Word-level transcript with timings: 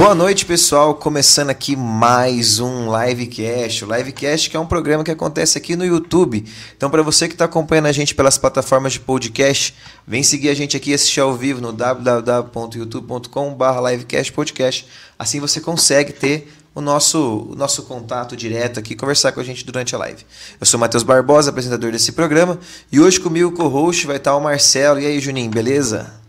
Boa 0.00 0.14
noite, 0.14 0.46
pessoal. 0.46 0.94
Começando 0.94 1.50
aqui 1.50 1.76
mais 1.76 2.58
um 2.58 2.86
Livecast. 2.90 3.84
O 3.84 3.94
Livecast 3.94 4.48
que 4.48 4.56
é 4.56 4.60
um 4.60 4.64
programa 4.64 5.04
que 5.04 5.10
acontece 5.10 5.58
aqui 5.58 5.76
no 5.76 5.84
YouTube. 5.84 6.42
Então, 6.74 6.88
para 6.88 7.02
você 7.02 7.28
que 7.28 7.34
está 7.34 7.44
acompanhando 7.44 7.84
a 7.84 7.92
gente 7.92 8.14
pelas 8.14 8.38
plataformas 8.38 8.94
de 8.94 9.00
podcast, 9.00 9.74
vem 10.06 10.22
seguir 10.22 10.48
a 10.48 10.54
gente 10.54 10.74
aqui 10.74 10.92
e 10.92 10.94
assistir 10.94 11.20
ao 11.20 11.34
vivo 11.34 11.60
no 11.60 11.70
www.youtube.com.br 11.70 13.88
livecastpodcast. 13.90 14.86
Assim 15.18 15.38
você 15.38 15.60
consegue 15.60 16.14
ter 16.14 16.50
o 16.74 16.80
nosso, 16.80 17.48
o 17.50 17.54
nosso 17.54 17.82
contato 17.82 18.34
direto 18.34 18.80
aqui, 18.80 18.96
conversar 18.96 19.32
com 19.32 19.40
a 19.40 19.44
gente 19.44 19.66
durante 19.66 19.94
a 19.94 19.98
live. 19.98 20.24
Eu 20.58 20.64
sou 20.64 20.80
Matheus 20.80 21.02
Barbosa, 21.02 21.50
apresentador 21.50 21.92
desse 21.92 22.12
programa, 22.12 22.58
e 22.90 22.98
hoje 22.98 23.20
comigo, 23.20 23.52
co-host, 23.52 24.06
vai 24.06 24.16
estar 24.16 24.34
o 24.34 24.40
Marcelo. 24.40 24.98
E 24.98 25.04
aí, 25.04 25.20
Juninho, 25.20 25.50
beleza? 25.50 26.19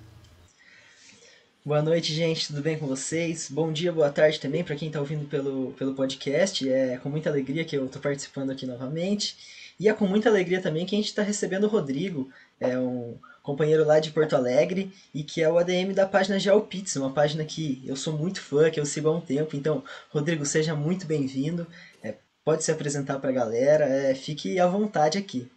Boa 1.63 1.79
noite, 1.79 2.11
gente. 2.11 2.47
Tudo 2.47 2.59
bem 2.59 2.75
com 2.75 2.87
vocês? 2.87 3.47
Bom 3.47 3.71
dia, 3.71 3.91
boa 3.91 4.09
tarde 4.09 4.39
também 4.39 4.63
para 4.63 4.75
quem 4.75 4.87
está 4.87 4.99
ouvindo 4.99 5.27
pelo, 5.27 5.73
pelo 5.73 5.93
podcast. 5.93 6.67
É 6.67 6.97
com 6.97 7.07
muita 7.07 7.29
alegria 7.29 7.63
que 7.63 7.77
eu 7.77 7.85
estou 7.85 8.01
participando 8.01 8.49
aqui 8.49 8.65
novamente. 8.65 9.37
E 9.79 9.87
é 9.87 9.93
com 9.93 10.07
muita 10.07 10.27
alegria 10.27 10.59
também 10.59 10.87
que 10.87 10.95
a 10.95 10.97
gente 10.97 11.09
está 11.09 11.21
recebendo 11.21 11.65
o 11.65 11.67
Rodrigo, 11.67 12.31
é 12.59 12.79
um 12.79 13.15
companheiro 13.43 13.85
lá 13.85 13.99
de 13.99 14.09
Porto 14.09 14.35
Alegre 14.35 14.91
e 15.13 15.23
que 15.23 15.39
é 15.39 15.49
o 15.51 15.59
ADM 15.59 15.93
da 15.93 16.07
página 16.07 16.39
GeoPizza, 16.39 16.99
uma 16.99 17.11
página 17.11 17.45
que 17.45 17.83
eu 17.85 17.95
sou 17.95 18.17
muito 18.17 18.41
fã, 18.41 18.71
que 18.71 18.79
eu 18.79 18.85
sigo 18.85 19.09
há 19.09 19.15
um 19.15 19.21
tempo. 19.21 19.55
Então, 19.55 19.83
Rodrigo, 20.09 20.45
seja 20.47 20.73
muito 20.73 21.05
bem-vindo. 21.05 21.67
É, 22.03 22.15
pode 22.43 22.63
se 22.63 22.71
apresentar 22.71 23.19
para 23.19 23.29
a 23.29 23.33
galera, 23.33 23.85
é, 23.85 24.15
fique 24.15 24.59
à 24.59 24.65
vontade 24.65 25.19
aqui. 25.19 25.47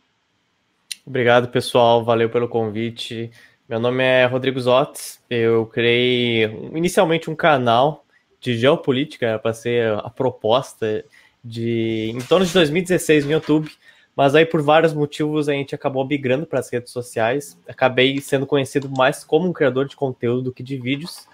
Obrigado, 1.06 1.48
pessoal. 1.48 2.04
Valeu 2.04 2.28
pelo 2.28 2.48
convite. 2.48 3.30
Meu 3.66 3.80
nome 3.80 4.04
é 4.04 4.26
Rodrigo 4.26 4.60
Zotes. 4.60 5.18
Eu 5.30 5.64
criei 5.64 6.44
inicialmente 6.74 7.30
um 7.30 7.34
canal 7.34 8.04
de 8.38 8.58
geopolítica 8.58 9.38
para 9.38 9.54
ser 9.54 9.90
a 10.04 10.10
proposta 10.10 11.02
de 11.42 12.12
em 12.14 12.20
torno 12.20 12.44
de 12.44 12.52
2016 12.52 13.24
no 13.24 13.32
YouTube, 13.32 13.70
mas 14.14 14.34
aí 14.34 14.44
por 14.44 14.60
vários 14.60 14.92
motivos 14.92 15.48
a 15.48 15.54
gente 15.54 15.74
acabou 15.74 16.06
migrando 16.06 16.44
para 16.44 16.60
as 16.60 16.70
redes 16.70 16.92
sociais. 16.92 17.58
Acabei 17.66 18.20
sendo 18.20 18.46
conhecido 18.46 18.90
mais 18.90 19.24
como 19.24 19.48
um 19.48 19.52
criador 19.52 19.88
de 19.88 19.96
conteúdo 19.96 20.42
do 20.42 20.52
que 20.52 20.62
de 20.62 20.76
vídeos. 20.76 21.26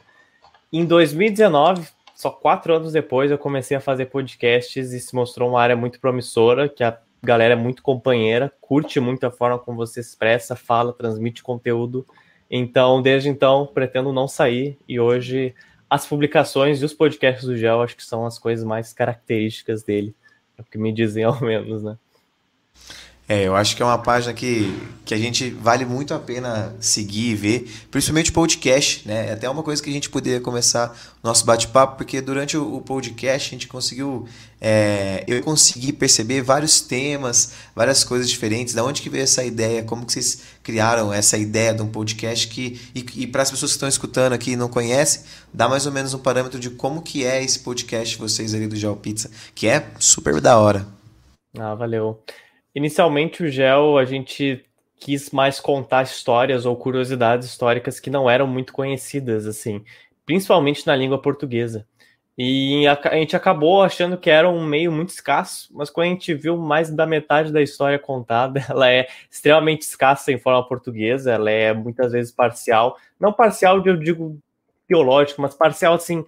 Em 0.73 0.85
2019, 0.85 1.85
só 2.15 2.31
quatro 2.31 2.77
anos 2.77 2.93
depois, 2.93 3.33
eu 3.33 3.39
comecei 3.39 3.77
a 3.77 3.81
fazer 3.81 4.07
podcasts 4.07 4.93
e 4.93 5.01
se 5.01 5.17
mostrou 5.17 5.49
uma 5.49 5.61
área 5.61 5.75
muito 5.75 5.99
promissora, 5.99 6.69
que 6.69 6.85
a 6.85 6.97
galera 7.23 7.55
é 7.55 7.57
muito 7.57 7.83
companheira, 7.83 8.53
curte 8.61 8.99
muito 9.01 9.25
a 9.25 9.31
forma 9.31 9.59
como 9.59 9.77
você 9.77 10.01
expressa, 10.01 10.57
fala, 10.57 10.93
transmite 10.93 11.43
conteúdo. 11.43 12.07
Então, 12.51 13.01
desde 13.01 13.29
então, 13.29 13.67
pretendo 13.67 14.13
não 14.13 14.27
sair 14.27 14.79
e 14.89 14.99
hoje 14.99 15.55
as 15.89 16.07
publicações 16.07 16.81
e 16.81 16.85
os 16.85 16.95
podcasts 16.95 17.45
do 17.45 17.57
Gel 17.57 17.83
acho 17.83 17.97
que 17.97 18.05
são 18.05 18.25
as 18.25 18.39
coisas 18.39 18.65
mais 18.65 18.93
características 18.93 19.83
dele, 19.83 20.15
é 20.57 20.63
o 20.63 20.65
que 20.65 20.79
me 20.79 20.93
dizem 20.93 21.25
ao 21.25 21.41
menos, 21.41 21.83
né? 21.83 21.99
É, 23.31 23.45
eu 23.45 23.55
acho 23.55 23.77
que 23.77 23.83
é 23.83 23.85
uma 23.85 23.97
página 23.97 24.35
que, 24.35 24.77
que 25.05 25.15
a 25.15 25.17
gente 25.17 25.51
vale 25.51 25.85
muito 25.85 26.13
a 26.13 26.19
pena 26.19 26.75
seguir 26.81 27.31
e 27.31 27.35
ver, 27.37 27.73
principalmente 27.89 28.33
o 28.33 28.35
podcast, 28.35 29.07
né? 29.07 29.29
É 29.29 29.33
até 29.35 29.49
uma 29.49 29.63
coisa 29.63 29.81
que 29.81 29.89
a 29.89 29.93
gente 29.93 30.11
poderia 30.11 30.41
começar 30.41 30.93
o 31.23 31.29
nosso 31.29 31.47
bate-papo, 31.47 31.97
porque 31.97 32.21
durante 32.21 32.57
o, 32.57 32.81
podcast 32.81 33.49
a 33.49 33.53
gente 33.53 33.69
conseguiu, 33.69 34.27
é, 34.61 35.23
eu 35.29 35.41
consegui 35.45 35.93
perceber 35.93 36.43
vários 36.43 36.81
temas, 36.81 37.53
várias 37.73 38.03
coisas 38.03 38.29
diferentes, 38.29 38.75
da 38.75 38.83
onde 38.83 39.01
que 39.01 39.09
veio 39.09 39.23
essa 39.23 39.45
ideia, 39.45 39.85
como 39.85 40.05
que 40.05 40.13
vocês 40.13 40.43
criaram 40.61 41.13
essa 41.13 41.39
ideia 41.39 41.73
de 41.73 41.83
um 41.83 41.89
podcast 41.89 42.49
que, 42.49 42.81
e, 42.93 43.07
e 43.15 43.27
para 43.29 43.43
as 43.43 43.51
pessoas 43.53 43.71
que 43.71 43.77
estão 43.77 43.89
escutando 43.89 44.33
aqui 44.33 44.55
e 44.55 44.57
não 44.57 44.69
conhecem, 44.69 45.23
dá 45.55 45.69
mais 45.69 45.87
ou 45.87 45.93
menos 45.93 46.13
um 46.15 46.19
parâmetro 46.19 46.59
de 46.59 46.71
como 46.71 47.01
que 47.01 47.25
é 47.25 47.41
esse 47.45 47.61
podcast 47.61 48.19
vocês 48.19 48.55
ali 48.55 48.67
do 48.67 48.75
Geo 48.75 48.97
Pizza, 48.97 49.31
que 49.55 49.69
é 49.69 49.87
super 50.01 50.41
da 50.41 50.59
hora. 50.59 50.85
Ah, 51.57 51.77
valeu. 51.77 52.21
Inicialmente, 52.75 53.43
o 53.43 53.49
GEL, 53.49 53.99
a 53.99 54.05
gente 54.05 54.65
quis 54.97 55.31
mais 55.31 55.59
contar 55.59 56.03
histórias 56.03 56.67
ou 56.67 56.77
curiosidades 56.77 57.49
históricas 57.49 57.99
que 57.99 58.11
não 58.11 58.29
eram 58.29 58.47
muito 58.47 58.73
conhecidas, 58.73 59.47
assim, 59.47 59.83
principalmente 60.27 60.87
na 60.87 60.95
língua 60.95 61.21
portuguesa. 61.21 61.87
E 62.39 62.87
a, 62.87 63.17
gente 63.17 63.37
acabou 63.37 63.83
achando 63.83 64.17
que 64.17 64.31
era 64.31 64.49
um 64.49 64.65
meio 64.65 64.91
muito 64.93 65.11
escasso, 65.11 65.69
mas 65.73 65.91
quando 65.91 66.07
a 66.07 66.11
gente 66.11 66.33
viu 66.33 66.57
mais 66.57 66.89
da 66.91 67.07
metade 67.07 67.53
da 67.53 67.61
história 67.61 67.99
contada, 67.99 68.65
ela 68.69 68.91
é 68.91 69.09
extremamente 69.31 69.83
escassa 69.83 70.33
em 70.33 70.39
forma 70.39 70.67
portuguesa, 70.67 71.33
ela 71.33 71.51
é 71.51 71.75
muitas 71.75 72.13
vezes 72.13 72.33
parcial. 72.33 72.97
Não 73.19 73.33
parcial, 73.33 73.85
eu 73.85 73.97
digo 73.97 74.39
teológico, 74.87 75.43
mas 75.43 75.55
parcial, 75.55 75.95
assim, 75.95 76.25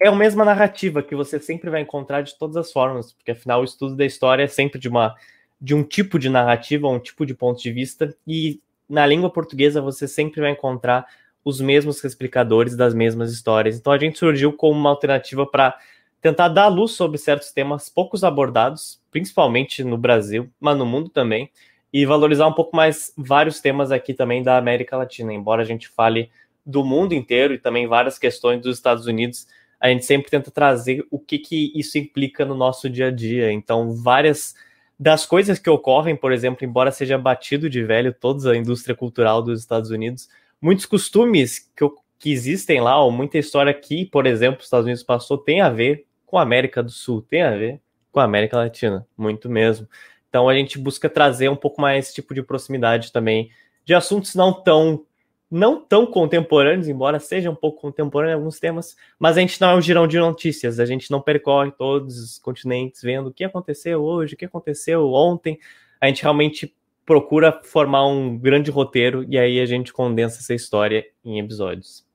é 0.00 0.08
a 0.08 0.14
mesma 0.14 0.44
narrativa 0.44 1.02
que 1.02 1.14
você 1.14 1.38
sempre 1.38 1.70
vai 1.70 1.82
encontrar 1.82 2.22
de 2.22 2.36
todas 2.36 2.56
as 2.56 2.72
formas, 2.72 3.12
porque 3.12 3.32
afinal 3.32 3.60
o 3.60 3.64
estudo 3.64 3.96
da 3.96 4.04
história 4.04 4.44
é 4.44 4.48
sempre 4.48 4.78
de 4.78 4.88
uma 4.88 5.14
de 5.60 5.74
um 5.74 5.82
tipo 5.82 6.18
de 6.18 6.28
narrativa, 6.28 6.88
um 6.88 6.98
tipo 6.98 7.26
de 7.26 7.34
ponto 7.34 7.60
de 7.60 7.72
vista, 7.72 8.14
e 8.26 8.60
na 8.88 9.04
língua 9.06 9.30
portuguesa 9.30 9.80
você 9.80 10.06
sempre 10.06 10.40
vai 10.40 10.52
encontrar 10.52 11.06
os 11.44 11.60
mesmos 11.60 12.02
explicadores 12.02 12.76
das 12.76 12.94
mesmas 12.94 13.32
histórias. 13.32 13.76
Então 13.76 13.92
a 13.92 13.98
gente 13.98 14.18
surgiu 14.18 14.52
como 14.52 14.78
uma 14.78 14.90
alternativa 14.90 15.46
para 15.46 15.78
tentar 16.20 16.48
dar 16.48 16.68
luz 16.68 16.92
sobre 16.92 17.18
certos 17.18 17.52
temas 17.52 17.88
poucos 17.88 18.24
abordados, 18.24 19.00
principalmente 19.10 19.84
no 19.84 19.96
Brasil, 19.96 20.50
mas 20.60 20.76
no 20.76 20.84
mundo 20.84 21.08
também, 21.08 21.50
e 21.92 22.04
valorizar 22.04 22.46
um 22.46 22.52
pouco 22.52 22.76
mais 22.76 23.12
vários 23.16 23.60
temas 23.60 23.90
aqui 23.90 24.12
também 24.12 24.42
da 24.42 24.58
América 24.58 24.96
Latina. 24.96 25.32
Embora 25.32 25.62
a 25.62 25.64
gente 25.64 25.88
fale 25.88 26.30
do 26.66 26.84
mundo 26.84 27.14
inteiro 27.14 27.54
e 27.54 27.58
também 27.58 27.86
várias 27.86 28.18
questões 28.18 28.60
dos 28.60 28.76
Estados 28.76 29.06
Unidos, 29.06 29.46
a 29.80 29.88
gente 29.88 30.04
sempre 30.04 30.30
tenta 30.30 30.50
trazer 30.50 31.06
o 31.10 31.18
que, 31.18 31.38
que 31.38 31.72
isso 31.74 31.96
implica 31.96 32.44
no 32.44 32.54
nosso 32.54 32.90
dia 32.90 33.06
a 33.06 33.10
dia. 33.10 33.50
Então, 33.52 33.94
várias 33.94 34.54
das 34.98 35.24
coisas 35.24 35.58
que 35.58 35.70
ocorrem, 35.70 36.16
por 36.16 36.32
exemplo, 36.32 36.64
embora 36.64 36.90
seja 36.90 37.16
batido 37.16 37.70
de 37.70 37.84
velho 37.84 38.12
toda 38.12 38.52
a 38.52 38.56
indústria 38.56 38.96
cultural 38.96 39.42
dos 39.42 39.60
Estados 39.60 39.90
Unidos, 39.90 40.28
muitos 40.60 40.86
costumes 40.86 41.70
que, 41.76 41.88
que 42.18 42.32
existem 42.32 42.80
lá, 42.80 43.00
ou 43.00 43.12
muita 43.12 43.38
história 43.38 43.72
que, 43.72 44.04
por 44.06 44.26
exemplo, 44.26 44.58
os 44.58 44.66
Estados 44.66 44.86
Unidos 44.86 45.04
passou, 45.04 45.38
tem 45.38 45.60
a 45.60 45.70
ver 45.70 46.04
com 46.26 46.36
a 46.36 46.42
América 46.42 46.82
do 46.82 46.90
Sul, 46.90 47.22
tem 47.22 47.42
a 47.42 47.50
ver 47.50 47.80
com 48.10 48.18
a 48.18 48.24
América 48.24 48.56
Latina, 48.56 49.06
muito 49.16 49.48
mesmo. 49.48 49.88
Então 50.28 50.48
a 50.48 50.54
gente 50.54 50.78
busca 50.78 51.08
trazer 51.08 51.48
um 51.48 51.56
pouco 51.56 51.80
mais 51.80 52.06
esse 52.06 52.14
tipo 52.14 52.34
de 52.34 52.42
proximidade 52.42 53.12
também 53.12 53.50
de 53.84 53.94
assuntos 53.94 54.34
não 54.34 54.52
tão 54.52 55.06
não 55.50 55.80
tão 55.80 56.06
contemporâneos, 56.06 56.88
embora 56.88 57.18
seja 57.18 57.50
um 57.50 57.54
pouco 57.54 57.80
contemporâneo 57.80 58.32
em 58.32 58.36
alguns 58.36 58.58
temas, 58.58 58.96
mas 59.18 59.36
a 59.36 59.40
gente 59.40 59.60
não 59.60 59.70
é 59.70 59.74
um 59.76 59.80
girão 59.80 60.06
de 60.06 60.18
notícias, 60.18 60.78
a 60.78 60.84
gente 60.84 61.10
não 61.10 61.20
percorre 61.20 61.70
todos 61.72 62.18
os 62.18 62.38
continentes 62.38 63.02
vendo 63.02 63.28
o 63.28 63.32
que 63.32 63.44
aconteceu 63.44 64.02
hoje, 64.02 64.34
o 64.34 64.36
que 64.36 64.44
aconteceu 64.44 65.10
ontem. 65.12 65.58
A 66.00 66.06
gente 66.06 66.22
realmente 66.22 66.74
procura 67.06 67.60
formar 67.64 68.06
um 68.06 68.36
grande 68.36 68.70
roteiro 68.70 69.24
e 69.28 69.38
aí 69.38 69.60
a 69.60 69.66
gente 69.66 69.92
condensa 69.92 70.40
essa 70.40 70.54
história 70.54 71.06
em 71.24 71.38
episódios. 71.40 72.06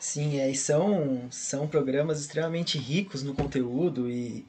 Sim, 0.00 0.38
é, 0.38 0.50
e 0.50 0.54
são, 0.54 1.26
são 1.30 1.66
programas 1.66 2.20
extremamente 2.20 2.78
ricos 2.78 3.22
no 3.22 3.34
conteúdo 3.34 4.08
e 4.08 4.46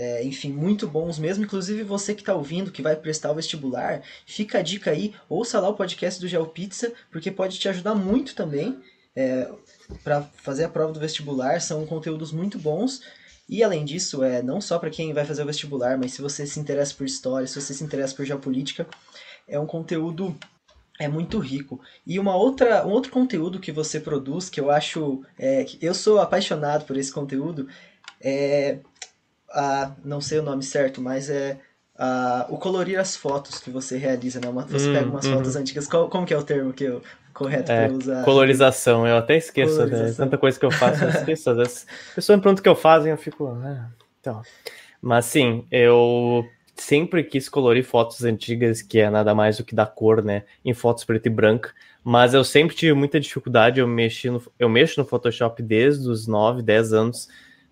é, 0.00 0.24
enfim, 0.24 0.50
muito 0.50 0.88
bons 0.88 1.18
mesmo. 1.18 1.44
Inclusive, 1.44 1.82
você 1.82 2.14
que 2.14 2.22
está 2.22 2.34
ouvindo, 2.34 2.70
que 2.70 2.80
vai 2.80 2.96
prestar 2.96 3.30
o 3.30 3.34
vestibular, 3.34 4.00
fica 4.24 4.58
a 4.58 4.62
dica 4.62 4.90
aí, 4.90 5.14
ouça 5.28 5.60
lá 5.60 5.68
o 5.68 5.74
podcast 5.74 6.18
do 6.18 6.26
GeoPizza, 6.26 6.94
porque 7.10 7.30
pode 7.30 7.58
te 7.58 7.68
ajudar 7.68 7.94
muito 7.94 8.34
também 8.34 8.80
é, 9.14 9.46
para 10.02 10.22
fazer 10.22 10.64
a 10.64 10.70
prova 10.70 10.90
do 10.90 10.98
vestibular. 10.98 11.60
São 11.60 11.84
conteúdos 11.84 12.32
muito 12.32 12.58
bons. 12.58 13.02
E 13.46 13.62
além 13.62 13.84
disso, 13.84 14.24
é 14.24 14.42
não 14.42 14.58
só 14.58 14.78
para 14.78 14.88
quem 14.88 15.12
vai 15.12 15.26
fazer 15.26 15.42
o 15.42 15.46
vestibular, 15.46 15.98
mas 15.98 16.12
se 16.12 16.22
você 16.22 16.46
se 16.46 16.58
interessa 16.58 16.94
por 16.94 17.04
história, 17.04 17.46
se 17.46 17.60
você 17.60 17.74
se 17.74 17.84
interessa 17.84 18.14
por 18.14 18.24
geopolítica, 18.24 18.86
é 19.46 19.60
um 19.60 19.66
conteúdo 19.66 20.34
é 20.98 21.08
muito 21.08 21.38
rico. 21.38 21.78
E 22.06 22.18
uma 22.18 22.34
outra, 22.36 22.86
um 22.86 22.90
outro 22.90 23.12
conteúdo 23.12 23.60
que 23.60 23.70
você 23.70 24.00
produz, 24.00 24.48
que 24.48 24.60
eu 24.60 24.70
acho. 24.70 25.22
É, 25.38 25.66
eu 25.82 25.92
sou 25.92 26.18
apaixonado 26.20 26.86
por 26.86 26.96
esse 26.96 27.12
conteúdo, 27.12 27.68
é 28.18 28.78
a, 29.52 29.92
não 30.04 30.20
sei 30.20 30.38
o 30.38 30.42
nome 30.42 30.62
certo, 30.62 31.00
mas 31.00 31.28
é 31.28 31.58
a, 31.96 32.46
o 32.48 32.56
colorir 32.56 32.98
as 32.98 33.16
fotos 33.16 33.58
que 33.58 33.70
você 33.70 33.98
realiza, 33.98 34.40
né? 34.40 34.48
Uma, 34.48 34.62
você 34.62 34.88
hum, 34.88 34.92
pega 34.92 35.10
umas 35.10 35.26
hum. 35.26 35.34
fotos 35.34 35.56
antigas, 35.56 35.86
qual, 35.86 36.08
como 36.08 36.26
que 36.26 36.32
é 36.32 36.38
o 36.38 36.42
termo 36.42 36.72
que 36.72 36.84
eu, 36.84 37.02
correto 37.34 37.70
é, 37.70 37.86
para 37.86 37.96
usar? 37.96 38.24
Colorização, 38.24 39.06
eu 39.06 39.16
até 39.16 39.36
esqueço, 39.36 39.84
né? 39.86 40.12
tanta 40.16 40.38
coisa 40.38 40.58
que 40.58 40.64
eu 40.64 40.70
faço, 40.70 41.04
eu 41.04 41.10
esqueço. 41.10 41.50
Às 41.50 41.56
vezes, 41.56 41.86
a 42.12 42.14
pessoa 42.14 42.36
me 42.36 42.42
pergunta 42.42 42.60
o 42.60 42.62
que 42.62 42.68
eu 42.68 42.76
faço 42.76 43.06
e 43.06 43.10
eu 43.10 43.16
fico, 43.16 43.46
ah, 43.46 43.88
então. 44.20 44.42
Mas 45.02 45.26
sim, 45.26 45.66
eu 45.70 46.46
sempre 46.74 47.22
quis 47.22 47.48
colorir 47.48 47.84
fotos 47.84 48.24
antigas, 48.24 48.80
que 48.82 48.98
é 48.98 49.10
nada 49.10 49.34
mais 49.34 49.58
do 49.58 49.64
que 49.64 49.74
dar 49.74 49.86
cor, 49.86 50.22
né? 50.22 50.44
Em 50.64 50.72
fotos 50.72 51.04
preto 51.04 51.26
e 51.26 51.30
branco. 51.30 51.68
Mas 52.02 52.32
eu 52.32 52.42
sempre 52.42 52.74
tive 52.74 52.94
muita 52.94 53.20
dificuldade, 53.20 53.80
eu, 53.80 53.86
mexi 53.86 54.30
no, 54.30 54.42
eu 54.58 54.68
mexo 54.68 54.98
no 54.98 55.06
Photoshop 55.06 55.62
desde 55.62 56.08
os 56.08 56.26
9, 56.26 56.62
10 56.62 56.92
anos 56.94 57.28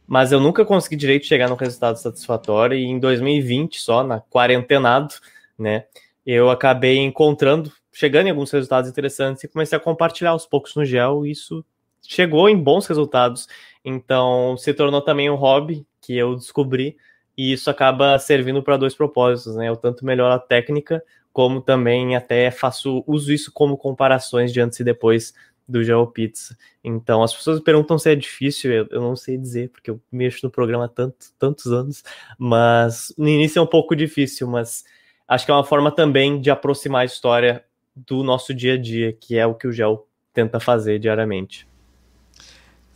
mas 0.08 0.32
eu 0.32 0.40
nunca 0.40 0.64
consegui 0.64 0.96
direito 0.96 1.26
chegar 1.26 1.48
no 1.48 1.54
resultado 1.54 1.96
satisfatório 1.96 2.76
e 2.76 2.84
em 2.84 2.98
2020 2.98 3.78
só, 3.78 4.02
na 4.02 4.20
quarentenado, 4.20 5.14
né, 5.58 5.84
eu 6.24 6.50
acabei 6.50 6.98
encontrando, 6.98 7.70
chegando 7.92 8.26
em 8.26 8.30
alguns 8.30 8.50
resultados 8.50 8.90
interessantes 8.90 9.44
e 9.44 9.48
comecei 9.48 9.76
a 9.76 9.80
compartilhar 9.80 10.30
aos 10.30 10.46
poucos 10.46 10.74
no 10.74 10.84
gel 10.84 11.26
e 11.26 11.32
isso 11.32 11.64
chegou 12.02 12.48
em 12.48 12.56
bons 12.56 12.86
resultados. 12.86 13.46
Então, 13.84 14.56
se 14.56 14.72
tornou 14.72 15.02
também 15.02 15.30
um 15.30 15.34
hobby 15.34 15.86
que 16.00 16.16
eu 16.16 16.34
descobri, 16.34 16.96
e 17.36 17.52
isso 17.52 17.70
acaba 17.70 18.18
servindo 18.18 18.62
para 18.62 18.76
dois 18.76 18.94
propósitos, 18.94 19.54
né? 19.54 19.68
Eu 19.68 19.76
tanto 19.76 20.04
melhoro 20.04 20.34
a 20.34 20.38
técnica, 20.40 21.02
como 21.32 21.60
também 21.60 22.16
até 22.16 22.50
faço 22.50 23.04
uso 23.06 23.32
isso 23.32 23.52
como 23.52 23.76
comparações 23.76 24.52
de 24.52 24.60
antes 24.60 24.80
e 24.80 24.84
depois 24.84 25.32
do 25.68 25.84
GeoPizza. 25.84 26.56
Então, 26.82 27.22
as 27.22 27.34
pessoas 27.34 27.60
perguntam 27.60 27.98
se 27.98 28.10
é 28.10 28.14
difícil, 28.14 28.72
eu, 28.72 28.86
eu, 28.90 29.00
não 29.00 29.14
sei 29.14 29.36
dizer, 29.36 29.68
porque 29.68 29.90
eu 29.90 30.00
mexo 30.10 30.40
no 30.46 30.50
programa 30.50 30.86
há 30.86 30.88
tanto, 30.88 31.26
tantos 31.38 31.66
anos, 31.66 32.02
mas 32.38 33.12
no 33.18 33.28
início 33.28 33.58
é 33.58 33.62
um 33.62 33.66
pouco 33.66 33.94
difícil, 33.94 34.46
mas 34.48 34.84
acho 35.26 35.44
que 35.44 35.50
é 35.50 35.54
uma 35.54 35.64
forma 35.64 35.90
também 35.90 36.40
de 36.40 36.50
aproximar 36.50 37.02
a 37.02 37.04
história 37.04 37.62
do 37.94 38.22
nosso 38.22 38.54
dia 38.54 38.74
a 38.74 38.78
dia, 38.78 39.12
que 39.12 39.36
é 39.36 39.46
o 39.46 39.54
que 39.54 39.66
o 39.66 39.72
Gel 39.72 40.06
tenta 40.32 40.58
fazer 40.58 40.98
diariamente. 40.98 41.66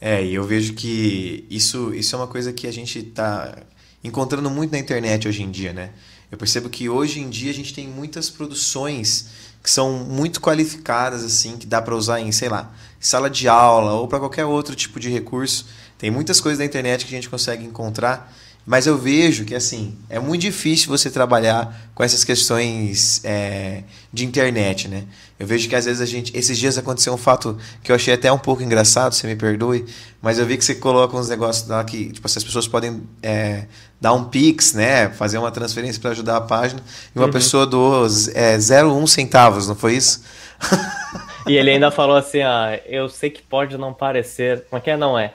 É, 0.01 0.25
e 0.25 0.35
eu 0.35 0.45
vejo 0.45 0.75
que 0.75 1.47
isso, 1.51 1.95
isso 1.95 2.17
é 2.17 2.19
uma 2.19 2.27
coisa 2.27 2.53
que 2.53 2.67
a 2.67 2.73
gente 2.73 2.99
está 2.99 3.57
encontrando 4.03 4.51
muito 4.51 4.73
na 4.73 4.79
internet 4.79 5.29
hoje 5.29 5.43
em 5.43 5.51
dia, 5.51 5.73
né? 5.73 5.93
Eu 6.31 6.39
percebo 6.39 6.71
que 6.71 6.89
hoje 6.89 7.21
em 7.21 7.29
dia 7.29 7.51
a 7.51 7.55
gente 7.55 7.75
tem 7.75 7.87
muitas 7.87 8.31
produções 8.31 9.52
que 9.63 9.71
são 9.71 9.93
muito 9.93 10.41
qualificadas, 10.41 11.23
assim, 11.23 11.57
que 11.57 11.67
dá 11.67 11.81
para 11.81 11.95
usar 11.95 12.21
em, 12.21 12.33
sei 12.33 12.49
lá, 12.49 12.73
sala 12.99 13.31
de 13.31 13.49
aula 13.49 13.93
ou 13.93 14.09
para 14.09 14.19
qualquer 14.19 14.45
outro 14.45 14.75
tipo 14.75 14.99
de 14.99 15.09
recurso. 15.09 15.67
Tem 15.97 16.11
muitas 16.11 16.41
coisas 16.41 16.59
na 16.59 16.65
internet 16.65 17.07
que 17.07 17.15
a 17.15 17.17
gente 17.17 17.29
consegue 17.29 17.65
encontrar 17.65 18.33
mas 18.65 18.87
eu 18.87 18.97
vejo 18.97 19.45
que 19.45 19.55
assim 19.55 19.97
é 20.09 20.19
muito 20.19 20.43
difícil 20.43 20.89
você 20.89 21.11
trabalhar 21.11 21.91
com 21.95 22.05
essas 22.05 22.25
questões 22.25 23.21
é, 23.25 23.83
de 24.13 24.25
internet, 24.25 24.89
né? 24.89 25.05
Eu 25.43 25.47
vejo 25.47 25.69
que 25.69 25.75
às 25.75 25.87
vezes 25.87 26.01
a 26.01 26.07
gente. 26.07 26.37
Esses 26.37 26.57
dias 26.57 26.79
aconteceu 26.79 27.13
um 27.13 27.17
fato 27.17 27.59
que 27.83 27.91
eu 27.91 27.97
achei 27.97 28.15
até 28.15 28.31
um 28.31 28.39
pouco 28.39 28.63
engraçado, 28.63 29.13
você 29.13 29.27
me 29.27 29.35
perdoe, 29.35 29.85
mas 30.21 30.39
eu 30.39 30.47
vi 30.47 30.57
que 30.57 30.65
você 30.65 30.77
coloca 30.77 31.17
uns 31.17 31.29
negócios 31.29 31.69
lá 31.69 31.83
que, 31.83 32.13
tipo, 32.13 32.25
as 32.25 32.45
pessoas 32.45 32.69
podem 32.69 33.03
é, 33.21 33.67
dar 34.01 34.13
um 34.13 34.25
Pix, 34.25 34.73
né? 34.73 35.09
Fazer 35.09 35.39
uma 35.39 35.51
transferência 35.51 36.01
para 36.01 36.13
ajudar 36.13 36.37
a 36.37 36.41
página, 36.41 36.81
e 37.13 37.19
uma 37.19 37.27
uhum. 37.27 37.33
pessoa 37.33 37.67
doou 37.67 38.07
é, 38.35 38.57
0,1 38.57 39.07
centavos, 39.09 39.67
não 39.67 39.75
foi 39.75 39.97
isso? 39.97 40.23
e 41.49 41.57
ele 41.57 41.73
ainda 41.73 41.91
falou 41.91 42.17
assim: 42.17 42.43
ah, 42.43 42.79
eu 42.87 43.09
sei 43.09 43.29
que 43.29 43.43
pode 43.43 43.77
não 43.77 43.93
parecer. 43.93 44.65
Como 44.71 44.79
é 44.79 44.81
que 44.81 44.91
é? 44.91 44.97
Não 44.97 45.19
é? 45.19 45.35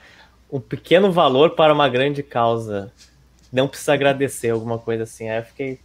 Um 0.49 0.61
pequeno 0.61 1.11
valor 1.11 1.49
para 1.49 1.73
uma 1.73 1.89
grande 1.89 2.23
causa 2.23 2.93
não 3.51 3.67
precisa 3.67 3.93
agradecer, 3.93 4.49
alguma 4.49 4.77
coisa 4.77 5.03
assim. 5.03 5.29
Aí 5.29 5.39
eu 5.39 5.43
fiquei. 5.43 5.79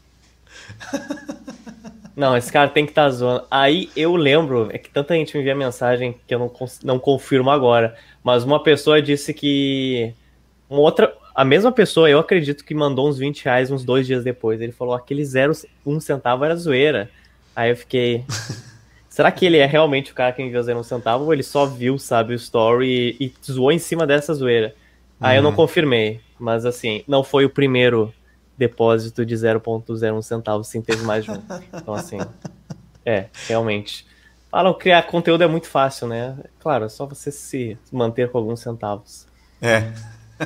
Não, 2.14 2.36
esse 2.36 2.52
cara 2.52 2.68
tem 2.68 2.84
que 2.84 2.92
estar 2.92 3.04
tá 3.04 3.10
zoando. 3.10 3.44
Aí 3.50 3.90
eu 3.96 4.14
lembro, 4.16 4.68
é 4.70 4.78
que 4.78 4.90
tanta 4.90 5.14
gente 5.14 5.34
me 5.34 5.40
envia 5.40 5.54
mensagem 5.54 6.14
que 6.26 6.34
eu 6.34 6.38
não, 6.38 6.52
não 6.84 6.98
confirmo 6.98 7.50
agora, 7.50 7.96
mas 8.22 8.44
uma 8.44 8.62
pessoa 8.62 9.00
disse 9.00 9.32
que. 9.32 10.12
Uma 10.68 10.80
outra. 10.80 11.14
A 11.34 11.46
mesma 11.46 11.72
pessoa, 11.72 12.10
eu 12.10 12.18
acredito 12.18 12.62
que 12.62 12.74
mandou 12.74 13.08
uns 13.08 13.16
20 13.16 13.44
reais 13.44 13.70
uns 13.70 13.82
dois 13.82 14.06
dias 14.06 14.22
depois. 14.22 14.60
Ele 14.60 14.72
falou 14.72 14.94
aquele 14.94 15.24
zero, 15.24 15.52
um 15.86 15.98
centavo 15.98 16.44
era 16.44 16.54
zoeira. 16.54 17.08
Aí 17.56 17.70
eu 17.70 17.76
fiquei. 17.76 18.24
Será 19.08 19.30
que 19.30 19.44
ele 19.44 19.56
é 19.56 19.66
realmente 19.66 20.12
o 20.12 20.14
cara 20.14 20.32
que 20.32 20.42
enviou 20.42 20.62
zero 20.62 20.78
um 20.78 20.82
centavo 20.82 21.24
ou 21.24 21.32
ele 21.32 21.42
só 21.42 21.66
viu, 21.66 21.98
sabe, 21.98 22.32
o 22.32 22.36
story 22.36 23.16
e, 23.18 23.26
e 23.26 23.32
zoou 23.50 23.72
em 23.72 23.78
cima 23.78 24.06
dessa 24.06 24.34
zoeira? 24.34 24.74
Aí 25.20 25.36
eu 25.36 25.42
não 25.42 25.50
uhum. 25.50 25.56
confirmei. 25.56 26.20
Mas 26.42 26.66
assim, 26.66 27.04
não 27.06 27.22
foi 27.22 27.44
o 27.44 27.50
primeiro 27.50 28.12
depósito 28.58 29.24
de 29.24 29.32
0,01 29.36 30.20
centavos, 30.22 30.66
sim, 30.66 30.82
teve 30.82 31.04
mais 31.04 31.24
de 31.24 31.30
um. 31.30 31.40
Então, 31.72 31.94
assim, 31.94 32.18
é, 33.06 33.26
realmente. 33.46 34.04
Falam 34.50 34.74
criar 34.74 35.04
conteúdo 35.04 35.44
é 35.44 35.46
muito 35.46 35.68
fácil, 35.68 36.08
né? 36.08 36.36
Claro, 36.58 36.86
é 36.86 36.88
só 36.88 37.06
você 37.06 37.30
se 37.30 37.78
manter 37.92 38.28
com 38.28 38.38
alguns 38.38 38.58
centavos. 38.58 39.24
É. 39.62 39.92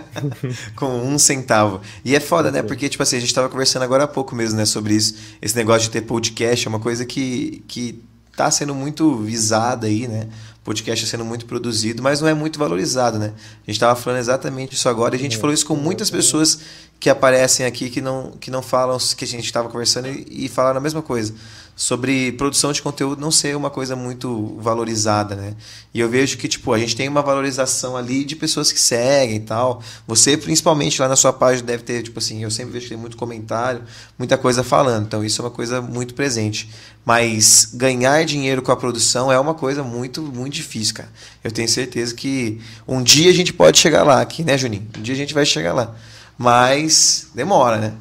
com 0.77 0.87
um 0.87 1.19
centavo. 1.19 1.81
E 2.05 2.15
é 2.15 2.21
foda, 2.21 2.53
né? 2.53 2.63
Porque, 2.63 2.91
tipo 2.91 3.03
assim, 3.03 3.17
a 3.17 3.21
gente 3.21 3.35
tava 3.35 3.49
conversando 3.49 3.83
agora 3.83 4.05
há 4.05 4.09
pouco 4.09 4.37
mesmo, 4.37 4.59
né, 4.59 4.67
sobre 4.67 4.95
isso. 4.95 5.37
Esse 5.41 5.57
negócio 5.57 5.85
de 5.85 5.91
ter 5.91 6.03
podcast 6.03 6.67
é 6.67 6.69
uma 6.69 6.79
coisa 6.79 7.07
que, 7.07 7.65
que 7.67 8.05
tá 8.37 8.51
sendo 8.51 8.75
muito 8.75 9.17
visada 9.17 9.87
aí, 9.87 10.07
né? 10.07 10.29
Podcast 10.67 11.07
sendo 11.07 11.25
muito 11.25 11.47
produzido, 11.47 12.03
mas 12.03 12.21
não 12.21 12.27
é 12.27 12.35
muito 12.35 12.59
valorizado, 12.59 13.21
né? 13.21 13.33
A 13.37 13.71
gente 13.71 13.77
estava 13.77 13.95
falando 13.95 14.19
exatamente 14.19 14.75
isso 14.75 14.89
agora 14.89 15.15
e 15.15 15.19
a 15.19 15.23
gente 15.23 15.37
falou 15.37 15.55
isso 15.55 15.65
com 15.65 15.77
muitas 15.77 16.11
pessoas 16.11 16.59
que 16.99 17.09
aparecem 17.09 17.65
aqui 17.65 17.89
que 17.89 18.01
não, 18.01 18.33
que 18.33 18.51
não 18.51 18.61
falam, 18.61 18.99
que 19.17 19.25
a 19.25 19.29
gente 19.29 19.45
estava 19.45 19.69
conversando 19.69 20.09
e, 20.09 20.47
e 20.47 20.49
falaram 20.49 20.79
a 20.79 20.81
mesma 20.81 21.03
coisa 21.03 21.33
sobre 21.77 22.33
produção 22.33 22.73
de 22.73 22.81
conteúdo 22.81 23.21
não 23.21 23.31
ser 23.31 23.55
uma 23.55 23.69
coisa 23.69 23.95
muito 23.95 24.57
valorizada, 24.59 25.37
né? 25.37 25.55
E 25.93 26.01
eu 26.01 26.09
vejo 26.09 26.39
que, 26.39 26.49
tipo, 26.49 26.73
a 26.73 26.79
gente 26.79 26.97
tem 26.97 27.07
uma 27.07 27.21
valorização 27.21 27.99
ali 27.99 28.25
de 28.25 28.35
pessoas 28.35 28.73
que 28.73 28.81
seguem 28.81 29.37
e 29.37 29.41
tal. 29.41 29.83
Você, 30.07 30.39
principalmente, 30.39 31.03
lá 31.03 31.07
na 31.07 31.17
sua 31.17 31.35
página 31.35 31.67
deve 31.67 31.83
ter, 31.83 32.03
tipo 32.03 32.19
assim, 32.19 32.43
eu 32.43 32.51
sempre 32.51 32.73
vejo 32.73 32.85
que 32.85 32.89
tem 32.89 32.99
muito 32.99 33.19
comentário, 33.19 33.83
muita 34.19 34.39
coisa 34.39 34.65
falando. 34.65 35.05
Então, 35.05 35.23
isso 35.23 35.43
é 35.43 35.45
uma 35.45 35.51
coisa 35.51 35.83
muito 35.83 36.15
presente. 36.15 36.71
Mas 37.05 37.71
ganhar 37.75 38.25
dinheiro 38.25 38.63
com 38.63 38.73
a 38.73 38.77
produção 38.77 39.31
é 39.31 39.39
uma 39.39 39.53
coisa 39.53 39.83
muito, 39.85 40.23
muito 40.23 40.55
difícil, 40.55 40.95
cara. 40.95 41.11
Eu 41.45 41.53
tenho 41.53 41.69
certeza 41.69 42.15
que 42.15 42.59
um 42.89 43.03
dia 43.03 43.31
a 43.31 43.35
gente 43.35 43.53
pode 43.53 43.79
chegar 43.79 44.03
lá 44.03 44.23
aqui, 44.23 44.43
né, 44.43 44.57
Juninho? 44.57 44.89
Um 44.97 45.03
dia 45.03 45.15
a 45.15 45.19
gente 45.19 45.35
vai 45.35 45.45
chegar 45.45 45.75
lá. 45.75 45.95
Mas 46.39 47.29
demora, 47.35 47.77
né? 47.77 47.93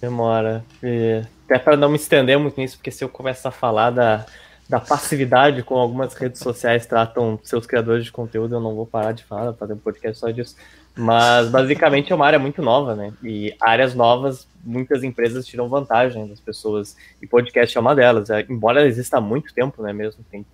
Demora. 0.00 0.64
E 0.82 1.22
até 1.52 1.58
para 1.58 1.76
não 1.76 1.90
me 1.90 1.96
estender 1.96 2.38
muito 2.38 2.58
nisso, 2.58 2.78
porque 2.78 2.90
se 2.90 3.04
eu 3.04 3.08
começar 3.08 3.50
a 3.50 3.52
falar 3.52 3.90
da, 3.90 4.24
da 4.68 4.80
passividade 4.80 5.62
como 5.62 5.80
algumas 5.80 6.14
redes 6.14 6.40
sociais 6.40 6.86
tratam 6.86 7.38
seus 7.42 7.66
criadores 7.66 8.06
de 8.06 8.12
conteúdo, 8.12 8.54
eu 8.54 8.60
não 8.60 8.74
vou 8.74 8.86
parar 8.86 9.12
de 9.12 9.22
falar, 9.22 9.52
fazer 9.52 9.74
um 9.74 9.78
podcast 9.78 10.18
só 10.18 10.30
disso. 10.30 10.56
Mas 10.96 11.48
basicamente 11.48 12.10
é 12.10 12.14
uma 12.14 12.26
área 12.26 12.38
muito 12.38 12.62
nova, 12.62 12.94
né? 12.94 13.12
E 13.22 13.54
áreas 13.60 13.94
novas, 13.94 14.46
muitas 14.64 15.02
empresas 15.02 15.46
tiram 15.46 15.68
vantagem 15.68 16.26
das 16.26 16.40
pessoas. 16.40 16.96
E 17.20 17.26
podcast 17.26 17.76
é 17.76 17.80
uma 17.80 17.94
delas. 17.94 18.30
É, 18.30 18.44
embora 18.48 18.86
exista 18.86 19.18
há 19.18 19.20
muito 19.20 19.54
tempo, 19.54 19.82
né? 19.82 19.92
Mesmo 19.92 20.24
tem 20.30 20.44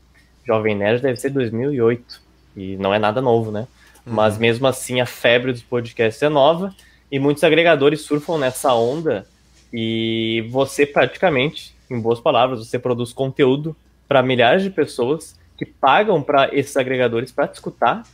Jovem 0.47 0.77
Nerd 0.77 1.03
deve 1.03 1.21
ser 1.21 1.31
2008 1.31 2.23
e 2.57 2.77
não 2.77 2.95
é 2.95 2.99
nada 2.99 3.21
novo, 3.21 3.51
né? 3.51 3.67
Uhum. 4.07 4.15
Mas 4.15 4.39
mesmo 4.39 4.67
assim 4.67 5.01
a 5.01 5.07
febre 5.07 5.53
dos 5.53 5.63
podcasts 5.63 6.23
é 6.23 6.29
nova 6.29 6.75
e 7.11 7.19
muitos 7.19 7.43
agregadores 7.43 8.03
surfam 8.03 8.39
nessa 8.39 8.73
onda 8.75 9.27
e 9.73 10.47
você 10.51 10.87
praticamente, 10.87 11.75
em 11.91 12.01
boas 12.01 12.21
palavras, 12.21 12.67
você 12.67 12.79
produz 12.79 13.13
conteúdo 13.13 13.77
para 14.07 14.23
milhares 14.23 14.63
de 14.63 14.71
pessoas 14.71 15.39
que 15.57 15.67
pagam 15.67 16.23
para 16.23 16.55
esses 16.55 16.77
agregadores 16.77 17.33
para 17.33 17.49
te 17.49 17.55
escutar, 17.55 18.05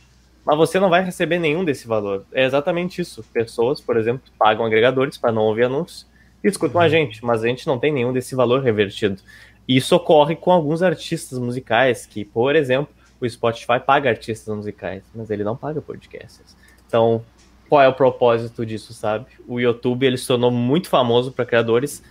mas 0.45 0.57
você 0.57 0.79
não 0.79 0.89
vai 0.89 1.03
receber 1.03 1.39
nenhum 1.39 1.63
desse 1.63 1.87
valor. 1.87 2.25
É 2.31 2.43
exatamente 2.43 3.01
isso. 3.01 3.23
Pessoas, 3.33 3.79
por 3.79 3.97
exemplo, 3.97 4.23
pagam 4.37 4.65
agregadores 4.65 5.17
para 5.17 5.31
não 5.31 5.43
ouvir 5.43 5.63
anúncios 5.63 6.05
e 6.43 6.47
escutam 6.47 6.81
a 6.81 6.89
gente, 6.89 7.23
mas 7.23 7.43
a 7.43 7.47
gente 7.47 7.65
não 7.65 7.79
tem 7.79 7.91
nenhum 7.91 8.13
desse 8.13 8.35
valor 8.35 8.61
revertido. 8.61 9.21
Isso 9.67 9.95
ocorre 9.95 10.35
com 10.35 10.51
alguns 10.51 10.83
artistas 10.83 11.39
musicais, 11.39 12.05
que, 12.05 12.23
por 12.23 12.55
exemplo, 12.55 12.93
o 13.19 13.27
Spotify 13.27 13.79
paga 13.83 14.09
artistas 14.09 14.55
musicais, 14.55 15.03
mas 15.13 15.31
ele 15.31 15.43
não 15.43 15.55
paga 15.55 15.81
podcasts. 15.81 16.55
Então, 16.87 17.23
qual 17.67 17.81
é 17.81 17.87
o 17.87 17.93
propósito 17.93 18.65
disso, 18.65 18.93
sabe? 18.93 19.25
O 19.47 19.59
YouTube 19.59 20.05
ele 20.05 20.17
se 20.17 20.27
tornou 20.27 20.51
muito 20.51 20.87
famoso 20.89 21.31
para 21.31 21.45
criadores 21.45 22.03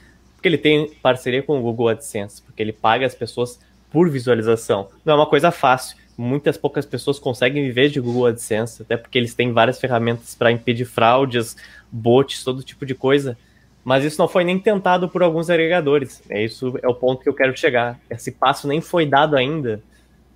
porque 0.45 0.49
ele 0.49 0.59
tem 0.59 0.91
parceria 1.03 1.43
com 1.43 1.59
o 1.59 1.63
Google 1.63 1.89
AdSense, 1.89 2.43
porque 2.43 2.63
ele 2.63 2.73
paga 2.73 3.07
as 3.07 3.15
pessoas 3.15 3.59
por 3.91 4.11
visualização. 4.11 4.91
Não 5.03 5.15
é 5.15 5.17
uma 5.17 5.27
coisa 5.27 5.51
fácil. 5.51 5.97
Muitas 6.19 6.59
poucas 6.59 6.85
pessoas 6.85 7.19
conseguem 7.19 7.63
viver 7.63 7.89
de 7.89 7.99
Google 7.99 8.27
AdSense, 8.27 8.83
até 8.83 8.95
porque 8.95 9.17
eles 9.17 9.35
têm 9.35 9.53
várias 9.53 9.81
ferramentas 9.81 10.35
para 10.35 10.53
impedir 10.53 10.85
fraudes, 10.85 11.57
bots, 11.91 12.45
todo 12.45 12.63
tipo 12.63 12.85
de 12.85 12.95
coisa. 12.95 13.39
Mas 13.83 14.05
isso 14.05 14.21
não 14.21 14.29
foi 14.29 14.45
nem 14.45 14.59
tentado 14.59 15.09
por 15.09 15.23
alguns 15.23 15.49
agregadores. 15.49 16.23
É 16.29 16.45
isso 16.45 16.79
é 16.83 16.89
o 16.89 16.95
ponto 16.95 17.23
que 17.23 17.29
eu 17.29 17.35
quero 17.35 17.57
chegar. 17.57 17.99
Esse 18.11 18.31
passo 18.31 18.69
nem 18.69 18.83
foi 18.83 19.07
dado 19.07 19.37
ainda 19.37 19.83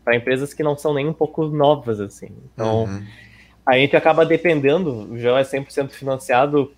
para 0.02 0.16
empresas 0.16 0.54
que 0.54 0.62
não 0.62 0.74
são 0.74 0.94
nem 0.94 1.06
um 1.06 1.12
pouco 1.12 1.44
novas 1.48 2.00
assim. 2.00 2.30
Então, 2.54 2.84
uhum 2.84 3.04
a 3.68 3.74
gente 3.74 3.94
acaba 3.94 4.24
dependendo, 4.24 5.12
o 5.12 5.18
GEO 5.18 5.36
é 5.36 5.42
100% 5.42 5.90
financiado, 5.90 6.72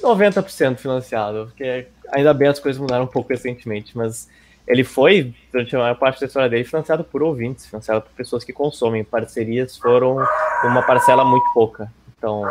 90% 0.00 0.76
financiado, 0.76 1.46
porque 1.46 1.88
ainda 2.12 2.32
bem 2.32 2.46
as 2.46 2.60
coisas 2.60 2.80
mudaram 2.80 3.02
um 3.02 3.08
pouco 3.08 3.30
recentemente, 3.30 3.98
mas 3.98 4.28
ele 4.64 4.84
foi, 4.84 5.34
durante 5.52 5.74
a 5.74 5.80
maior 5.80 5.96
parte 5.96 6.20
da 6.20 6.26
história 6.26 6.48
dele, 6.48 6.62
financiado 6.62 7.02
por 7.02 7.20
ouvintes, 7.20 7.66
financiado 7.66 8.02
por 8.02 8.12
pessoas 8.12 8.44
que 8.44 8.52
consomem. 8.52 9.02
Parcerias 9.02 9.76
foram 9.76 10.16
uma 10.62 10.82
parcela 10.82 11.24
muito 11.24 11.44
pouca. 11.52 11.92
Então, 12.16 12.44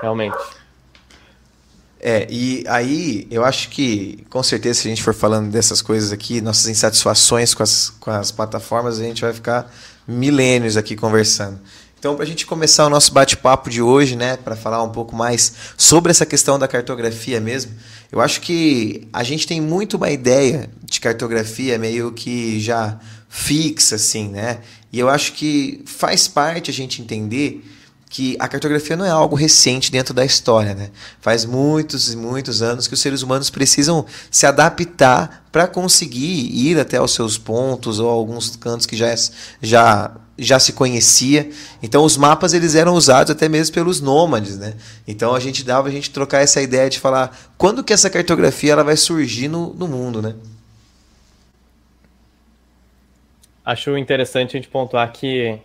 realmente. 0.00 0.36
É, 2.00 2.26
e 2.28 2.64
aí 2.66 3.28
eu 3.30 3.44
acho 3.44 3.68
que, 3.70 4.26
com 4.28 4.42
certeza, 4.42 4.80
se 4.80 4.88
a 4.88 4.90
gente 4.90 5.04
for 5.04 5.14
falando 5.14 5.52
dessas 5.52 5.80
coisas 5.80 6.10
aqui, 6.10 6.40
nossas 6.40 6.66
insatisfações 6.66 7.54
com 7.54 7.62
as, 7.62 7.90
com 7.90 8.10
as 8.10 8.32
plataformas, 8.32 8.98
a 8.98 9.04
gente 9.04 9.22
vai 9.22 9.32
ficar 9.32 9.72
milênios 10.06 10.76
aqui 10.76 10.96
conversando. 10.96 11.60
Então, 12.02 12.16
para 12.16 12.24
a 12.24 12.26
gente 12.26 12.44
começar 12.44 12.84
o 12.84 12.90
nosso 12.90 13.12
bate-papo 13.12 13.70
de 13.70 13.80
hoje, 13.80 14.16
né, 14.16 14.36
para 14.36 14.56
falar 14.56 14.82
um 14.82 14.88
pouco 14.88 15.14
mais 15.14 15.52
sobre 15.76 16.10
essa 16.10 16.26
questão 16.26 16.58
da 16.58 16.66
cartografia 16.66 17.40
mesmo, 17.40 17.70
eu 18.10 18.20
acho 18.20 18.40
que 18.40 19.06
a 19.12 19.22
gente 19.22 19.46
tem 19.46 19.60
muito 19.60 19.98
uma 19.98 20.10
ideia 20.10 20.68
de 20.82 21.00
cartografia 21.00 21.78
meio 21.78 22.10
que 22.10 22.58
já 22.58 22.98
fixa, 23.28 23.94
assim, 23.94 24.26
né? 24.26 24.58
E 24.92 24.98
eu 24.98 25.08
acho 25.08 25.34
que 25.34 25.84
faz 25.86 26.26
parte 26.26 26.72
a 26.72 26.74
gente 26.74 27.00
entender 27.00 27.64
que 28.12 28.36
a 28.38 28.46
cartografia 28.46 28.94
não 28.94 29.06
é 29.06 29.10
algo 29.10 29.34
recente 29.34 29.90
dentro 29.90 30.12
da 30.12 30.22
história, 30.22 30.74
né? 30.74 30.90
Faz 31.20 31.46
muitos 31.46 32.12
e 32.12 32.16
muitos 32.16 32.60
anos 32.60 32.86
que 32.86 32.92
os 32.92 33.00
seres 33.00 33.22
humanos 33.22 33.48
precisam 33.48 34.04
se 34.30 34.44
adaptar 34.44 35.46
para 35.50 35.66
conseguir 35.66 36.50
ir 36.52 36.78
até 36.78 37.00
os 37.00 37.14
seus 37.14 37.38
pontos 37.38 37.98
ou 37.98 38.10
alguns 38.10 38.54
cantos 38.56 38.84
que 38.84 38.96
já, 38.96 39.14
já, 39.62 40.10
já 40.42 40.58
se 40.58 40.72
conhecia. 40.72 41.50
Então 41.82 42.04
os 42.04 42.16
mapas 42.16 42.52
eles 42.52 42.74
eram 42.74 42.94
usados 42.94 43.30
até 43.30 43.48
mesmo 43.48 43.74
pelos 43.74 44.00
nômades, 44.00 44.58
né? 44.58 44.74
Então 45.06 45.34
a 45.34 45.40
gente 45.40 45.64
dava 45.64 45.88
a 45.88 45.90
gente 45.90 46.10
trocar 46.10 46.40
essa 46.40 46.60
ideia 46.60 46.90
de 46.90 46.98
falar 46.98 47.36
quando 47.56 47.84
que 47.84 47.92
essa 47.92 48.10
cartografia 48.10 48.72
ela 48.72 48.84
vai 48.84 48.96
surgir 48.96 49.48
no, 49.48 49.72
no 49.74 49.88
mundo, 49.88 50.20
né? 50.20 50.34
Acho 53.64 53.96
interessante 53.96 54.56
a 54.56 54.60
gente 54.60 54.68
pontuar 54.68 55.10
que 55.12 55.58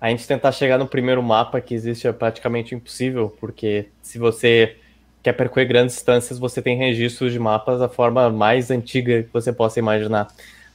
a 0.00 0.10
gente 0.10 0.26
tentar 0.26 0.52
chegar 0.52 0.78
no 0.78 0.86
primeiro 0.86 1.22
mapa 1.22 1.60
que 1.60 1.74
existe 1.74 2.06
é 2.06 2.12
praticamente 2.12 2.74
impossível, 2.74 3.34
porque 3.40 3.86
se 4.02 4.18
você 4.18 4.76
quer 5.22 5.32
percorrer 5.32 5.66
grandes 5.66 5.94
distâncias, 5.94 6.38
você 6.38 6.60
tem 6.60 6.76
registros 6.76 7.32
de 7.32 7.38
mapas 7.38 7.78
da 7.78 7.88
forma 7.88 8.28
mais 8.28 8.70
antiga 8.70 9.22
que 9.22 9.32
você 9.32 9.52
possa 9.52 9.78
imaginar. 9.78 10.28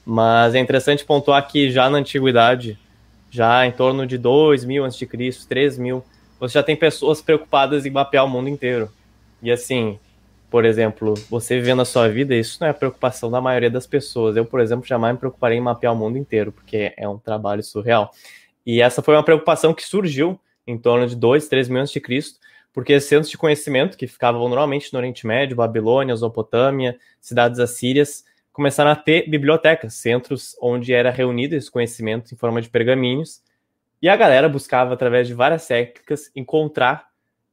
Mas 0.06 0.56
é 0.56 0.60
interessante 0.60 1.04
pontuar 1.04 1.46
que 1.46 1.70
já 1.70 1.90
na 1.90 1.98
antiguidade, 1.98 2.80
já 3.30 3.66
em 3.66 3.72
torno 3.72 4.06
de 4.06 4.18
2000 4.18 4.86
a.C., 4.86 5.08
3000, 5.48 6.04
você 6.40 6.54
já 6.54 6.64
tem 6.64 6.76
pessoas 6.76 7.22
preocupadas 7.22 7.86
em 7.86 7.90
mapear 7.90 8.26
o 8.26 8.30
mundo 8.30 8.50
inteiro. 8.50 8.90
E 9.42 9.52
assim, 9.52 10.00
por 10.50 10.64
exemplo, 10.66 11.14
você 11.30 11.56
vivendo 11.56 11.82
a 11.82 11.86
sua 11.86 12.08
vida, 12.08 12.36
isso 12.36 12.58
não 12.62 12.68
é 12.68 12.72
a 12.72 12.74
preocupação 12.74 13.30
da 13.30 13.42
maioria 13.42 13.70
das 13.70 13.86
pessoas. 13.86 14.38
Eu, 14.38 14.46
por 14.46 14.60
exemplo, 14.60 14.86
jamais 14.86 15.14
me 15.14 15.20
preocuparei 15.20 15.58
em 15.58 15.62
mapear 15.62 15.94
o 15.94 15.96
mundo 15.96 16.18
inteiro, 16.18 16.52
porque 16.52 16.94
é 16.96 17.08
um 17.08 17.18
trabalho 17.18 17.62
surreal. 17.62 18.12
E 18.66 18.82
essa 18.82 19.02
foi 19.02 19.16
uma 19.16 19.24
preocupação 19.24 19.74
que 19.74 19.84
surgiu 19.84 20.40
em 20.66 20.78
torno 20.78 21.08
de 21.08 21.16
2, 21.16 21.48
3 21.48 21.70
mil 21.70 21.82
antes 21.82 21.94
de 21.94 22.00
Cristo, 22.00 22.40
porque 22.74 23.00
centros 23.00 23.30
de 23.30 23.38
conhecimento 23.38 23.98
que 23.98 24.08
ficavam 24.08 24.48
normalmente 24.48 24.92
no 24.94 25.00
Oriente 25.00 25.26
Médio, 25.26 25.56
Babilônia, 25.56 26.14
Mesopotâmia, 26.14 26.98
cidades 27.20 27.60
assírias, 27.60 28.24
começaram 28.58 28.90
a 28.90 28.96
ter 28.96 29.30
bibliotecas, 29.30 29.94
centros 29.94 30.58
onde 30.60 30.92
era 30.92 31.12
reunido 31.12 31.56
esse 31.56 31.70
conhecimento 31.70 32.34
em 32.34 32.36
forma 32.36 32.60
de 32.60 32.68
pergaminhos, 32.68 33.40
e 34.02 34.10
a 34.10 34.16
galera 34.16 34.50
buscava, 34.50 34.96
através 34.96 35.28
de 35.28 35.36
várias 35.36 35.68
técnicas, 35.68 36.32
encontrar 36.36 37.08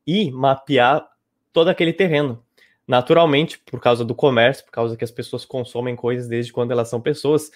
e 0.07 0.31
mapear 0.31 1.07
todo 1.53 1.69
aquele 1.69 1.93
terreno. 1.93 2.43
Naturalmente, 2.89 3.59
por 3.59 3.83
causa 3.83 4.03
do 4.03 4.15
comércio, 4.15 4.65
por 4.65 4.71
causa 4.71 4.97
que 4.97 5.05
as 5.05 5.11
pessoas 5.11 5.45
consomem 5.45 5.95
coisas 5.95 6.27
desde 6.27 6.55
quando 6.55 6.71
elas 6.71 6.89
são 6.89 7.03
pessoas, 7.03 7.51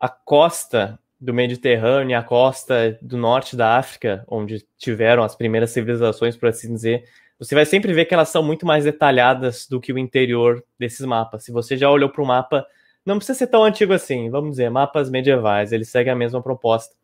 a 0.00 0.08
costa 0.08 0.98
do 1.20 1.32
Mediterrâneo, 1.32 2.18
a 2.18 2.24
costa 2.24 2.98
do 3.00 3.16
norte 3.16 3.54
da 3.54 3.78
África, 3.78 4.24
onde 4.26 4.66
tiveram 4.76 5.22
as 5.22 5.36
primeiras 5.36 5.70
civilizações, 5.70 6.36
por 6.36 6.48
assim 6.48 6.74
dizer, 6.74 7.04
você 7.38 7.54
vai 7.54 7.64
sempre 7.66 7.92
ver 7.92 8.04
que 8.04 8.14
elas 8.14 8.28
são 8.28 8.42
muito 8.42 8.64
mais 8.66 8.84
detalhadas 8.84 9.66
do 9.68 9.80
que 9.80 9.92
o 9.92 9.98
interior 9.98 10.64
desses 10.78 11.04
mapas. 11.04 11.44
Se 11.44 11.52
você 11.52 11.76
já 11.76 11.90
olhou 11.90 12.08
para 12.08 12.22
o 12.22 12.26
mapa, 12.26 12.66
não 13.04 13.16
precisa 13.16 13.38
ser 13.38 13.46
tão 13.48 13.64
antigo 13.64 13.92
assim, 13.92 14.30
vamos 14.30 14.52
dizer, 14.52 14.70
mapas 14.70 15.10
medievais, 15.10 15.72
eles 15.72 15.88
seguem 15.88 16.12
a 16.12 16.16
mesma 16.16 16.42
proposta. 16.42 16.94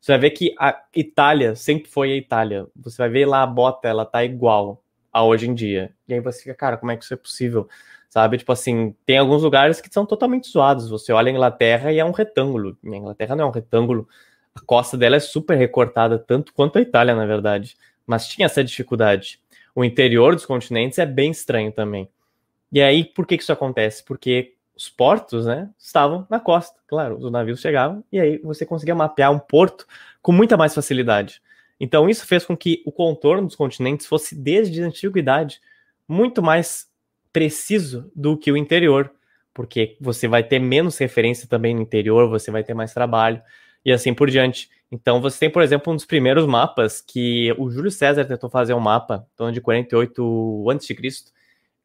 Você 0.00 0.12
vai 0.12 0.20
ver 0.20 0.30
que 0.30 0.54
a 0.58 0.80
Itália 0.94 1.56
sempre 1.56 1.88
foi 1.88 2.12
a 2.12 2.16
Itália. 2.16 2.66
Você 2.76 2.96
vai 2.98 3.08
ver 3.08 3.26
lá 3.26 3.42
a 3.42 3.46
bota, 3.46 3.88
ela 3.88 4.04
tá 4.04 4.24
igual 4.24 4.82
a 5.12 5.24
hoje 5.24 5.48
em 5.48 5.54
dia. 5.54 5.92
E 6.06 6.14
aí 6.14 6.20
você 6.20 6.40
fica, 6.40 6.54
cara, 6.54 6.76
como 6.76 6.92
é 6.92 6.96
que 6.96 7.04
isso 7.04 7.14
é 7.14 7.16
possível? 7.16 7.68
sabe? 8.08 8.38
Tipo 8.38 8.52
assim, 8.52 8.94
tem 9.04 9.18
alguns 9.18 9.42
lugares 9.42 9.80
que 9.80 9.92
são 9.92 10.06
totalmente 10.06 10.50
zoados. 10.50 10.88
Você 10.88 11.12
olha 11.12 11.28
a 11.28 11.32
Inglaterra 11.32 11.92
e 11.92 11.98
é 11.98 12.04
um 12.04 12.10
retângulo. 12.10 12.76
E 12.82 12.88
a 12.92 12.96
Inglaterra 12.96 13.36
não 13.36 13.44
é 13.44 13.48
um 13.48 13.52
retângulo. 13.52 14.08
A 14.54 14.60
costa 14.60 14.96
dela 14.96 15.16
é 15.16 15.20
super 15.20 15.56
recortada, 15.56 16.18
tanto 16.18 16.52
quanto 16.52 16.78
a 16.78 16.80
Itália, 16.80 17.14
na 17.14 17.26
verdade. 17.26 17.76
Mas 18.06 18.26
tinha 18.26 18.46
essa 18.46 18.64
dificuldade. 18.64 19.40
O 19.78 19.84
interior 19.84 20.34
dos 20.34 20.44
continentes 20.44 20.98
é 20.98 21.06
bem 21.06 21.30
estranho 21.30 21.70
também. 21.70 22.08
E 22.72 22.82
aí, 22.82 23.04
por 23.04 23.24
que, 23.24 23.36
que 23.36 23.44
isso 23.44 23.52
acontece? 23.52 24.02
Porque 24.02 24.54
os 24.74 24.88
portos, 24.88 25.46
né, 25.46 25.70
estavam 25.78 26.26
na 26.28 26.40
costa. 26.40 26.76
Claro, 26.88 27.16
os 27.16 27.30
navios 27.30 27.60
chegavam 27.60 28.02
e 28.10 28.18
aí 28.18 28.38
você 28.38 28.66
conseguia 28.66 28.96
mapear 28.96 29.30
um 29.30 29.38
porto 29.38 29.86
com 30.20 30.32
muita 30.32 30.56
mais 30.56 30.74
facilidade. 30.74 31.40
Então, 31.78 32.10
isso 32.10 32.26
fez 32.26 32.44
com 32.44 32.56
que 32.56 32.82
o 32.84 32.90
contorno 32.90 33.46
dos 33.46 33.54
continentes 33.54 34.04
fosse, 34.04 34.34
desde 34.34 34.82
a 34.82 34.86
antiguidade, 34.86 35.60
muito 36.08 36.42
mais 36.42 36.88
preciso 37.32 38.10
do 38.16 38.36
que 38.36 38.50
o 38.50 38.56
interior, 38.56 39.12
porque 39.54 39.96
você 40.00 40.26
vai 40.26 40.42
ter 40.42 40.58
menos 40.58 40.98
referência 40.98 41.46
também 41.46 41.72
no 41.72 41.82
interior, 41.82 42.28
você 42.28 42.50
vai 42.50 42.64
ter 42.64 42.74
mais 42.74 42.92
trabalho 42.92 43.40
e 43.84 43.92
assim 43.92 44.14
por 44.14 44.30
diante. 44.30 44.68
Então 44.90 45.20
você 45.20 45.38
tem, 45.38 45.50
por 45.50 45.62
exemplo, 45.62 45.92
um 45.92 45.96
dos 45.96 46.04
primeiros 46.04 46.46
mapas 46.46 47.00
que 47.00 47.54
o 47.58 47.70
Júlio 47.70 47.90
César 47.90 48.24
tentou 48.24 48.48
fazer 48.48 48.74
um 48.74 48.80
mapa, 48.80 49.26
então 49.34 49.52
de 49.52 49.60
48 49.60 50.64
a.C., 50.70 50.96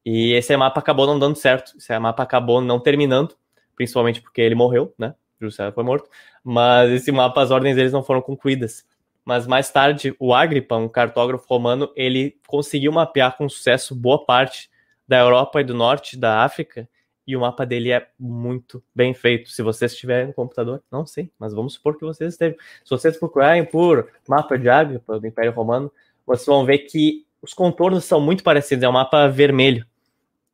e 0.06 0.34
esse 0.34 0.56
mapa 0.58 0.80
acabou 0.80 1.08
não 1.08 1.18
dando 1.18 1.38
certo, 1.38 1.78
esse 1.78 1.98
mapa 1.98 2.24
acabou 2.24 2.60
não 2.60 2.80
terminando, 2.80 3.36
principalmente 3.76 4.22
porque 4.22 4.42
ele 4.42 4.56
morreu, 4.56 4.94
né? 4.98 5.16
Júlio 5.40 5.52
César 5.52 5.72
foi 5.72 5.84
morto, 5.84 6.10
mas 6.44 6.92
esse 6.92 7.12
mapa, 7.12 7.42
as 7.42 7.52
ordens 7.52 7.76
deles 7.76 7.92
não 7.94 8.04
foram 8.04 8.22
concluídas. 8.22 8.86
Mas 9.26 9.48
mais 9.48 9.70
tarde, 9.70 10.14
o 10.20 10.34
Agripa, 10.34 10.76
um 10.76 10.90
cartógrafo 10.90 11.46
romano, 11.48 11.90
ele 11.96 12.38
conseguiu 12.46 12.92
mapear 12.92 13.38
com 13.38 13.48
sucesso 13.48 13.96
boa 13.96 14.26
parte 14.26 14.70
da 15.08 15.20
Europa 15.20 15.62
e 15.62 15.64
do 15.64 15.74
norte 15.74 16.18
da 16.18 16.44
África, 16.44 16.90
e 17.26 17.36
o 17.36 17.42
mapa 17.42 17.66
dele 17.66 17.92
é 17.92 18.08
muito 18.20 18.84
bem 18.94 19.14
feito. 19.14 19.50
Se 19.50 19.62
vocês 19.62 19.94
estiverem 19.94 20.28
no 20.28 20.34
computador, 20.34 20.84
não 20.92 21.06
sei, 21.06 21.32
mas 21.40 21.54
vamos 21.54 21.74
supor 21.74 21.98
que 21.98 22.06
vocês 22.06 22.34
estejam. 22.34 22.58
Se 22.84 22.90
vocês 22.90 23.18
procurarem 23.18 23.66
por 23.66 24.12
mapa 24.28 24.58
de 24.58 24.70
África 24.70 25.20
do 25.20 25.28
Império 25.28 25.52
Romano, 25.52 25.92
vocês 26.26 26.46
vão 26.46 26.66
ver 26.66 26.80
que 26.80 27.26
os 27.42 27.54
contornos 27.54 28.06
são 28.06 28.22
muito 28.22 28.44
parecidos, 28.44 28.84
é 28.84 28.90
um 28.90 28.94
mapa 28.94 29.28
vermelho. 29.28 29.86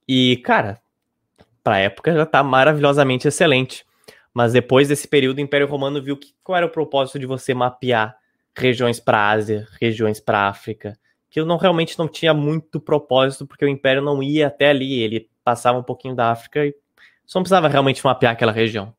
E, 0.07 0.38
cara, 0.38 0.81
para 1.63 1.75
a 1.75 1.79
época 1.79 2.13
já 2.13 2.23
está 2.23 2.43
maravilhosamente 2.43 3.27
excelente. 3.27 3.85
Mas 4.33 4.53
depois 4.53 4.88
desse 4.88 5.07
período, 5.07 5.38
o 5.38 5.41
Império 5.41 5.67
Romano 5.67 6.01
viu 6.01 6.15
que 6.15 6.33
qual 6.43 6.57
era 6.57 6.65
o 6.65 6.69
propósito 6.71 7.19
de 7.19 7.25
você 7.25 7.53
mapear 7.53 8.15
regiões 8.55 8.99
para 8.99 9.29
Ásia, 9.29 9.67
regiões 9.79 10.19
para 10.19 10.47
África, 10.47 10.97
que 11.29 11.41
não 11.43 11.57
realmente 11.57 11.97
não 11.97 12.07
tinha 12.07 12.33
muito 12.33 12.79
propósito, 12.79 13.45
porque 13.45 13.65
o 13.65 13.67
Império 13.67 14.01
não 14.01 14.21
ia 14.21 14.47
até 14.47 14.69
ali, 14.69 14.99
ele 14.99 15.29
passava 15.50 15.79
um 15.79 15.84
pouquinho 15.84 16.13
da 16.13 16.29
África 16.29 16.63
e 16.63 16.75
só 17.25 17.39
não 17.39 17.44
precisava 17.44 17.68
realmente 17.68 18.06
mapear 18.06 18.34
aquela 18.34 18.51
região. 18.51 18.94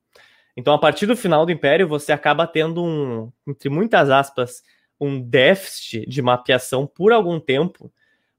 Então, 0.57 0.75
a 0.75 0.79
partir 0.79 1.07
do 1.07 1.17
final 1.17 1.47
do 1.47 1.53
Império, 1.53 1.87
você 1.87 2.11
acaba 2.11 2.45
tendo 2.45 2.83
um, 2.85 3.31
entre 3.47 3.69
muitas 3.69 4.11
aspas, 4.11 4.65
um 5.01 5.21
déficit 5.21 6.05
de 6.09 6.21
mapeação 6.21 6.89
por 6.89 7.13
algum 7.13 7.39
tempo, 7.39 7.91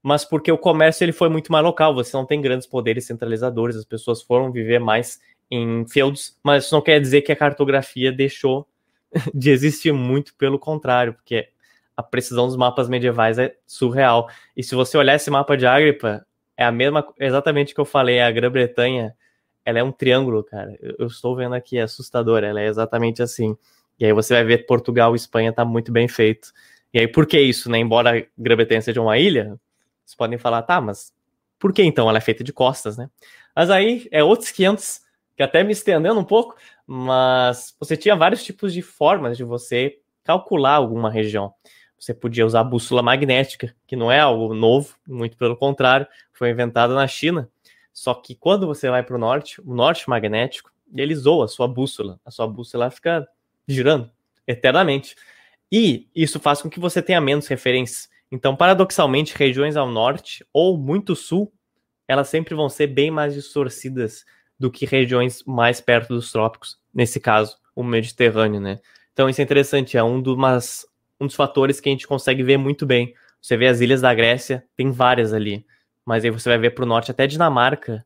mas 0.02 0.26
porque 0.26 0.52
o 0.52 0.58
comércio 0.58 1.02
ele 1.02 1.12
foi 1.12 1.30
muito 1.30 1.50
mais 1.50 1.64
local, 1.64 1.94
você 1.94 2.14
não 2.14 2.26
tem 2.26 2.38
grandes 2.38 2.66
poderes 2.66 3.06
centralizadores, 3.06 3.76
as 3.76 3.84
pessoas 3.86 4.20
foram 4.20 4.52
viver 4.52 4.78
mais 4.78 5.18
em 5.50 5.86
feudos, 5.88 6.36
mas 6.44 6.64
isso 6.64 6.74
não 6.74 6.82
quer 6.82 7.00
dizer 7.00 7.22
que 7.22 7.32
a 7.32 7.36
cartografia 7.36 8.12
deixou 8.12 8.68
de 9.32 9.50
existir 9.50 9.92
muito 9.92 10.34
pelo 10.34 10.58
contrário, 10.58 11.14
porque 11.14 11.48
a 11.96 12.02
precisão 12.02 12.46
dos 12.46 12.56
mapas 12.56 12.90
medievais 12.90 13.38
é 13.38 13.56
surreal. 13.66 14.28
E 14.54 14.62
se 14.62 14.74
você 14.74 14.98
olhar 14.98 15.14
esse 15.14 15.30
mapa 15.30 15.56
de 15.56 15.66
Agripa, 15.66 16.26
é 16.56 16.64
a 16.64 16.72
mesma, 16.72 17.06
exatamente 17.18 17.74
que 17.74 17.80
eu 17.80 17.84
falei, 17.84 18.20
a 18.20 18.30
Grã-Bretanha, 18.30 19.14
ela 19.64 19.78
é 19.78 19.82
um 19.82 19.92
triângulo, 19.92 20.42
cara. 20.44 20.76
Eu, 20.80 20.96
eu 21.00 21.06
estou 21.06 21.36
vendo 21.36 21.54
aqui, 21.54 21.78
é 21.78 21.82
assustador, 21.82 22.44
ela 22.44 22.60
é 22.60 22.66
exatamente 22.66 23.22
assim. 23.22 23.56
E 23.98 24.04
aí 24.04 24.12
você 24.12 24.34
vai 24.34 24.44
ver 24.44 24.66
Portugal 24.66 25.14
e 25.14 25.16
Espanha 25.16 25.52
tá 25.52 25.64
muito 25.64 25.92
bem 25.92 26.08
feito. 26.08 26.52
E 26.92 26.98
aí 26.98 27.08
por 27.08 27.26
que 27.26 27.40
isso, 27.40 27.70
né? 27.70 27.78
Embora 27.78 28.18
a 28.18 28.22
Grã-Bretanha 28.36 28.82
seja 28.82 29.00
uma 29.00 29.18
ilha, 29.18 29.58
vocês 30.04 30.16
podem 30.16 30.38
falar, 30.38 30.62
tá, 30.62 30.80
mas 30.80 31.12
por 31.58 31.72
que 31.72 31.82
então 31.82 32.08
ela 32.08 32.18
é 32.18 32.20
feita 32.20 32.42
de 32.42 32.52
costas, 32.52 32.96
né? 32.96 33.08
Mas 33.54 33.70
aí 33.70 34.08
é 34.10 34.22
outros 34.24 34.50
500, 34.50 35.00
que 35.36 35.42
até 35.42 35.62
me 35.62 35.72
estendendo 35.72 36.18
um 36.18 36.24
pouco, 36.24 36.56
mas 36.86 37.74
você 37.78 37.96
tinha 37.96 38.16
vários 38.16 38.42
tipos 38.42 38.72
de 38.72 38.82
formas 38.82 39.36
de 39.36 39.44
você 39.44 39.98
calcular 40.24 40.74
alguma 40.74 41.10
região. 41.10 41.54
Você 42.02 42.12
podia 42.12 42.44
usar 42.44 42.64
bússola 42.64 43.00
magnética, 43.00 43.76
que 43.86 43.94
não 43.94 44.10
é 44.10 44.18
algo 44.18 44.52
novo, 44.54 44.96
muito 45.06 45.36
pelo 45.36 45.56
contrário, 45.56 46.04
foi 46.32 46.50
inventado 46.50 46.94
na 46.96 47.06
China. 47.06 47.48
Só 47.92 48.12
que 48.12 48.34
quando 48.34 48.66
você 48.66 48.90
vai 48.90 49.04
para 49.04 49.14
o 49.14 49.18
norte, 49.20 49.60
o 49.60 49.72
norte 49.72 50.10
magnético, 50.10 50.72
ele 50.92 51.14
zoa 51.14 51.44
a 51.44 51.48
sua 51.48 51.68
bússola. 51.68 52.18
A 52.24 52.30
sua 52.32 52.48
bússola 52.48 52.90
fica 52.90 53.24
girando 53.68 54.10
eternamente. 54.48 55.14
E 55.70 56.08
isso 56.12 56.40
faz 56.40 56.60
com 56.60 56.68
que 56.68 56.80
você 56.80 57.00
tenha 57.00 57.20
menos 57.20 57.46
referências. 57.46 58.10
Então, 58.32 58.56
paradoxalmente, 58.56 59.36
regiões 59.36 59.76
ao 59.76 59.88
norte 59.88 60.44
ou 60.52 60.76
muito 60.76 61.14
sul, 61.14 61.52
elas 62.08 62.26
sempre 62.26 62.52
vão 62.52 62.68
ser 62.68 62.88
bem 62.88 63.12
mais 63.12 63.32
distorcidas 63.32 64.24
do 64.58 64.72
que 64.72 64.86
regiões 64.86 65.44
mais 65.44 65.80
perto 65.80 66.14
dos 66.14 66.32
trópicos, 66.32 66.80
nesse 66.92 67.20
caso, 67.20 67.58
o 67.76 67.84
Mediterrâneo, 67.84 68.60
né? 68.60 68.80
Então, 69.12 69.28
isso 69.28 69.40
é 69.40 69.44
interessante, 69.44 69.96
é 69.96 70.02
um, 70.02 70.20
do, 70.20 70.34
umas, 70.34 70.84
um 71.22 71.26
dos 71.26 71.36
fatores 71.36 71.80
que 71.80 71.88
a 71.88 71.92
gente 71.92 72.06
consegue 72.06 72.42
ver 72.42 72.56
muito 72.56 72.84
bem. 72.84 73.14
Você 73.40 73.56
vê 73.56 73.68
as 73.68 73.80
ilhas 73.80 74.00
da 74.00 74.12
Grécia, 74.14 74.64
tem 74.76 74.90
várias 74.90 75.32
ali. 75.32 75.64
Mas 76.04 76.24
aí 76.24 76.30
você 76.30 76.48
vai 76.48 76.58
ver 76.58 76.70
para 76.70 76.84
o 76.84 76.86
norte, 76.86 77.10
até 77.10 77.26
Dinamarca, 77.26 78.04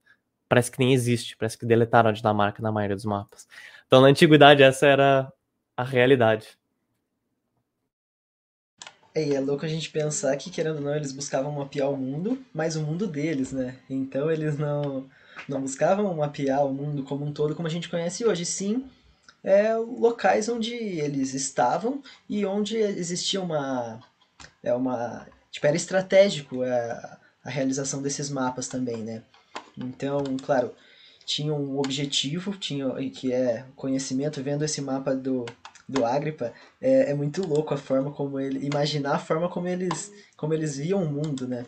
parece 0.48 0.70
que 0.70 0.78
nem 0.78 0.92
existe. 0.92 1.36
Parece 1.36 1.56
que 1.56 1.66
deletaram 1.66 2.10
a 2.10 2.12
Dinamarca 2.12 2.62
na 2.62 2.70
maioria 2.70 2.96
dos 2.96 3.04
mapas. 3.04 3.48
Então, 3.86 4.00
na 4.00 4.08
antiguidade, 4.08 4.62
essa 4.62 4.86
era 4.86 5.32
a 5.76 5.82
realidade. 5.82 6.58
É, 9.14 9.34
é 9.34 9.40
louco 9.40 9.64
a 9.64 9.68
gente 9.68 9.90
pensar 9.90 10.36
que, 10.36 10.50
querendo 10.50 10.76
ou 10.76 10.82
não, 10.82 10.94
eles 10.94 11.12
buscavam 11.12 11.50
mapear 11.52 11.90
o 11.90 11.96
mundo, 11.96 12.38
mas 12.52 12.76
o 12.76 12.82
mundo 12.82 13.06
deles, 13.06 13.52
né? 13.52 13.76
Então 13.88 14.30
eles 14.30 14.58
não, 14.58 15.06
não 15.48 15.62
buscavam 15.62 16.14
mapear 16.14 16.66
o 16.66 16.72
mundo 16.72 17.02
como 17.02 17.24
um 17.24 17.32
todo 17.32 17.54
como 17.54 17.66
a 17.66 17.70
gente 17.70 17.88
conhece 17.88 18.26
hoje, 18.26 18.44
sim 18.44 18.86
é, 19.46 19.76
locais 19.76 20.48
onde 20.48 20.74
eles 20.74 21.32
estavam 21.32 22.02
e 22.28 22.44
onde 22.44 22.76
existia 22.76 23.40
uma. 23.40 24.00
É 24.60 24.74
uma 24.74 25.24
tipo, 25.52 25.64
era 25.68 25.76
estratégico 25.76 26.62
a, 26.64 27.18
a 27.44 27.50
realização 27.50 28.02
desses 28.02 28.28
mapas 28.28 28.66
também, 28.66 28.96
né? 29.04 29.22
Então, 29.78 30.18
claro, 30.42 30.74
tinha 31.24 31.54
um 31.54 31.78
objetivo, 31.78 32.56
tinha 32.56 32.88
que 33.10 33.32
é 33.32 33.64
conhecimento, 33.76 34.42
vendo 34.42 34.64
esse 34.64 34.80
mapa 34.80 35.14
do, 35.14 35.46
do 35.88 36.04
Agripa, 36.04 36.52
é, 36.80 37.12
é 37.12 37.14
muito 37.14 37.46
louco 37.46 37.72
a 37.72 37.76
forma 37.78 38.10
como 38.10 38.40
ele. 38.40 38.66
Imaginar 38.66 39.14
a 39.14 39.20
forma 39.20 39.48
como 39.48 39.68
eles, 39.68 40.10
como 40.36 40.54
eles 40.54 40.76
viam 40.76 41.04
o 41.04 41.08
mundo, 41.08 41.46
né? 41.46 41.64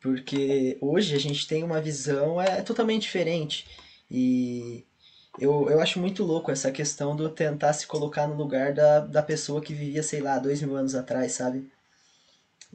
Porque 0.00 0.78
hoje 0.80 1.16
a 1.16 1.18
gente 1.18 1.48
tem 1.48 1.64
uma 1.64 1.80
visão 1.80 2.40
é, 2.40 2.62
totalmente 2.62 3.02
diferente. 3.02 3.66
E 4.08 4.84
eu, 5.38 5.68
eu 5.70 5.80
acho 5.80 6.00
muito 6.00 6.24
louco 6.24 6.50
essa 6.50 6.70
questão 6.70 7.14
do 7.14 7.28
tentar 7.28 7.72
se 7.72 7.86
colocar 7.86 8.26
no 8.26 8.34
lugar 8.34 8.72
da, 8.72 9.00
da 9.00 9.22
pessoa 9.22 9.60
que 9.60 9.74
vivia, 9.74 10.02
sei 10.02 10.20
lá, 10.20 10.38
dois 10.38 10.62
mil 10.62 10.76
anos 10.76 10.94
atrás, 10.94 11.32
sabe? 11.32 11.70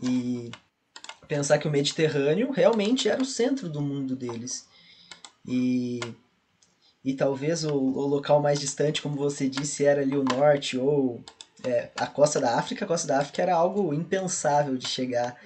E 0.02 0.52
pensar 1.28 1.58
que 1.58 1.68
o 1.68 1.72
Mediterrâneo 1.72 2.52
realmente 2.52 3.10
era 3.10 3.22
o 3.22 3.26
centro 3.26 3.70
do 3.70 3.82
mundo 3.82 4.16
deles. 4.16 4.68
E 5.46 6.00
e 7.06 7.14
talvez 7.14 7.64
o, 7.64 7.72
o 7.76 8.08
local 8.08 8.42
mais 8.42 8.60
distante, 8.60 9.00
como 9.00 9.16
você 9.16 9.48
disse, 9.48 9.86
era 9.86 10.02
ali 10.02 10.18
o 10.18 10.24
norte 10.24 10.76
ou 10.76 11.24
é, 11.64 11.92
a 11.96 12.08
costa 12.08 12.40
da 12.42 12.58
África. 12.58 12.84
A 12.84 12.88
costa 12.88 13.08
da 13.08 13.20
África 13.20 13.44
era 13.44 13.54
algo 13.54 13.94
impensável 13.94 14.76
de 14.76 14.88
chegar 14.88 15.40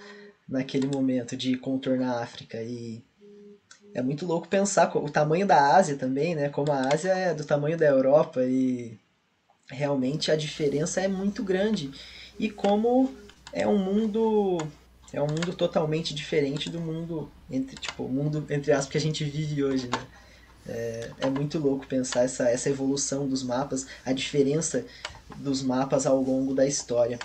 naquele 0.48 0.88
momento, 0.88 1.36
de 1.36 1.58
contornar 1.58 2.14
a 2.14 2.24
África. 2.24 2.64
E 2.64 3.04
é 3.94 4.02
muito 4.02 4.26
louco 4.26 4.48
pensar 4.48 4.96
o 4.96 5.10
tamanho 5.10 5.46
da 5.46 5.76
Ásia 5.76 5.96
também, 5.96 6.36
né? 6.36 6.50
Como 6.50 6.72
a 6.72 6.94
Ásia 6.94 7.12
é 7.12 7.34
do 7.34 7.44
tamanho 7.44 7.78
da 7.78 7.86
Europa 7.86 8.44
e 8.44 8.98
realmente 9.70 10.32
a 10.32 10.36
diferença 10.36 11.02
é 11.02 11.08
muito 11.08 11.44
grande. 11.44 11.92
E 12.38 12.50
como 12.50 13.14
é 13.52 13.68
um 13.68 13.78
mundo 13.78 14.58
é 15.12 15.22
um 15.22 15.28
mundo 15.28 15.54
totalmente 15.54 16.14
diferente 16.14 16.70
do 16.70 16.80
mundo 16.80 17.32
entre 17.50 17.76
tipo 17.76 18.08
mundo 18.08 18.46
entre 18.50 18.72
aspas 18.72 18.92
que 18.92 18.98
a 18.98 19.02
gente 19.02 19.24
vive 19.24 19.64
hoje, 19.64 19.88
né? 19.88 20.08
É, 20.68 21.10
é 21.22 21.30
muito 21.30 21.58
louco 21.58 21.88
pensar 21.88 22.24
essa, 22.24 22.48
essa 22.48 22.70
evolução 22.70 23.28
dos 23.28 23.42
mapas, 23.42 23.88
a 24.06 24.14
diferença 24.14 24.86
dos 25.38 25.64
mapas 25.64 26.06
ao 26.06 26.22
longo 26.22 26.54
da 26.54 26.66
história. 26.68 27.18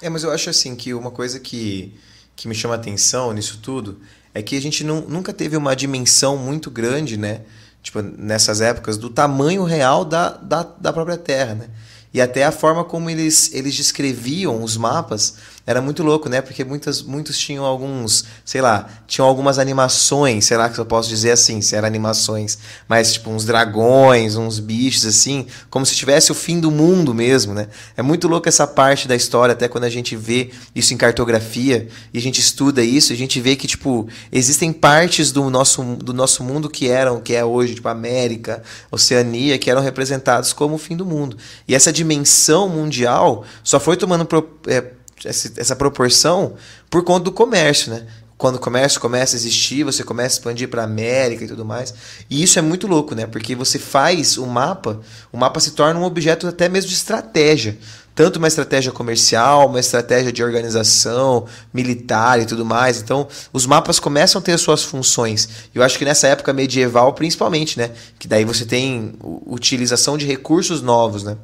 É, 0.00 0.08
mas 0.08 0.24
eu 0.24 0.30
acho 0.30 0.48
assim 0.48 0.74
que 0.74 0.94
uma 0.94 1.10
coisa 1.10 1.38
que, 1.38 1.92
que 2.34 2.48
me 2.48 2.54
chama 2.54 2.76
atenção 2.76 3.32
nisso 3.34 3.60
tudo 3.62 4.00
é 4.34 4.42
que 4.42 4.56
a 4.56 4.60
gente 4.60 4.84
não, 4.84 5.00
nunca 5.02 5.32
teve 5.32 5.56
uma 5.56 5.74
dimensão 5.74 6.36
muito 6.36 6.70
grande, 6.70 7.16
né? 7.16 7.42
Tipo, 7.82 8.02
nessas 8.02 8.60
épocas, 8.60 8.96
do 8.96 9.08
tamanho 9.08 9.64
real 9.64 10.04
da, 10.04 10.30
da, 10.30 10.62
da 10.62 10.92
própria 10.92 11.16
Terra, 11.16 11.54
né? 11.54 11.68
E 12.12 12.20
até 12.20 12.44
a 12.44 12.52
forma 12.52 12.84
como 12.84 13.08
eles, 13.08 13.52
eles 13.54 13.74
descreviam 13.74 14.62
os 14.62 14.76
mapas 14.76 15.36
era 15.70 15.80
muito 15.80 16.02
louco, 16.02 16.28
né? 16.28 16.40
Porque 16.40 16.64
muitas, 16.64 17.00
muitos 17.00 17.38
tinham 17.38 17.64
alguns, 17.64 18.24
sei 18.44 18.60
lá, 18.60 18.88
tinham 19.06 19.26
algumas 19.26 19.56
animações, 19.56 20.46
sei 20.46 20.56
lá 20.56 20.68
que 20.68 20.76
eu 20.76 20.84
posso 20.84 21.08
dizer 21.08 21.30
assim, 21.30 21.60
se 21.60 21.76
eram 21.76 21.86
animações, 21.86 22.58
mas 22.88 23.12
tipo 23.12 23.30
uns 23.30 23.44
dragões, 23.44 24.34
uns 24.34 24.58
bichos 24.58 25.06
assim, 25.06 25.46
como 25.70 25.86
se 25.86 25.94
tivesse 25.94 26.32
o 26.32 26.34
fim 26.34 26.58
do 26.58 26.72
mundo 26.72 27.14
mesmo, 27.14 27.54
né? 27.54 27.68
É 27.96 28.02
muito 28.02 28.26
louco 28.26 28.48
essa 28.48 28.66
parte 28.66 29.06
da 29.06 29.14
história, 29.14 29.52
até 29.52 29.68
quando 29.68 29.84
a 29.84 29.88
gente 29.88 30.16
vê 30.16 30.50
isso 30.74 30.92
em 30.92 30.96
cartografia 30.96 31.86
e 32.12 32.18
a 32.18 32.20
gente 32.20 32.40
estuda 32.40 32.82
isso, 32.82 33.12
a 33.12 33.16
gente 33.16 33.40
vê 33.40 33.54
que 33.54 33.68
tipo 33.68 34.08
existem 34.32 34.72
partes 34.72 35.30
do 35.30 35.48
nosso, 35.50 35.84
do 35.84 36.12
nosso 36.12 36.42
mundo 36.42 36.68
que 36.68 36.88
eram, 36.88 37.20
que 37.20 37.32
é 37.32 37.44
hoje, 37.44 37.76
tipo 37.76 37.86
América, 37.86 38.60
Oceania, 38.90 39.56
que 39.56 39.70
eram 39.70 39.82
representados 39.82 40.52
como 40.52 40.74
o 40.74 40.78
fim 40.78 40.96
do 40.96 41.06
mundo. 41.06 41.36
E 41.68 41.76
essa 41.76 41.92
dimensão 41.92 42.68
mundial 42.68 43.44
só 43.62 43.78
foi 43.78 43.96
tomando 43.96 44.24
pro, 44.24 44.58
é, 44.66 44.80
essa 45.24 45.76
proporção 45.76 46.54
por 46.88 47.04
conta 47.04 47.24
do 47.24 47.32
comércio, 47.32 47.92
né? 47.92 48.06
Quando 48.40 48.56
o 48.56 48.58
comércio 48.58 48.98
começa 49.02 49.36
a 49.36 49.38
existir, 49.38 49.84
você 49.84 50.02
começa 50.02 50.34
a 50.34 50.38
expandir 50.38 50.66
para 50.66 50.80
a 50.80 50.86
América 50.86 51.44
e 51.44 51.46
tudo 51.46 51.62
mais. 51.62 51.92
E 52.30 52.42
isso 52.42 52.58
é 52.58 52.62
muito 52.62 52.86
louco, 52.86 53.14
né? 53.14 53.26
Porque 53.26 53.54
você 53.54 53.78
faz 53.78 54.38
o 54.38 54.46
mapa, 54.46 54.98
o 55.30 55.36
mapa 55.36 55.60
se 55.60 55.72
torna 55.72 56.00
um 56.00 56.04
objeto 56.04 56.46
até 56.48 56.66
mesmo 56.66 56.88
de 56.88 56.94
estratégia. 56.96 57.76
Tanto 58.14 58.38
uma 58.38 58.48
estratégia 58.48 58.92
comercial, 58.92 59.68
uma 59.68 59.78
estratégia 59.78 60.32
de 60.32 60.42
organização, 60.42 61.44
militar 61.72 62.40
e 62.40 62.46
tudo 62.46 62.64
mais. 62.64 62.98
Então, 62.98 63.28
os 63.52 63.66
mapas 63.66 64.00
começam 64.00 64.40
a 64.40 64.42
ter 64.42 64.52
as 64.52 64.62
suas 64.62 64.82
funções. 64.82 65.46
Eu 65.74 65.82
acho 65.82 65.98
que 65.98 66.04
nessa 66.06 66.26
época 66.26 66.50
medieval, 66.54 67.12
principalmente, 67.12 67.78
né? 67.78 67.90
Que 68.18 68.26
daí 68.26 68.46
você 68.46 68.64
tem 68.64 69.12
utilização 69.46 70.16
de 70.16 70.24
recursos 70.24 70.80
novos, 70.80 71.24
né? 71.24 71.36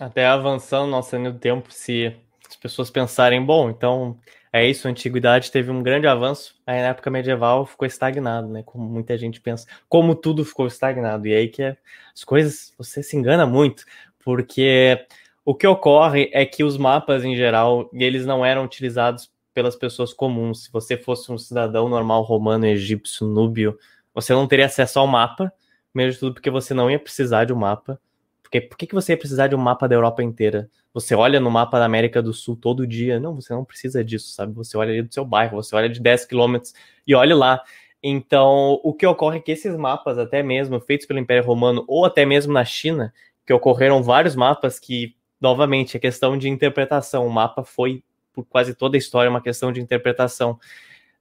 Até 0.00 0.26
avançando 0.26 0.90
nossa 0.90 1.16
linha 1.16 1.32
do 1.32 1.38
tempo, 1.38 1.72
se 1.72 2.14
as 2.48 2.56
pessoas 2.56 2.90
pensarem, 2.90 3.44
bom, 3.44 3.68
então 3.68 4.16
é 4.52 4.66
isso, 4.66 4.86
a 4.86 4.90
antiguidade 4.90 5.50
teve 5.50 5.70
um 5.70 5.82
grande 5.82 6.06
avanço, 6.06 6.54
aí 6.66 6.80
na 6.80 6.88
época 6.88 7.10
medieval 7.10 7.66
ficou 7.66 7.86
estagnado, 7.86 8.48
né? 8.48 8.62
Como 8.64 8.88
muita 8.88 9.18
gente 9.18 9.40
pensa, 9.40 9.66
como 9.88 10.14
tudo 10.14 10.44
ficou 10.44 10.66
estagnado. 10.66 11.26
E 11.26 11.34
aí 11.34 11.48
que 11.48 11.62
é, 11.62 11.76
as 12.14 12.24
coisas, 12.24 12.72
você 12.78 13.02
se 13.02 13.16
engana 13.16 13.44
muito, 13.44 13.84
porque 14.20 15.04
o 15.44 15.54
que 15.54 15.66
ocorre 15.66 16.30
é 16.32 16.46
que 16.46 16.62
os 16.62 16.78
mapas 16.78 17.24
em 17.24 17.34
geral, 17.36 17.90
eles 17.92 18.24
não 18.24 18.44
eram 18.44 18.64
utilizados 18.64 19.30
pelas 19.52 19.74
pessoas 19.74 20.12
comuns. 20.12 20.64
Se 20.64 20.72
você 20.72 20.96
fosse 20.96 21.32
um 21.32 21.38
cidadão 21.38 21.88
normal 21.88 22.22
romano, 22.22 22.66
egípcio, 22.66 23.26
núbio, 23.26 23.78
você 24.14 24.32
não 24.32 24.46
teria 24.46 24.66
acesso 24.66 24.98
ao 24.98 25.06
mapa, 25.06 25.52
mesmo 25.92 26.20
tudo 26.20 26.34
porque 26.34 26.50
você 26.50 26.72
não 26.72 26.90
ia 26.90 26.98
precisar 26.98 27.44
de 27.44 27.52
um 27.52 27.56
mapa. 27.56 28.00
Porque 28.48 28.62
por 28.62 28.78
que, 28.78 28.86
que 28.86 28.94
você 28.94 29.12
ia 29.12 29.16
precisar 29.18 29.46
de 29.46 29.54
um 29.54 29.58
mapa 29.58 29.86
da 29.86 29.94
Europa 29.94 30.22
inteira? 30.22 30.70
Você 30.94 31.14
olha 31.14 31.38
no 31.38 31.50
mapa 31.50 31.78
da 31.78 31.84
América 31.84 32.22
do 32.22 32.32
Sul 32.32 32.56
todo 32.56 32.86
dia. 32.86 33.20
Não, 33.20 33.34
você 33.34 33.52
não 33.52 33.62
precisa 33.62 34.02
disso, 34.02 34.30
sabe? 34.30 34.54
Você 34.54 34.74
olha 34.78 34.90
ali 34.90 35.02
do 35.02 35.12
seu 35.12 35.22
bairro, 35.22 35.62
você 35.62 35.76
olha 35.76 35.88
de 35.88 36.00
10 36.00 36.24
quilômetros 36.24 36.72
e 37.06 37.14
olha 37.14 37.36
lá. 37.36 37.62
Então, 38.02 38.80
o 38.82 38.94
que 38.94 39.06
ocorre 39.06 39.36
é 39.36 39.40
que 39.40 39.52
esses 39.52 39.76
mapas, 39.76 40.16
até 40.16 40.42
mesmo 40.42 40.80
feitos 40.80 41.06
pelo 41.06 41.20
Império 41.20 41.44
Romano 41.44 41.84
ou 41.86 42.06
até 42.06 42.24
mesmo 42.24 42.50
na 42.50 42.64
China, 42.64 43.12
que 43.46 43.52
ocorreram 43.52 44.02
vários 44.02 44.34
mapas 44.34 44.78
que, 44.78 45.14
novamente, 45.38 45.98
é 45.98 46.00
questão 46.00 46.38
de 46.38 46.48
interpretação. 46.48 47.26
O 47.26 47.30
mapa 47.30 47.62
foi, 47.62 48.02
por 48.32 48.46
quase 48.46 48.74
toda 48.74 48.96
a 48.96 48.98
história, 48.98 49.28
uma 49.28 49.42
questão 49.42 49.70
de 49.70 49.80
interpretação. 49.82 50.58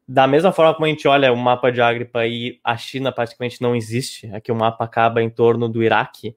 Da 0.07 0.25
mesma 0.27 0.53
forma 0.53 0.73
como 0.73 0.85
a 0.85 0.89
gente 0.89 1.05
olha 1.09 1.33
o 1.33 1.35
mapa 1.35 1.73
de 1.73 1.81
Agripa 1.81 2.25
e 2.25 2.57
a 2.63 2.77
China 2.77 3.11
praticamente 3.11 3.61
não 3.61 3.75
existe, 3.75 4.27
aqui 4.33 4.49
o 4.49 4.55
mapa 4.55 4.85
acaba 4.85 5.21
em 5.21 5.29
torno 5.29 5.67
do 5.67 5.83
Iraque, 5.83 6.33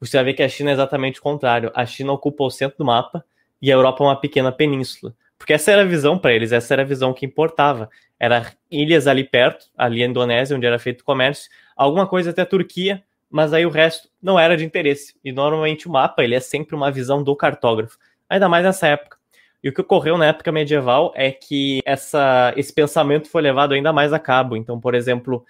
você 0.00 0.16
vai 0.16 0.24
ver 0.24 0.34
que 0.34 0.42
a 0.42 0.48
China 0.48 0.70
é 0.70 0.72
exatamente 0.74 1.20
o 1.20 1.22
contrário. 1.22 1.70
A 1.74 1.86
China 1.86 2.12
ocupa 2.12 2.44
o 2.44 2.50
centro 2.50 2.78
do 2.78 2.84
mapa 2.84 3.24
e 3.60 3.70
a 3.70 3.74
Europa 3.74 4.04
é 4.04 4.06
uma 4.06 4.20
pequena 4.20 4.52
península. 4.52 5.14
Porque 5.38 5.52
essa 5.52 5.72
era 5.72 5.82
a 5.82 5.86
visão 5.86 6.18
para 6.18 6.32
eles, 6.32 6.52
essa 6.52 6.74
era 6.74 6.82
a 6.82 6.86
visão 6.86 7.12
que 7.12 7.26
importava. 7.26 7.88
Era 8.18 8.52
ilhas 8.70 9.06
ali 9.06 9.24
perto, 9.24 9.66
ali 9.76 10.02
a 10.02 10.06
Indonésia, 10.06 10.56
onde 10.56 10.66
era 10.66 10.78
feito 10.78 11.00
o 11.00 11.04
comércio, 11.04 11.50
alguma 11.76 12.06
coisa 12.06 12.30
até 12.30 12.42
a 12.42 12.46
Turquia, 12.46 13.02
mas 13.30 13.52
aí 13.52 13.66
o 13.66 13.70
resto 13.70 14.08
não 14.22 14.38
era 14.38 14.56
de 14.56 14.64
interesse. 14.64 15.14
E 15.24 15.32
normalmente 15.32 15.88
o 15.88 15.90
mapa 15.90 16.22
ele 16.22 16.34
é 16.34 16.40
sempre 16.40 16.74
uma 16.74 16.90
visão 16.90 17.22
do 17.22 17.34
cartógrafo, 17.34 17.98
ainda 18.28 18.48
mais 18.48 18.64
nessa 18.64 18.86
época. 18.86 19.18
E 19.62 19.68
o 19.68 19.72
que 19.72 19.80
ocorreu 19.80 20.18
na 20.18 20.26
época 20.26 20.52
medieval 20.52 21.12
é 21.16 21.32
que 21.32 21.80
essa, 21.86 22.52
esse 22.54 22.72
pensamento 22.72 23.30
foi 23.30 23.40
levado 23.40 23.72
ainda 23.72 23.92
mais 23.92 24.12
a 24.12 24.18
cabo. 24.18 24.56
Então, 24.56 24.78
por 24.78 24.94
exemplo, 24.94 25.44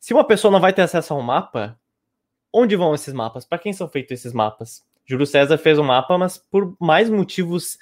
se 0.00 0.12
uma 0.12 0.24
pessoa 0.24 0.50
não 0.50 0.60
vai 0.60 0.72
ter 0.72 0.82
acesso 0.82 1.14
a 1.14 1.16
um 1.16 1.22
mapa, 1.22 1.78
onde 2.54 2.76
vão 2.76 2.94
esses 2.94 3.12
mapas? 3.12 3.44
Para 3.44 3.58
quem 3.58 3.72
são 3.72 3.88
feitos 3.88 4.12
esses 4.12 4.32
mapas? 4.32 4.84
Júlio 5.04 5.26
César 5.26 5.58
fez 5.58 5.78
um 5.78 5.82
mapa, 5.82 6.16
mas 6.16 6.38
por 6.38 6.76
mais 6.80 7.10
motivos 7.10 7.76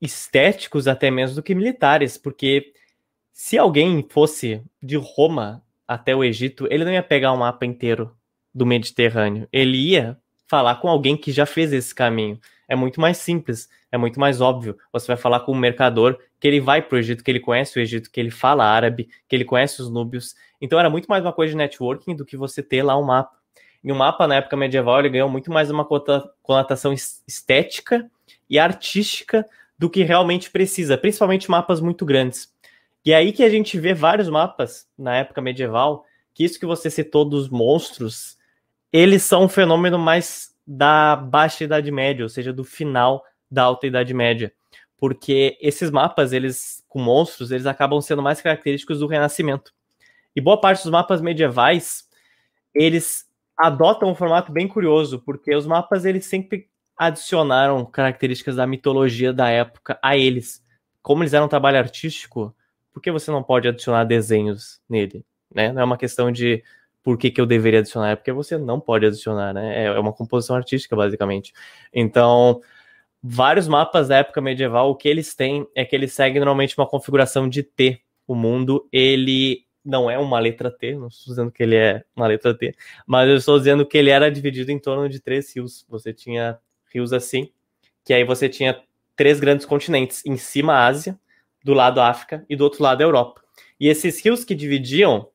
estéticos 0.00 0.86
até 0.86 1.10
mesmo 1.10 1.36
do 1.36 1.42
que 1.42 1.54
militares, 1.54 2.16
porque 2.16 2.72
se 3.32 3.58
alguém 3.58 4.06
fosse 4.08 4.62
de 4.80 4.96
Roma 4.96 5.62
até 5.86 6.14
o 6.14 6.22
Egito, 6.22 6.66
ele 6.70 6.84
não 6.84 6.92
ia 6.92 7.02
pegar 7.02 7.32
um 7.32 7.38
mapa 7.38 7.66
inteiro 7.66 8.16
do 8.54 8.64
Mediterrâneo. 8.64 9.48
Ele 9.52 9.76
ia 9.76 10.16
falar 10.46 10.76
com 10.76 10.88
alguém 10.88 11.16
que 11.16 11.32
já 11.32 11.44
fez 11.44 11.72
esse 11.72 11.94
caminho. 11.94 12.38
É 12.68 12.74
muito 12.74 13.00
mais 13.00 13.18
simples, 13.18 13.68
é 13.90 13.98
muito 13.98 14.18
mais 14.18 14.40
óbvio. 14.40 14.78
Você 14.92 15.08
vai 15.08 15.16
falar 15.16 15.40
com 15.40 15.52
um 15.52 15.58
mercador 15.58 16.18
que 16.40 16.46
ele 16.46 16.60
vai 16.60 16.80
para 16.80 16.96
o 16.96 16.98
Egito, 16.98 17.22
que 17.22 17.30
ele 17.30 17.40
conhece 17.40 17.78
o 17.78 17.82
Egito, 17.82 18.10
que 18.10 18.20
ele 18.20 18.30
fala 18.30 18.64
árabe, 18.64 19.08
que 19.28 19.36
ele 19.36 19.44
conhece 19.44 19.82
os 19.82 19.90
núbios. 19.90 20.34
Então 20.60 20.78
era 20.78 20.88
muito 20.88 21.06
mais 21.06 21.24
uma 21.24 21.32
coisa 21.32 21.50
de 21.50 21.56
networking 21.56 22.14
do 22.14 22.24
que 22.24 22.36
você 22.36 22.62
ter 22.62 22.82
lá 22.82 22.96
um 22.96 23.04
mapa. 23.04 23.36
E 23.82 23.92
o 23.92 23.94
mapa 23.94 24.26
na 24.26 24.36
época 24.36 24.56
medieval 24.56 25.00
ele 25.00 25.10
ganhou 25.10 25.28
muito 25.28 25.50
mais 25.52 25.70
uma 25.70 25.84
conotação 26.42 26.92
estética 26.92 28.10
e 28.48 28.58
artística 28.58 29.46
do 29.78 29.90
que 29.90 30.02
realmente 30.02 30.50
precisa, 30.50 30.96
principalmente 30.96 31.50
mapas 31.50 31.80
muito 31.80 32.04
grandes. 32.04 32.52
E 33.04 33.12
é 33.12 33.16
aí 33.16 33.32
que 33.32 33.44
a 33.44 33.50
gente 33.50 33.78
vê 33.78 33.94
vários 33.94 34.28
mapas 34.28 34.88
na 34.98 35.16
época 35.16 35.40
medieval, 35.40 36.04
que 36.34 36.44
isso 36.44 36.58
que 36.58 36.66
você 36.66 36.90
citou 36.90 37.24
dos 37.24 37.48
monstros, 37.48 38.36
eles 38.92 39.22
são 39.22 39.44
um 39.44 39.48
fenômeno 39.48 39.98
mais 39.98 40.54
da 40.66 41.14
baixa 41.14 41.64
Idade 41.64 41.90
Média, 41.92 42.24
ou 42.24 42.28
seja, 42.28 42.52
do 42.52 42.64
final 42.64 43.24
da 43.50 43.62
Alta 43.62 43.86
Idade 43.86 44.12
Média. 44.12 44.52
Porque 44.96 45.56
esses 45.60 45.90
mapas, 45.90 46.32
eles 46.32 46.84
com 46.88 47.00
monstros, 47.00 47.50
eles 47.50 47.66
acabam 47.66 48.00
sendo 48.00 48.22
mais 48.22 48.40
característicos 48.40 48.98
do 48.98 49.06
Renascimento. 49.06 49.72
E 50.34 50.40
boa 50.40 50.60
parte 50.60 50.82
dos 50.82 50.90
mapas 50.90 51.20
medievais, 51.20 52.08
eles 52.74 53.25
adotam 53.56 54.10
um 54.10 54.14
formato 54.14 54.52
bem 54.52 54.68
curioso, 54.68 55.20
porque 55.24 55.54
os 55.54 55.66
mapas 55.66 56.04
eles 56.04 56.26
sempre 56.26 56.68
adicionaram 56.96 57.84
características 57.84 58.56
da 58.56 58.66
mitologia 58.66 59.32
da 59.32 59.48
época 59.48 59.98
a 60.02 60.16
eles. 60.16 60.64
Como 61.02 61.22
eles 61.22 61.34
eram 61.34 61.46
um 61.46 61.48
trabalho 61.48 61.78
artístico, 61.78 62.54
por 62.92 63.00
que 63.00 63.10
você 63.10 63.30
não 63.30 63.42
pode 63.42 63.68
adicionar 63.68 64.04
desenhos 64.04 64.80
nele? 64.88 65.24
Né? 65.54 65.72
Não 65.72 65.82
é 65.82 65.84
uma 65.84 65.98
questão 65.98 66.32
de 66.32 66.62
por 67.02 67.16
que, 67.16 67.30
que 67.30 67.40
eu 67.40 67.46
deveria 67.46 67.78
adicionar, 67.80 68.10
é 68.10 68.16
porque 68.16 68.32
você 68.32 68.58
não 68.58 68.80
pode 68.80 69.06
adicionar, 69.06 69.54
né? 69.54 69.84
É, 69.84 69.86
é 69.86 69.98
uma 70.00 70.12
composição 70.12 70.56
artística, 70.56 70.96
basicamente. 70.96 71.52
Então, 71.92 72.60
vários 73.22 73.68
mapas 73.68 74.08
da 74.08 74.16
época 74.16 74.40
medieval, 74.40 74.90
o 74.90 74.96
que 74.96 75.08
eles 75.08 75.32
têm 75.32 75.64
é 75.72 75.84
que 75.84 75.94
eles 75.94 76.12
seguem 76.12 76.40
normalmente 76.40 76.76
uma 76.76 76.86
configuração 76.86 77.48
de 77.48 77.62
T. 77.62 78.00
O 78.26 78.34
mundo, 78.34 78.88
ele 78.90 79.65
não 79.86 80.10
é 80.10 80.18
uma 80.18 80.40
letra 80.40 80.70
T, 80.70 80.96
não 80.96 81.06
estou 81.06 81.32
dizendo 81.32 81.52
que 81.52 81.62
ele 81.62 81.76
é 81.76 82.04
uma 82.14 82.26
letra 82.26 82.52
T, 82.52 82.74
mas 83.06 83.28
eu 83.28 83.36
estou 83.36 83.56
dizendo 83.56 83.86
que 83.86 83.96
ele 83.96 84.10
era 84.10 84.30
dividido 84.30 84.72
em 84.72 84.78
torno 84.78 85.08
de 85.08 85.20
três 85.20 85.54
rios. 85.54 85.86
Você 85.88 86.12
tinha 86.12 86.58
rios 86.92 87.12
assim, 87.12 87.50
que 88.04 88.12
aí 88.12 88.24
você 88.24 88.48
tinha 88.48 88.82
três 89.14 89.38
grandes 89.38 89.64
continentes, 89.64 90.26
em 90.26 90.36
cima 90.36 90.74
a 90.74 90.86
Ásia, 90.86 91.18
do 91.64 91.72
lado 91.72 92.00
a 92.00 92.08
África 92.08 92.44
e 92.48 92.56
do 92.56 92.64
outro 92.64 92.82
lado 92.82 93.00
a 93.00 93.04
Europa. 93.04 93.40
E 93.78 93.88
esses 93.88 94.22
rios 94.22 94.44
que 94.44 94.54
dividiam, 94.54 95.28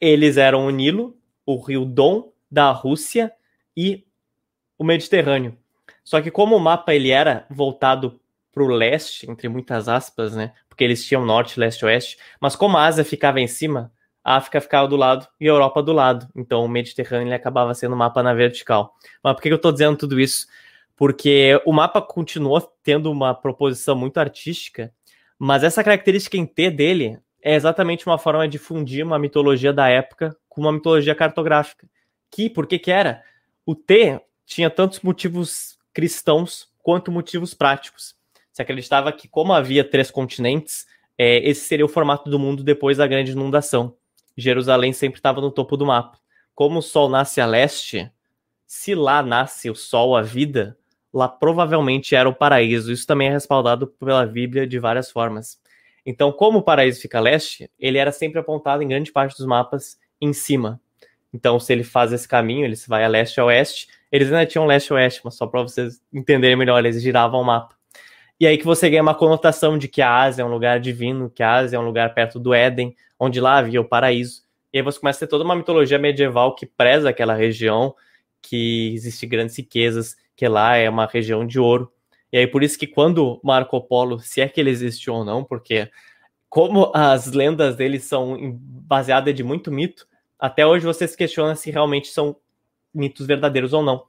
eles 0.00 0.36
eram 0.36 0.66
o 0.66 0.70
Nilo, 0.70 1.16
o 1.44 1.60
rio 1.60 1.84
Don 1.84 2.32
da 2.50 2.70
Rússia 2.70 3.32
e 3.76 4.04
o 4.78 4.84
Mediterrâneo. 4.84 5.58
Só 6.04 6.20
que 6.20 6.30
como 6.30 6.56
o 6.56 6.60
mapa 6.60 6.94
ele 6.94 7.10
era 7.10 7.46
voltado 7.50 8.20
para 8.54 8.62
o 8.62 8.68
leste, 8.68 9.28
entre 9.28 9.48
muitas 9.48 9.88
aspas, 9.88 10.34
né? 10.34 10.52
Porque 10.68 10.84
eles 10.84 11.04
tinham 11.04 11.26
norte, 11.26 11.58
leste, 11.58 11.84
oeste. 11.84 12.16
Mas 12.40 12.54
como 12.54 12.76
a 12.76 12.84
Ásia 12.84 13.04
ficava 13.04 13.40
em 13.40 13.48
cima, 13.48 13.92
a 14.22 14.36
África 14.36 14.60
ficava 14.60 14.88
do 14.88 14.96
lado 14.96 15.26
e 15.40 15.46
a 15.46 15.52
Europa 15.52 15.82
do 15.82 15.92
lado. 15.92 16.28
Então 16.34 16.64
o 16.64 16.68
Mediterrâneo 16.68 17.26
ele 17.26 17.34
acabava 17.34 17.74
sendo 17.74 17.94
um 17.94 17.98
mapa 17.98 18.22
na 18.22 18.32
vertical. 18.32 18.94
Mas 19.22 19.34
por 19.34 19.42
que 19.42 19.48
eu 19.48 19.56
estou 19.56 19.72
dizendo 19.72 19.98
tudo 19.98 20.18
isso? 20.18 20.46
Porque 20.96 21.60
o 21.66 21.72
mapa 21.72 22.00
continuou 22.00 22.60
tendo 22.82 23.10
uma 23.10 23.34
proposição 23.34 23.96
muito 23.96 24.18
artística, 24.18 24.92
mas 25.38 25.64
essa 25.64 25.82
característica 25.82 26.36
em 26.36 26.46
T 26.46 26.70
dele 26.70 27.18
é 27.42 27.54
exatamente 27.54 28.06
uma 28.06 28.16
forma 28.16 28.48
de 28.48 28.56
fundir 28.56 29.04
uma 29.04 29.18
mitologia 29.18 29.72
da 29.72 29.88
época 29.88 30.34
com 30.48 30.60
uma 30.62 30.72
mitologia 30.72 31.14
cartográfica. 31.14 31.86
Que, 32.30 32.48
por 32.48 32.66
que 32.66 32.78
que 32.78 32.90
era? 32.90 33.22
O 33.66 33.74
T 33.74 34.20
tinha 34.46 34.70
tantos 34.70 35.00
motivos 35.00 35.76
cristãos 35.92 36.68
quanto 36.82 37.12
motivos 37.12 37.52
práticos. 37.52 38.14
Se 38.54 38.62
acreditava 38.62 39.10
que, 39.10 39.26
como 39.26 39.52
havia 39.52 39.82
três 39.82 40.12
continentes, 40.12 40.86
é, 41.18 41.38
esse 41.38 41.62
seria 41.62 41.84
o 41.84 41.88
formato 41.88 42.30
do 42.30 42.38
mundo 42.38 42.62
depois 42.62 42.98
da 42.98 43.06
grande 43.06 43.32
inundação. 43.32 43.96
Jerusalém 44.36 44.92
sempre 44.92 45.18
estava 45.18 45.40
no 45.40 45.50
topo 45.50 45.76
do 45.76 45.84
mapa. 45.84 46.20
Como 46.54 46.78
o 46.78 46.82
Sol 46.82 47.08
nasce 47.08 47.40
a 47.40 47.46
leste, 47.46 48.08
se 48.64 48.94
lá 48.94 49.24
nasce 49.24 49.68
o 49.68 49.74
Sol, 49.74 50.16
a 50.16 50.22
vida, 50.22 50.78
lá 51.12 51.26
provavelmente 51.26 52.14
era 52.14 52.28
o 52.28 52.34
paraíso. 52.34 52.92
Isso 52.92 53.04
também 53.08 53.26
é 53.26 53.32
respaldado 53.32 53.88
pela 53.88 54.24
Bíblia 54.24 54.68
de 54.68 54.78
várias 54.78 55.10
formas. 55.10 55.58
Então, 56.06 56.30
como 56.30 56.58
o 56.58 56.62
paraíso 56.62 57.00
fica 57.00 57.18
a 57.18 57.20
leste, 57.20 57.68
ele 57.76 57.98
era 57.98 58.12
sempre 58.12 58.38
apontado 58.38 58.84
em 58.84 58.86
grande 58.86 59.10
parte 59.10 59.36
dos 59.36 59.46
mapas 59.46 59.98
em 60.20 60.32
cima. 60.32 60.80
Então, 61.32 61.58
se 61.58 61.72
ele 61.72 61.82
faz 61.82 62.12
esse 62.12 62.28
caminho, 62.28 62.64
ele 62.64 62.76
vai 62.86 63.04
a 63.04 63.08
leste 63.08 63.40
a 63.40 63.46
oeste, 63.46 63.88
eles 64.12 64.28
ainda 64.28 64.46
tinham 64.46 64.64
leste 64.64 64.92
a 64.92 64.94
oeste, 64.94 65.22
mas 65.24 65.34
só 65.34 65.44
para 65.44 65.62
vocês 65.62 66.00
entenderem 66.12 66.54
melhor, 66.54 66.78
eles 66.78 67.02
giravam 67.02 67.40
o 67.40 67.44
mapa. 67.44 67.74
E 68.40 68.46
aí 68.46 68.58
que 68.58 68.64
você 68.64 68.90
ganha 68.90 69.02
uma 69.02 69.14
conotação 69.14 69.78
de 69.78 69.86
que 69.86 70.02
a 70.02 70.22
Ásia 70.22 70.42
é 70.42 70.44
um 70.44 70.50
lugar 70.50 70.80
divino, 70.80 71.30
que 71.30 71.42
a 71.42 71.54
Ásia 71.54 71.76
é 71.76 71.80
um 71.80 71.84
lugar 71.84 72.12
perto 72.14 72.38
do 72.40 72.52
Éden, 72.52 72.94
onde 73.18 73.40
lá 73.40 73.58
havia 73.58 73.80
o 73.80 73.84
paraíso. 73.84 74.42
E 74.72 74.78
aí 74.78 74.82
você 74.82 74.98
começa 74.98 75.18
a 75.18 75.20
ter 75.20 75.30
toda 75.30 75.44
uma 75.44 75.54
mitologia 75.54 75.98
medieval 75.98 76.54
que 76.54 76.66
preza 76.66 77.08
aquela 77.08 77.34
região, 77.34 77.94
que 78.42 78.92
existe 78.92 79.24
grandes 79.26 79.56
riquezas, 79.56 80.16
que 80.34 80.46
lá 80.48 80.76
é 80.76 80.90
uma 80.90 81.06
região 81.06 81.46
de 81.46 81.60
ouro. 81.60 81.92
E 82.32 82.38
aí 82.38 82.46
por 82.46 82.64
isso 82.64 82.76
que 82.76 82.86
quando 82.86 83.40
Marco 83.42 83.80
Polo, 83.80 84.18
se 84.18 84.40
é 84.40 84.48
que 84.48 84.60
ele 84.60 84.70
existiu 84.70 85.14
ou 85.14 85.24
não, 85.24 85.44
porque 85.44 85.88
como 86.48 86.90
as 86.94 87.32
lendas 87.32 87.76
dele 87.76 88.00
são 88.00 88.58
baseadas 88.60 89.34
de 89.34 89.44
muito 89.44 89.70
mito, 89.70 90.06
até 90.38 90.66
hoje 90.66 90.84
você 90.84 91.06
se 91.06 91.16
questiona 91.16 91.54
se 91.54 91.70
realmente 91.70 92.08
são 92.08 92.36
mitos 92.92 93.26
verdadeiros 93.26 93.72
ou 93.72 93.82
não. 93.82 94.04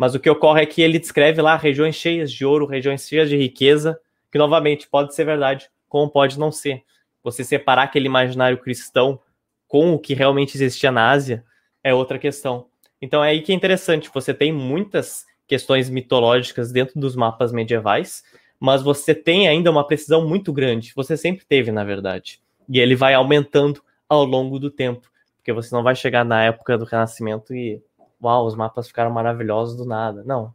Mas 0.00 0.14
o 0.14 0.18
que 0.18 0.30
ocorre 0.30 0.62
é 0.62 0.66
que 0.66 0.80
ele 0.80 0.98
descreve 0.98 1.42
lá 1.42 1.58
regiões 1.58 1.94
cheias 1.94 2.32
de 2.32 2.42
ouro, 2.42 2.64
regiões 2.64 3.06
cheias 3.06 3.28
de 3.28 3.36
riqueza, 3.36 4.00
que 4.32 4.38
novamente 4.38 4.88
pode 4.88 5.14
ser 5.14 5.26
verdade, 5.26 5.68
como 5.90 6.10
pode 6.10 6.38
não 6.38 6.50
ser. 6.50 6.84
Você 7.22 7.44
separar 7.44 7.82
aquele 7.82 8.06
imaginário 8.06 8.56
cristão 8.56 9.20
com 9.68 9.92
o 9.92 9.98
que 9.98 10.14
realmente 10.14 10.56
existia 10.56 10.90
na 10.90 11.10
Ásia 11.10 11.44
é 11.84 11.92
outra 11.92 12.18
questão. 12.18 12.68
Então 12.98 13.22
é 13.22 13.28
aí 13.28 13.42
que 13.42 13.52
é 13.52 13.54
interessante, 13.54 14.08
você 14.10 14.32
tem 14.32 14.50
muitas 14.50 15.26
questões 15.46 15.90
mitológicas 15.90 16.72
dentro 16.72 16.98
dos 16.98 17.14
mapas 17.14 17.52
medievais, 17.52 18.22
mas 18.58 18.80
você 18.80 19.14
tem 19.14 19.48
ainda 19.48 19.70
uma 19.70 19.86
precisão 19.86 20.26
muito 20.26 20.50
grande. 20.50 20.94
Você 20.96 21.14
sempre 21.14 21.44
teve, 21.44 21.70
na 21.70 21.84
verdade. 21.84 22.40
E 22.66 22.80
ele 22.80 22.96
vai 22.96 23.12
aumentando 23.12 23.82
ao 24.08 24.24
longo 24.24 24.58
do 24.58 24.70
tempo, 24.70 25.06
porque 25.36 25.52
você 25.52 25.74
não 25.74 25.82
vai 25.82 25.94
chegar 25.94 26.24
na 26.24 26.42
época 26.42 26.78
do 26.78 26.86
Renascimento 26.86 27.54
e 27.54 27.82
uau, 28.22 28.46
os 28.46 28.54
mapas 28.54 28.86
ficaram 28.86 29.10
maravilhosos 29.10 29.76
do 29.76 29.84
nada. 29.84 30.22
Não. 30.24 30.52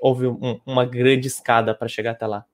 Houve 0.00 0.26
um, 0.26 0.60
uma 0.64 0.84
grande 0.84 1.26
escada 1.26 1.74
para 1.74 1.88
chegar 1.88 2.12
até 2.12 2.26
lá. 2.26 2.44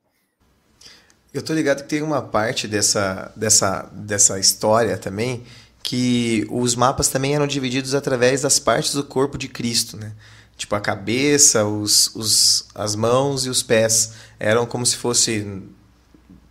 Eu 1.32 1.42
tô 1.42 1.52
ligado 1.52 1.82
que 1.82 1.88
tem 1.88 2.02
uma 2.02 2.22
parte 2.22 2.68
dessa, 2.68 3.32
dessa, 3.34 3.90
dessa 3.92 4.38
história 4.38 4.96
também 4.96 5.44
que 5.82 6.46
os 6.50 6.74
mapas 6.74 7.08
também 7.08 7.34
eram 7.34 7.46
divididos 7.46 7.94
através 7.94 8.40
das 8.40 8.58
partes 8.58 8.94
do 8.94 9.04
corpo 9.04 9.36
de 9.36 9.48
Cristo, 9.48 9.98
né? 9.98 10.12
Tipo 10.56 10.76
a 10.76 10.80
cabeça, 10.80 11.66
os, 11.66 12.14
os, 12.14 12.68
as 12.74 12.96
mãos 12.96 13.44
e 13.44 13.50
os 13.50 13.62
pés 13.62 14.14
eram 14.38 14.64
como 14.64 14.86
se 14.86 14.96
fosse 14.96 15.62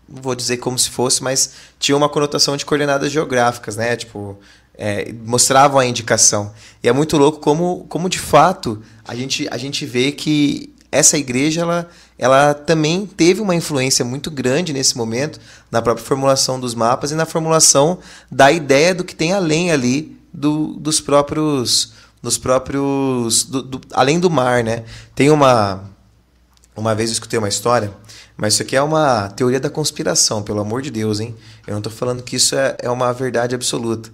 não 0.08 0.22
vou 0.22 0.36
dizer 0.36 0.58
como 0.58 0.78
se 0.78 0.89
fosse, 0.89 1.24
mas 1.24 1.54
tinha 1.80 1.98
uma 1.98 2.08
conotação 2.08 2.56
de 2.56 2.66
coordenadas 2.66 3.12
geográficas, 3.12 3.76
né? 3.76 3.96
Tipo, 3.96 4.38
é, 4.75 5.13
mostravam 5.25 5.79
a 5.79 5.86
indicação. 5.86 6.51
E 6.81 6.88
é 6.88 6.93
muito 6.93 7.17
louco 7.17 7.39
como, 7.39 7.86
como 7.89 8.09
de 8.09 8.19
fato 8.19 8.81
a 9.05 9.15
gente, 9.15 9.47
a 9.51 9.57
gente 9.57 9.86
vê 9.86 10.12
que 10.12 10.73
essa 10.91 11.17
igreja 11.17 11.62
ela, 11.62 11.89
ela 12.17 12.53
também 12.53 13.05
teve 13.05 13.41
uma 13.41 13.55
influência 13.55 14.05
muito 14.05 14.29
grande 14.29 14.71
nesse 14.71 14.95
momento 14.95 15.39
na 15.71 15.81
própria 15.81 16.05
formulação 16.05 16.59
dos 16.59 16.75
mapas 16.75 17.12
e 17.12 17.15
na 17.15 17.25
formulação 17.25 17.99
da 18.31 18.51
ideia 18.51 18.93
do 18.93 19.03
que 19.03 19.15
tem 19.15 19.33
além 19.33 19.71
ali 19.71 20.17
do, 20.31 20.73
dos 20.73 21.01
próprios 21.01 21.93
dos 22.21 22.38
próprios 22.38 23.43
do, 23.43 23.62
do, 23.63 23.81
além 23.91 24.19
do 24.19 24.29
mar 24.29 24.63
né? 24.63 24.83
Tem 25.15 25.29
uma 25.29 25.83
uma 26.75 26.95
vez 26.95 27.09
eu 27.09 27.13
escutei 27.13 27.39
uma 27.39 27.49
história 27.49 27.91
mas 28.38 28.53
isso 28.53 28.63
aqui 28.63 28.75
é 28.75 28.81
uma 28.81 29.29
teoria 29.29 29.59
da 29.59 29.69
conspiração 29.69 30.43
pelo 30.43 30.62
amor 30.62 30.81
de 30.81 30.91
Deus 30.91 31.19
hein? 31.19 31.36
Eu 31.65 31.71
não 31.71 31.79
estou 31.79 31.91
falando 31.91 32.21
que 32.21 32.36
isso 32.36 32.55
é, 32.55 32.77
é 32.79 32.89
uma 32.89 33.12
verdade 33.12 33.55
absoluta 33.55 34.12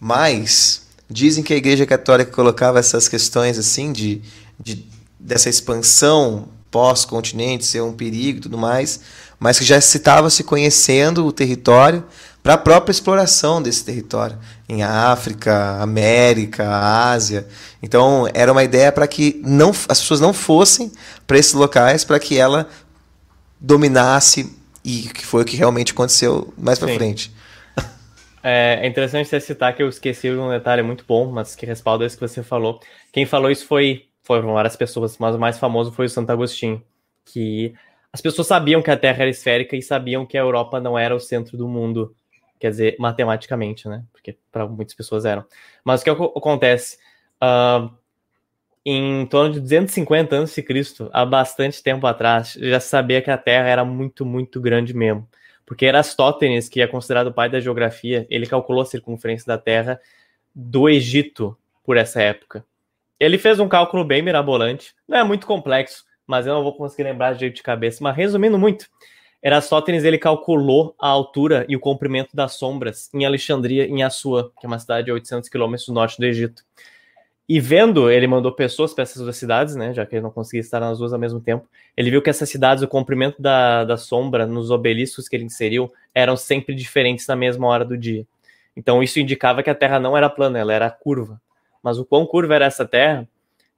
mas 0.00 0.82
dizem 1.08 1.42
que 1.42 1.54
a 1.54 1.56
Igreja 1.56 1.86
Católica 1.86 2.30
colocava 2.30 2.78
essas 2.78 3.08
questões 3.08 3.58
assim 3.58 3.92
de, 3.92 4.22
de 4.58 4.84
dessa 5.18 5.48
expansão 5.48 6.48
pós-continente 6.70 7.64
ser 7.64 7.82
um 7.82 7.92
perigo 7.92 8.38
e 8.38 8.40
tudo 8.42 8.58
mais, 8.58 9.00
mas 9.38 9.58
que 9.58 9.64
já 9.64 9.78
estava 9.78 10.28
se 10.30 10.44
conhecendo 10.44 11.26
o 11.26 11.32
território 11.32 12.04
para 12.42 12.54
a 12.54 12.58
própria 12.58 12.92
exploração 12.92 13.60
desse 13.60 13.84
território 13.84 14.38
em 14.68 14.82
África, 14.82 15.78
América, 15.80 16.68
Ásia. 17.10 17.46
Então 17.82 18.28
era 18.32 18.52
uma 18.52 18.62
ideia 18.62 18.92
para 18.92 19.06
que 19.06 19.40
não 19.44 19.70
as 19.88 20.00
pessoas 20.00 20.20
não 20.20 20.32
fossem 20.32 20.92
para 21.26 21.38
esses 21.38 21.54
locais 21.54 22.04
para 22.04 22.20
que 22.20 22.38
ela 22.38 22.68
dominasse 23.60 24.54
e 24.84 25.02
que 25.12 25.26
foi 25.26 25.42
o 25.42 25.44
que 25.44 25.56
realmente 25.56 25.92
aconteceu 25.92 26.52
mais 26.56 26.78
para 26.78 26.94
frente. 26.94 27.34
É, 28.48 28.78
é 28.82 28.86
interessante 28.86 29.28
você 29.28 29.40
citar 29.40 29.74
que 29.74 29.82
eu 29.82 29.88
esqueci 29.88 30.30
um 30.30 30.50
detalhe 30.50 30.80
muito 30.80 31.04
bom, 31.04 31.32
mas 31.32 31.56
que 31.56 31.66
respalda 31.66 32.06
isso 32.06 32.16
que 32.16 32.28
você 32.28 32.44
falou. 32.44 32.78
Quem 33.12 33.26
falou 33.26 33.50
isso 33.50 33.66
foi 33.66 34.06
foram 34.22 34.54
várias 34.54 34.76
pessoas, 34.76 35.18
mas 35.18 35.34
o 35.34 35.38
mais 35.38 35.58
famoso 35.58 35.90
foi 35.90 36.06
o 36.06 36.08
Santo 36.08 36.30
Agostinho, 36.30 36.80
que 37.24 37.74
as 38.12 38.20
pessoas 38.20 38.46
sabiam 38.46 38.80
que 38.82 38.90
a 38.90 38.96
Terra 38.96 39.22
era 39.22 39.30
esférica 39.30 39.76
e 39.76 39.82
sabiam 39.82 40.24
que 40.24 40.38
a 40.38 40.42
Europa 40.42 40.80
não 40.80 40.96
era 40.96 41.14
o 41.14 41.18
centro 41.18 41.56
do 41.56 41.66
mundo, 41.66 42.14
quer 42.60 42.70
dizer, 42.70 42.96
matematicamente, 43.00 43.88
né? 43.88 44.04
Porque 44.12 44.36
para 44.52 44.66
muitas 44.66 44.94
pessoas 44.94 45.24
eram. 45.24 45.44
Mas 45.84 46.02
o 46.02 46.04
que 46.04 46.10
acontece? 46.10 46.98
Uh, 47.42 47.90
em 48.84 49.26
torno 49.26 49.54
de 49.54 49.60
250 49.60 50.36
anos 50.36 50.54
de 50.54 50.62
Cristo, 50.62 51.10
há 51.12 51.26
bastante 51.26 51.82
tempo 51.82 52.06
atrás, 52.06 52.56
já 52.60 52.78
sabia 52.78 53.20
que 53.20 53.30
a 53.30 53.38
Terra 53.38 53.68
era 53.68 53.84
muito, 53.84 54.24
muito 54.24 54.60
grande 54.60 54.94
mesmo. 54.94 55.28
Porque 55.66 55.84
Erastótenes, 55.84 56.68
que 56.68 56.80
é 56.80 56.86
considerado 56.86 57.26
o 57.26 57.34
pai 57.34 57.50
da 57.50 57.60
geografia, 57.60 58.24
ele 58.30 58.46
calculou 58.46 58.82
a 58.82 58.86
circunferência 58.86 59.46
da 59.46 59.58
Terra 59.58 60.00
do 60.54 60.88
Egito 60.88 61.58
por 61.84 61.96
essa 61.96 62.22
época. 62.22 62.64
Ele 63.18 63.36
fez 63.36 63.58
um 63.58 63.68
cálculo 63.68 64.04
bem 64.04 64.22
mirabolante, 64.22 64.94
não 65.08 65.18
é 65.18 65.24
muito 65.24 65.46
complexo, 65.46 66.04
mas 66.26 66.46
eu 66.46 66.54
não 66.54 66.62
vou 66.62 66.74
conseguir 66.74 67.02
lembrar 67.02 67.32
de 67.32 67.40
jeito 67.40 67.56
de 67.56 67.62
cabeça. 67.62 68.02
Mas 68.02 68.16
resumindo 68.16 68.58
muito, 68.58 68.86
Erastótenes 69.42 70.04
ele 70.04 70.18
calculou 70.18 70.94
a 71.00 71.08
altura 71.08 71.66
e 71.68 71.76
o 71.76 71.80
comprimento 71.80 72.34
das 72.34 72.54
sombras 72.54 73.12
em 73.12 73.24
Alexandria, 73.24 73.86
em 73.86 74.02
Assua, 74.02 74.52
que 74.58 74.66
é 74.66 74.68
uma 74.68 74.78
cidade 74.78 75.10
a 75.10 75.14
800 75.14 75.48
quilômetros 75.48 75.86
do 75.86 75.94
norte 75.94 76.18
do 76.18 76.26
Egito. 76.26 76.62
E 77.48 77.60
vendo, 77.60 78.10
ele 78.10 78.26
mandou 78.26 78.50
pessoas 78.50 78.92
para 78.92 79.02
essas 79.02 79.22
duas 79.22 79.36
cidades, 79.36 79.76
né? 79.76 79.94
Já 79.94 80.04
que 80.04 80.16
ele 80.16 80.22
não 80.22 80.32
conseguia 80.32 80.60
estar 80.60 80.80
nas 80.80 80.98
duas 80.98 81.12
ao 81.12 81.18
mesmo 81.18 81.40
tempo. 81.40 81.68
Ele 81.96 82.10
viu 82.10 82.20
que 82.20 82.28
essas 82.28 82.48
cidades, 82.50 82.82
o 82.82 82.88
comprimento 82.88 83.40
da, 83.40 83.84
da 83.84 83.96
sombra 83.96 84.46
nos 84.46 84.70
obeliscos 84.70 85.28
que 85.28 85.36
ele 85.36 85.44
inseriu 85.44 85.92
eram 86.12 86.36
sempre 86.36 86.74
diferentes 86.74 87.26
na 87.26 87.36
mesma 87.36 87.68
hora 87.68 87.84
do 87.84 87.96
dia. 87.96 88.26
Então 88.76 89.00
isso 89.00 89.20
indicava 89.20 89.62
que 89.62 89.70
a 89.70 89.74
Terra 89.74 90.00
não 90.00 90.16
era 90.16 90.28
plana, 90.28 90.58
ela 90.58 90.72
era 90.72 90.90
curva. 90.90 91.40
Mas 91.82 91.98
o 91.98 92.04
quão 92.04 92.26
curva 92.26 92.56
era 92.56 92.66
essa 92.66 92.84
Terra? 92.84 93.28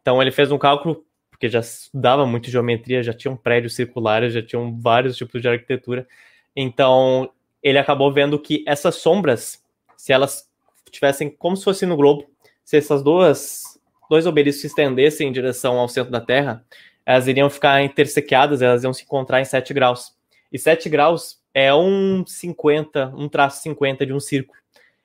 Então 0.01 0.23
ele 0.23 0.31
fez 0.31 0.51
um 0.51 0.57
cálculo, 0.57 1.05
porque 1.31 1.47
já 1.49 1.61
estudava 1.61 2.25
muito 2.25 2.51
geometria, 2.51 3.03
já 3.03 3.13
tinham 3.13 3.37
prédios 3.37 3.75
circulares, 3.75 4.33
já 4.33 4.43
tinham 4.43 4.81
vários 4.81 5.15
tipos 5.15 5.43
de 5.43 5.49
arquitetura. 5.49 6.09
Então 6.57 7.31
ele 7.63 7.79
acabou 7.79 8.11
vendo 8.11 8.39
que 8.39 8.65
essas 8.67 8.97
sombras, 8.97 9.63
se 9.95 10.11
elas 10.11 10.49
tivessem 10.91 11.29
como 11.29 11.55
se 11.55 11.65
fosse 11.65 11.85
no 11.85 11.97
globo, 11.97 12.27
se 12.69 12.77
essas 12.77 13.03
duas 13.03 13.81
dois 14.11 14.27
obeliscos 14.27 14.61
se 14.61 14.67
estendessem 14.67 15.27
em 15.27 15.33
direção 15.33 15.79
ao 15.79 15.89
centro 15.89 16.13
da 16.13 16.21
Terra, 16.21 16.63
elas 17.07 17.27
iriam 17.27 17.49
ficar 17.49 17.83
intersequeadas, 17.83 18.61
elas 18.61 18.85
iam 18.85 18.93
se 18.93 19.05
encontrar 19.05 19.41
em 19.41 19.45
7 19.47 19.73
graus. 19.73 20.15
E 20.53 20.59
7 20.59 20.87
graus 20.91 21.41
é 21.55 21.73
um 21.75 22.27
50, 22.27 23.15
um 23.17 23.27
traço 23.27 23.63
50 23.63 24.05
de 24.05 24.13
um 24.13 24.21
círculo. 24.21 24.61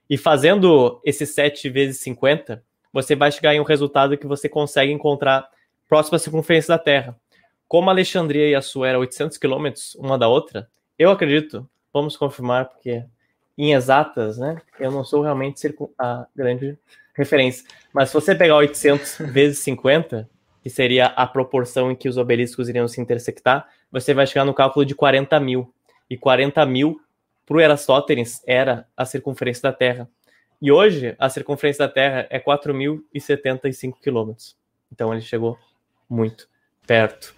E 0.10 0.18
fazendo 0.18 1.00
esse 1.06 1.26
7 1.26 1.70
vezes 1.70 2.02
50, 2.02 2.62
você 2.92 3.16
vai 3.16 3.32
chegar 3.32 3.56
em 3.56 3.62
um 3.62 3.64
resultado 3.64 4.18
que 4.18 4.28
você 4.28 4.50
consegue 4.50 4.92
encontrar 4.92 5.50
próximo 5.88 6.18
à 6.18 6.20
circunferência 6.20 6.76
da 6.76 6.84
Terra. 6.84 7.18
Como 7.66 7.90
Alexandria 7.90 8.50
e 8.50 8.56
a 8.56 8.62
sua 8.62 8.90
eram 8.90 9.00
800 9.00 9.38
quilômetros 9.38 9.96
uma 9.96 10.18
da 10.18 10.28
outra, 10.28 10.68
eu 11.00 11.10
acredito, 11.10 11.66
vamos 11.94 12.18
confirmar, 12.18 12.66
porque 12.66 13.06
em 13.58 13.72
exatas, 13.72 14.38
né, 14.38 14.62
eu 14.78 14.92
não 14.92 15.06
sou 15.06 15.22
realmente 15.22 15.74
a 15.98 16.28
grande 16.36 16.78
referência. 17.14 17.66
Mas 17.94 18.10
se 18.10 18.14
você 18.14 18.36
pegar 18.36 18.56
800 18.58 19.18
vezes 19.32 19.60
50, 19.60 20.30
que 20.62 20.70
seria 20.70 21.08
a 21.08 21.28
proporção 21.28 21.92
em 21.92 21.96
que 21.96 22.08
os 22.08 22.18
obeliscos 22.18 22.70
iriam 22.70 22.88
se 22.88 23.02
intersectar, 23.02 23.68
você 23.92 24.14
vai 24.14 24.26
chegar 24.26 24.46
no 24.46 24.54
cálculo 24.54 24.86
de 24.86 24.96
40 24.96 25.40
mil. 25.40 25.74
E 26.10 26.18
40 26.18 26.66
mil, 26.66 27.00
para 27.46 27.58
o 27.58 27.62
Erastótenes, 27.62 28.42
era 28.48 28.88
a 28.96 29.06
circunferência 29.06 29.64
da 29.64 29.74
Terra. 29.74 30.10
E 30.62 30.72
hoje, 30.72 31.16
a 31.20 31.30
circunferência 31.30 31.86
da 31.86 31.94
Terra 31.94 32.26
é 32.30 32.40
4.075 32.40 33.96
quilômetros. 34.02 34.56
Então 34.92 35.12
ele 35.12 35.22
chegou 35.22 35.58
muito 36.10 36.48
perto. 36.88 37.36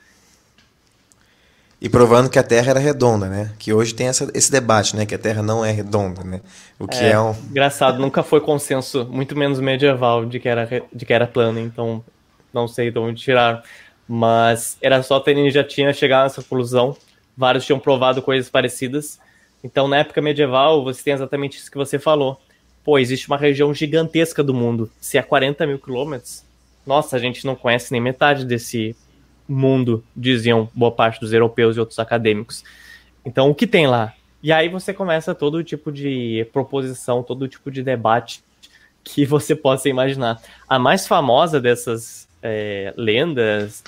E 1.81 1.89
provando 1.89 2.29
que 2.29 2.39
a 2.39 2.43
Terra 2.43 2.71
era 2.71 2.79
redonda, 2.79 3.27
né? 3.27 3.51
Que 3.59 3.73
hoje 3.73 3.93
tem 3.93 4.07
essa, 4.07 4.29
esse 4.33 4.51
debate, 4.51 4.95
né? 4.95 5.05
Que 5.05 5.15
a 5.15 5.19
Terra 5.19 5.43
não 5.43 5.63
é 5.63 5.71
redonda, 5.71 6.23
né? 6.23 6.41
O 6.79 6.87
que 6.87 6.97
é, 6.97 7.11
é 7.11 7.19
um... 7.19 7.31
Engraçado, 7.49 7.99
nunca 7.99 8.23
foi 8.23 8.39
consenso, 8.39 9.05
muito 9.05 9.37
menos 9.37 9.59
medieval, 9.59 10.25
de 10.25 10.39
que 10.39 10.47
era, 10.47 10.67
de 10.91 11.05
que 11.05 11.13
era 11.13 11.27
plano, 11.27 11.59
então 11.59 12.03
não 12.53 12.67
sei 12.67 12.89
de 12.89 12.97
onde 12.97 13.21
tiraram. 13.21 13.61
Mas 14.07 14.77
era 14.81 14.95
só 15.03 15.15
Aristóteles 15.15 15.53
já 15.53 15.63
tinha 15.63 15.91
chegado 15.93 16.23
nessa 16.23 16.41
conclusão, 16.41 16.95
vários 17.35 17.65
tinham 17.65 17.79
provado 17.79 18.21
coisas 18.21 18.49
parecidas. 18.49 19.19
Então, 19.63 19.87
na 19.87 19.97
época 19.97 20.21
medieval, 20.21 20.83
você 20.83 21.03
tem 21.03 21.13
exatamente 21.13 21.57
isso 21.57 21.71
que 21.71 21.77
você 21.77 21.99
falou. 21.99 22.39
Pô, 22.83 22.99
existe 22.99 23.27
uma 23.27 23.37
região 23.37 23.73
gigantesca 23.73 24.43
do 24.43 24.53
mundo. 24.53 24.91
Se 25.01 25.17
é 25.17 25.23
40 25.23 25.65
mil 25.65 25.79
quilômetros, 25.79 26.43
nossa, 26.85 27.15
a 27.15 27.19
gente 27.19 27.45
não 27.45 27.55
conhece 27.55 27.91
nem 27.91 27.99
metade 27.99 28.45
desse 28.45 28.95
mundo, 29.47 30.03
diziam 30.15 30.69
boa 30.73 30.91
parte 30.91 31.19
dos 31.19 31.33
europeus 31.33 31.75
e 31.75 31.79
outros 31.79 31.99
acadêmicos. 31.99 32.63
Então, 33.23 33.49
o 33.49 33.55
que 33.55 33.67
tem 33.67 33.87
lá? 33.87 34.13
E 34.41 34.51
aí 34.51 34.69
você 34.69 34.93
começa 34.93 35.33
todo 35.33 35.63
tipo 35.63 35.91
de 35.91 36.47
proposição, 36.53 37.23
todo 37.23 37.47
tipo 37.47 37.71
de 37.71 37.81
debate 37.81 38.43
que 39.03 39.25
você 39.25 39.55
possa 39.55 39.89
imaginar. 39.89 40.41
A 40.67 40.77
mais 40.77 41.07
famosa 41.07 41.59
dessas 41.59 42.27
é, 42.41 42.93
lendas 42.95 43.83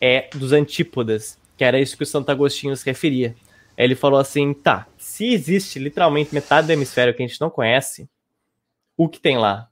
é 0.00 0.28
dos 0.34 0.52
Antípodas, 0.52 1.38
que 1.56 1.64
era 1.64 1.78
isso 1.78 1.96
que 1.96 2.02
o 2.02 2.06
Santo 2.06 2.30
Agostinho 2.30 2.76
se 2.76 2.86
referia. 2.86 3.34
Ele 3.76 3.94
falou 3.94 4.18
assim: 4.18 4.52
tá, 4.54 4.86
se 4.96 5.32
existe 5.32 5.78
literalmente 5.78 6.34
metade 6.34 6.66
do 6.66 6.72
hemisfério 6.72 7.14
que 7.14 7.22
a 7.22 7.26
gente 7.26 7.40
não 7.40 7.50
conhece, 7.50 8.08
o 8.96 9.08
que 9.08 9.20
tem 9.20 9.38
lá? 9.38 9.68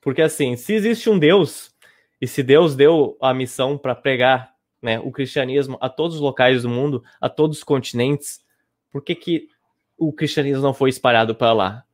Porque 0.00 0.22
assim, 0.22 0.56
se 0.56 0.74
existe 0.74 1.08
um 1.08 1.18
Deus, 1.18 1.72
e 2.20 2.26
se 2.26 2.42
Deus 2.42 2.74
deu 2.74 3.16
a 3.20 3.34
missão 3.34 3.76
para 3.76 3.94
pregar 3.94 4.53
né, 4.84 5.00
o 5.00 5.10
cristianismo 5.10 5.78
a 5.80 5.88
todos 5.88 6.16
os 6.16 6.20
locais 6.20 6.62
do 6.62 6.68
mundo, 6.68 7.02
a 7.18 7.30
todos 7.30 7.56
os 7.56 7.64
continentes, 7.64 8.44
por 8.92 9.02
que, 9.02 9.14
que 9.14 9.48
o 9.96 10.12
cristianismo 10.12 10.62
não 10.62 10.74
foi 10.74 10.90
espalhado 10.90 11.34
para 11.34 11.54
lá? 11.54 11.84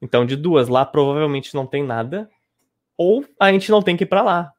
Então, 0.00 0.26
de 0.26 0.36
duas, 0.36 0.68
lá 0.68 0.84
provavelmente 0.84 1.54
não 1.54 1.66
tem 1.66 1.82
nada, 1.82 2.28
ou 2.98 3.24
a 3.40 3.50
gente 3.50 3.70
não 3.70 3.80
tem 3.80 3.96
que 3.96 4.04
ir 4.04 4.06
para 4.06 4.20
lá. 4.20 4.52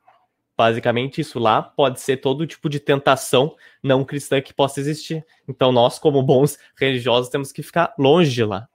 Basicamente, 0.58 1.21
isso 1.21 1.38
lá 1.38 1.62
pode 1.62 2.02
ser 2.02 2.17
todo 2.17 2.48
tipo 2.48 2.67
de 2.69 2.80
tentação 2.80 3.56
não 3.84 4.04
cristã 4.04 4.41
que 4.41 4.54
possa 4.54 4.80
existir. 4.80 5.24
Então, 5.48 5.71
nós, 5.71 6.00
como 6.00 6.24
bons 6.24 6.58
religiosos, 6.76 7.30
temos 7.30 7.52
que 7.52 7.62
ficar 7.62 7.93
longe 8.00 8.32
de 8.32 8.43
lá. 8.43 8.67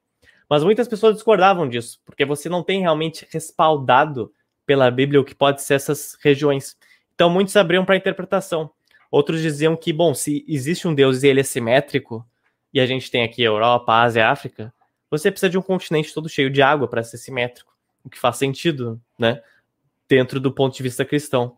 Mas 0.49 0.63
muitas 0.63 0.87
pessoas 0.87 1.15
discordavam 1.15 1.69
disso, 1.69 2.01
porque 2.05 2.25
você 2.25 2.49
não 2.49 2.63
tem 2.63 2.81
realmente 2.81 3.27
respaldado 3.33 4.33
pela 4.65 4.89
Bíblia 4.89 5.21
o 5.21 5.25
que 5.25 5.35
pode 5.35 5.63
ser 5.63 5.75
essas 5.75 6.17
regiões. 6.23 6.77
Então, 7.13 7.29
muitos 7.29 7.57
abriam 7.57 7.85
para 7.85 7.97
interpretação. 7.97 8.71
Outros 9.11 9.43
diziam 9.43 9.77
que, 9.77 9.93
bom, 9.93 10.15
se 10.15 10.45
existe 10.47 10.87
um 10.87 10.95
Deus 10.95 11.23
e 11.23 11.29
ele 11.29 11.41
é 11.41 11.45
simétrico, 11.45 12.25
e 12.73 12.81
a 12.81 12.87
gente 12.87 13.11
tem 13.11 13.25
aqui 13.25 13.43
Europa, 13.43 13.93
Ásia, 13.93 14.29
África, 14.29 14.73
você 15.11 15.31
precisa 15.31 15.51
de 15.51 15.59
um 15.59 15.63
continente 15.63 16.15
todo 16.15 16.29
cheio 16.29 16.49
de 16.49 16.63
água 16.63 16.87
para 16.87 17.03
ser 17.03 17.19
simétrico, 17.19 17.75
o 18.05 18.09
que 18.09 18.19
faz 18.19 18.37
sentido, 18.37 19.01
né? 19.19 19.43
Dentro 20.09 20.39
do 20.39 20.53
ponto 20.53 20.77
de 20.77 20.83
vista 20.83 21.05
cristão. 21.05 21.57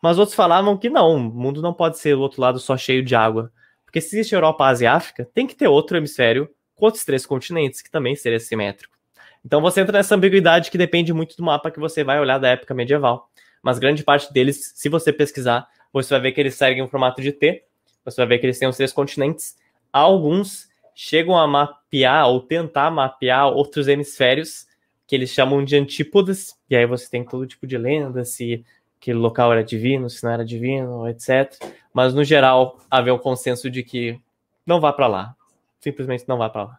Mas 0.00 0.18
outros 0.18 0.36
falavam 0.36 0.76
que 0.76 0.88
não, 0.88 1.16
o 1.16 1.18
mundo 1.18 1.60
não 1.60 1.74
pode 1.74 1.98
ser 1.98 2.16
o 2.16 2.20
outro 2.20 2.40
lado 2.40 2.58
só 2.58 2.76
cheio 2.76 3.04
de 3.04 3.14
água. 3.14 3.52
Porque 3.84 4.00
se 4.00 4.16
existe 4.16 4.34
Europa, 4.34 4.66
Ásia 4.66 4.86
e 4.86 4.88
África, 4.88 5.28
tem 5.34 5.46
que 5.46 5.54
ter 5.54 5.68
outro 5.68 5.96
hemisfério 5.96 6.48
com 6.74 6.86
outros 6.86 7.04
três 7.04 7.26
continentes, 7.26 7.82
que 7.82 7.90
também 7.90 8.14
seria 8.14 8.40
simétrico. 8.40 8.96
Então 9.44 9.60
você 9.60 9.80
entra 9.80 9.98
nessa 9.98 10.14
ambiguidade 10.14 10.70
que 10.70 10.78
depende 10.78 11.12
muito 11.12 11.36
do 11.36 11.42
mapa 11.42 11.70
que 11.70 11.80
você 11.80 12.04
vai 12.04 12.20
olhar 12.20 12.38
da 12.38 12.48
época 12.48 12.74
medieval. 12.74 13.28
Mas 13.62 13.78
grande 13.78 14.02
parte 14.02 14.32
deles, 14.32 14.72
se 14.74 14.88
você 14.88 15.12
pesquisar, 15.12 15.68
você 15.92 16.08
vai 16.10 16.20
ver 16.20 16.32
que 16.32 16.40
eles 16.40 16.54
seguem 16.54 16.82
o 16.82 16.88
formato 16.88 17.20
de 17.20 17.32
T, 17.32 17.64
você 18.04 18.16
vai 18.16 18.26
ver 18.26 18.38
que 18.38 18.46
eles 18.46 18.58
têm 18.58 18.68
os 18.68 18.76
três 18.76 18.92
continentes. 18.92 19.56
Alguns 19.92 20.68
chegam 20.94 21.36
a 21.36 21.46
mapear 21.46 22.28
ou 22.28 22.40
tentar 22.40 22.90
mapear 22.90 23.48
outros 23.48 23.88
hemisférios 23.88 24.66
que 25.06 25.14
eles 25.14 25.30
chamam 25.30 25.64
de 25.64 25.76
antípodas, 25.76 26.56
e 26.70 26.76
aí 26.76 26.86
você 26.86 27.08
tem 27.08 27.24
todo 27.24 27.46
tipo 27.46 27.66
de 27.66 27.76
lenda, 27.76 28.24
se 28.24 28.64
aquele 28.98 29.18
local 29.18 29.52
era 29.52 29.62
divino, 29.62 30.08
se 30.08 30.24
não 30.24 30.30
era 30.30 30.44
divino, 30.44 31.06
etc. 31.08 31.54
Mas 31.92 32.14
no 32.14 32.24
geral, 32.24 32.78
havia 32.90 33.12
um 33.12 33.18
consenso 33.18 33.68
de 33.68 33.82
que 33.82 34.18
não 34.64 34.80
vá 34.80 34.92
para 34.92 35.06
lá. 35.06 35.36
Simplesmente 35.80 36.24
não 36.26 36.38
vá 36.38 36.48
para 36.48 36.64
lá. 36.64 36.78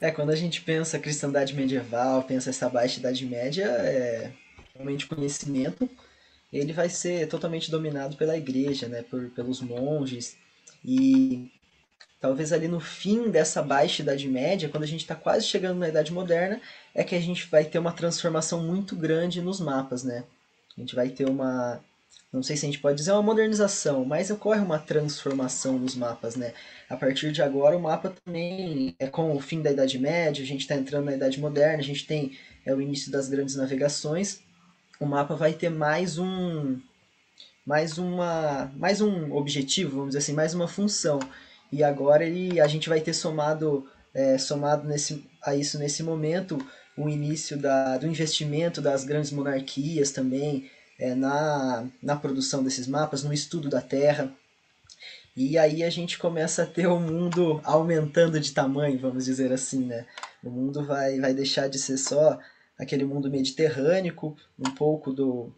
É, 0.00 0.10
quando 0.10 0.30
a 0.30 0.36
gente 0.36 0.60
pensa 0.60 0.98
cristandade 0.98 1.54
medieval, 1.54 2.24
pensa 2.24 2.50
essa 2.50 2.68
baixa 2.68 2.98
idade 2.98 3.24
média, 3.24 3.64
é 3.64 4.32
realmente 4.74 5.06
conhecimento 5.06 5.88
ele 6.52 6.72
vai 6.72 6.88
ser 6.88 7.26
totalmente 7.28 7.70
dominado 7.70 8.16
pela 8.16 8.36
igreja, 8.36 8.88
né, 8.88 9.02
por, 9.02 9.30
pelos 9.30 9.60
monges. 9.60 10.36
E 10.84 11.50
talvez 12.20 12.52
ali 12.52 12.68
no 12.68 12.80
fim 12.80 13.30
dessa 13.30 13.62
baixa 13.62 14.02
Idade 14.02 14.28
Média, 14.28 14.68
quando 14.68 14.84
a 14.84 14.86
gente 14.86 15.00
está 15.00 15.14
quase 15.14 15.46
chegando 15.46 15.78
na 15.78 15.88
Idade 15.88 16.12
Moderna, 16.12 16.60
é 16.94 17.02
que 17.02 17.14
a 17.14 17.20
gente 17.20 17.48
vai 17.48 17.64
ter 17.64 17.78
uma 17.78 17.92
transformação 17.92 18.62
muito 18.62 18.94
grande 18.94 19.40
nos 19.40 19.60
mapas, 19.60 20.04
né? 20.04 20.24
A 20.76 20.80
gente 20.80 20.94
vai 20.94 21.08
ter 21.08 21.28
uma, 21.28 21.82
não 22.32 22.42
sei 22.42 22.56
se 22.56 22.64
a 22.64 22.68
gente 22.68 22.80
pode 22.80 22.96
dizer 22.96 23.12
uma 23.12 23.22
modernização, 23.22 24.04
mas 24.06 24.30
ocorre 24.30 24.60
uma 24.60 24.78
transformação 24.78 25.78
nos 25.78 25.94
mapas, 25.94 26.34
né? 26.34 26.54
A 26.88 26.96
partir 26.96 27.30
de 27.30 27.42
agora, 27.42 27.76
o 27.76 27.82
mapa 27.82 28.14
também 28.24 28.96
é 28.98 29.06
com 29.06 29.36
o 29.36 29.40
fim 29.40 29.60
da 29.60 29.70
Idade 29.70 29.98
Média, 29.98 30.42
a 30.42 30.46
gente 30.46 30.62
está 30.62 30.74
entrando 30.74 31.04
na 31.04 31.14
Idade 31.14 31.38
Moderna, 31.38 31.78
a 31.78 31.84
gente 31.84 32.06
tem 32.06 32.36
é 32.64 32.74
o 32.74 32.80
início 32.80 33.10
das 33.10 33.28
grandes 33.28 33.56
navegações, 33.56 34.40
o 35.02 35.06
mapa 35.06 35.34
vai 35.34 35.52
ter 35.52 35.68
mais 35.68 36.16
um 36.16 36.78
mais 37.66 37.98
uma 37.98 38.72
mais 38.76 39.00
um 39.00 39.32
objetivo, 39.34 39.96
vamos 39.96 40.10
dizer 40.10 40.18
assim, 40.18 40.32
mais 40.32 40.54
uma 40.54 40.68
função. 40.68 41.18
E 41.72 41.82
agora 41.82 42.24
ele 42.24 42.60
a 42.60 42.68
gente 42.68 42.88
vai 42.88 43.00
ter 43.00 43.12
somado 43.12 43.88
é, 44.14 44.38
somado 44.38 44.86
nesse 44.86 45.28
a 45.44 45.56
isso 45.56 45.76
nesse 45.76 46.04
momento 46.04 46.64
o 46.96 47.08
início 47.08 47.56
da, 47.58 47.98
do 47.98 48.06
investimento 48.06 48.80
das 48.80 49.04
grandes 49.04 49.32
monarquias 49.32 50.12
também, 50.12 50.70
é, 51.00 51.14
na, 51.16 51.84
na 52.00 52.14
produção 52.14 52.62
desses 52.62 52.86
mapas, 52.86 53.24
no 53.24 53.32
estudo 53.32 53.68
da 53.68 53.80
Terra. 53.80 54.32
E 55.34 55.56
aí 55.58 55.82
a 55.82 55.90
gente 55.90 56.18
começa 56.18 56.62
a 56.62 56.66
ter 56.66 56.86
o 56.86 57.00
mundo 57.00 57.60
aumentando 57.64 58.38
de 58.38 58.52
tamanho, 58.52 59.00
vamos 59.00 59.24
dizer 59.24 59.50
assim, 59.50 59.86
né? 59.86 60.06
O 60.44 60.50
mundo 60.50 60.84
vai, 60.84 61.18
vai 61.18 61.32
deixar 61.32 61.68
de 61.68 61.78
ser 61.78 61.96
só 61.96 62.38
aquele 62.78 63.04
mundo 63.04 63.30
mediterrâneo, 63.30 64.14
um 64.58 64.70
pouco 64.74 65.12
do 65.12 65.52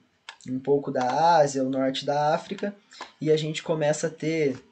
um 0.47 0.59
pouco 0.61 0.91
da 0.91 1.39
Ásia, 1.39 1.65
o 1.65 1.71
norte 1.71 2.05
da 2.05 2.35
África, 2.35 2.75
e 3.19 3.31
a 3.31 3.37
gente 3.37 3.63
começa 3.63 4.09
a 4.09 4.11
ter 4.11 4.63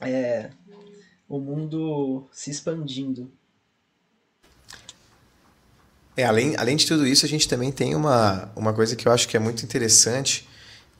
é, 0.00 0.48
o 1.28 1.38
mundo 1.38 2.26
se 2.32 2.50
expandindo. 2.50 3.30
É, 6.16 6.24
além, 6.24 6.56
além 6.56 6.76
de 6.76 6.86
tudo 6.86 7.06
isso, 7.06 7.26
a 7.26 7.28
gente 7.28 7.48
também 7.48 7.72
tem 7.72 7.94
uma, 7.94 8.50
uma 8.54 8.72
coisa 8.72 8.94
que 8.94 9.06
eu 9.06 9.12
acho 9.12 9.28
que 9.28 9.36
é 9.36 9.40
muito 9.40 9.64
interessante, 9.64 10.48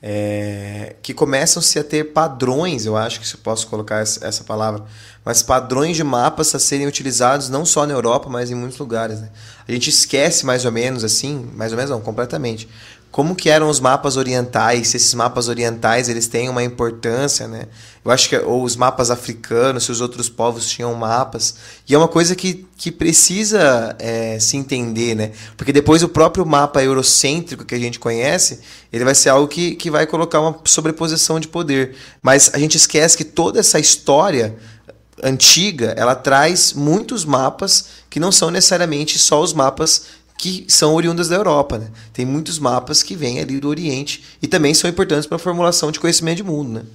é, 0.01 0.95
que 1.01 1.13
começam-se 1.13 1.79
a 1.79 1.83
ter 1.83 2.05
padrões, 2.05 2.85
eu 2.85 2.95
acho 2.95 3.19
que 3.19 3.27
se 3.27 3.35
eu 3.35 3.39
posso 3.41 3.67
colocar 3.67 4.01
essa, 4.01 4.25
essa, 4.25 4.43
palavra, 4.43 4.83
mas 5.23 5.41
padrões 5.41 5.95
de 5.95 6.03
mapas 6.03 6.53
a 6.53 6.59
serem 6.59 6.85
utilizados 6.85 7.49
não 7.49 7.65
só 7.65 7.87
na 7.87 7.93
Europa, 7.93 8.29
mas 8.29 8.51
em 8.51 8.55
muitos 8.55 8.77
lugares. 8.77 9.21
Né? 9.21 9.29
A 9.67 9.71
gente 9.71 9.89
esquece 9.89 10.45
mais 10.45 10.63
ou 10.63 10.71
menos 10.71 11.03
assim, 11.03 11.49
mais 11.55 11.71
ou 11.71 11.77
menos 11.77 11.89
não, 11.89 12.01
completamente, 12.01 12.69
como 13.15 13.33
que 13.33 13.49
eram 13.49 13.69
os 13.69 13.79
mapas 13.79 14.17
orientais, 14.17 14.89
se 14.89 14.97
esses 14.97 15.13
mapas 15.13 15.47
orientais 15.47 16.09
eles 16.09 16.27
têm 16.27 16.49
uma 16.49 16.61
importância, 16.61 17.47
né? 17.47 17.63
Eu 18.03 18.11
acho 18.11 18.27
que 18.27 18.35
ou 18.35 18.61
os 18.61 18.75
mapas 18.75 19.09
africanos, 19.09 19.85
se 19.85 19.91
os 19.93 20.01
outros 20.01 20.27
povos 20.27 20.67
tinham 20.67 20.93
mapas. 20.93 21.55
E 21.87 21.95
é 21.95 21.97
uma 21.97 22.09
coisa 22.09 22.35
que, 22.35 22.67
que 22.75 22.91
precisa 22.91 23.95
é, 23.99 24.37
se 24.37 24.57
entender, 24.57 25.15
né? 25.15 25.31
Porque 25.55 25.71
depois 25.71 26.03
o 26.03 26.09
próprio 26.09 26.45
mapa 26.45 26.83
eurocêntrico 26.83 27.63
que 27.63 27.73
a 27.73 27.79
gente 27.79 27.99
conhece, 27.99 28.59
ele 28.91 29.05
vai 29.05 29.15
ser 29.15 29.29
algo 29.29 29.47
que, 29.47 29.75
que 29.75 29.89
vai 29.89 30.05
colocar 30.05 30.41
uma 30.41 30.59
sobreposição 30.65 31.39
de 31.39 31.47
poder. 31.47 31.95
Mas 32.21 32.51
a 32.53 32.59
gente 32.59 32.75
esquece 32.75 33.15
que 33.15 33.23
toda 33.23 33.61
essa 33.61 33.79
história 33.79 34.57
antiga, 35.23 35.93
ela 35.97 36.15
traz 36.15 36.73
muitos 36.73 37.23
mapas 37.23 37.85
que 38.09 38.19
não 38.19 38.31
são 38.31 38.51
necessariamente 38.51 39.17
só 39.17 39.41
os 39.41 39.53
mapas 39.53 40.03
que 40.37 40.65
são 40.67 40.93
oriundas 40.93 41.29
da 41.29 41.35
Europa. 41.35 41.77
Né? 41.77 41.91
Tem 42.13 42.25
muitos 42.25 42.59
mapas 42.59 43.01
que 43.01 43.15
vêm 43.15 43.39
ali 43.39 43.59
do 43.59 43.69
Oriente 43.69 44.37
e 44.41 44.47
também 44.47 44.73
são 44.73 44.89
importantes 44.89 45.25
para 45.25 45.37
a 45.37 45.39
formulação 45.39 45.91
de 45.91 45.99
conhecimento 45.99 46.37
de 46.37 46.43
mundo. 46.43 46.79
Né? 46.79 46.85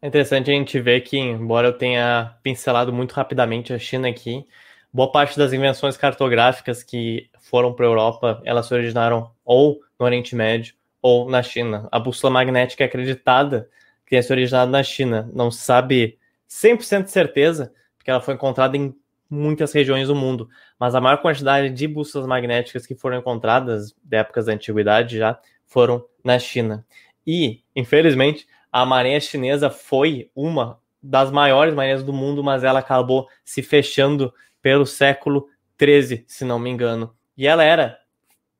É 0.00 0.06
interessante 0.06 0.50
a 0.50 0.54
gente 0.54 0.78
ver 0.80 1.00
que, 1.00 1.18
embora 1.18 1.68
eu 1.68 1.72
tenha 1.72 2.36
pincelado 2.42 2.92
muito 2.92 3.12
rapidamente 3.12 3.72
a 3.72 3.78
China 3.78 4.08
aqui, 4.08 4.46
boa 4.92 5.10
parte 5.10 5.36
das 5.36 5.52
invenções 5.52 5.96
cartográficas 5.96 6.82
que 6.82 7.28
foram 7.40 7.72
para 7.72 7.84
a 7.84 7.88
Europa, 7.88 8.42
elas 8.44 8.66
se 8.66 8.74
originaram 8.74 9.30
ou 9.44 9.80
no 9.98 10.06
Oriente 10.06 10.36
Médio 10.36 10.74
ou 11.02 11.28
na 11.28 11.42
China. 11.42 11.88
A 11.90 11.98
bússola 11.98 12.32
magnética 12.32 12.84
é 12.84 12.86
acreditada 12.86 13.68
que 14.04 14.10
tenha 14.10 14.22
se 14.22 14.32
originado 14.32 14.70
na 14.70 14.82
China. 14.82 15.28
Não 15.32 15.50
se 15.50 15.62
sabe 15.62 16.16
100% 16.48 17.04
de 17.04 17.10
certeza, 17.10 17.72
porque 17.96 18.10
ela 18.10 18.20
foi 18.20 18.34
encontrada 18.34 18.76
em 18.76 18.94
muitas 19.30 19.72
regiões 19.72 20.08
do 20.08 20.14
mundo, 20.14 20.48
mas 20.78 20.94
a 20.94 21.00
maior 21.00 21.18
quantidade 21.18 21.70
de 21.70 21.86
bússolas 21.86 22.26
magnéticas 22.26 22.86
que 22.86 22.94
foram 22.94 23.18
encontradas 23.18 23.94
de 24.02 24.16
épocas 24.16 24.46
da 24.46 24.52
antiguidade 24.52 25.18
já 25.18 25.38
foram 25.66 26.04
na 26.24 26.38
China. 26.38 26.84
E, 27.26 27.62
infelizmente, 27.76 28.46
a 28.72 28.86
marinha 28.86 29.20
chinesa 29.20 29.68
foi 29.68 30.30
uma 30.34 30.80
das 31.02 31.30
maiores 31.30 31.74
marinhas 31.74 32.02
do 32.02 32.12
mundo, 32.12 32.42
mas 32.42 32.64
ela 32.64 32.80
acabou 32.80 33.28
se 33.44 33.62
fechando 33.62 34.32
pelo 34.62 34.86
século 34.86 35.48
13, 35.76 36.24
se 36.26 36.44
não 36.44 36.58
me 36.58 36.70
engano. 36.70 37.14
E 37.36 37.46
ela 37.46 37.62
era 37.62 37.98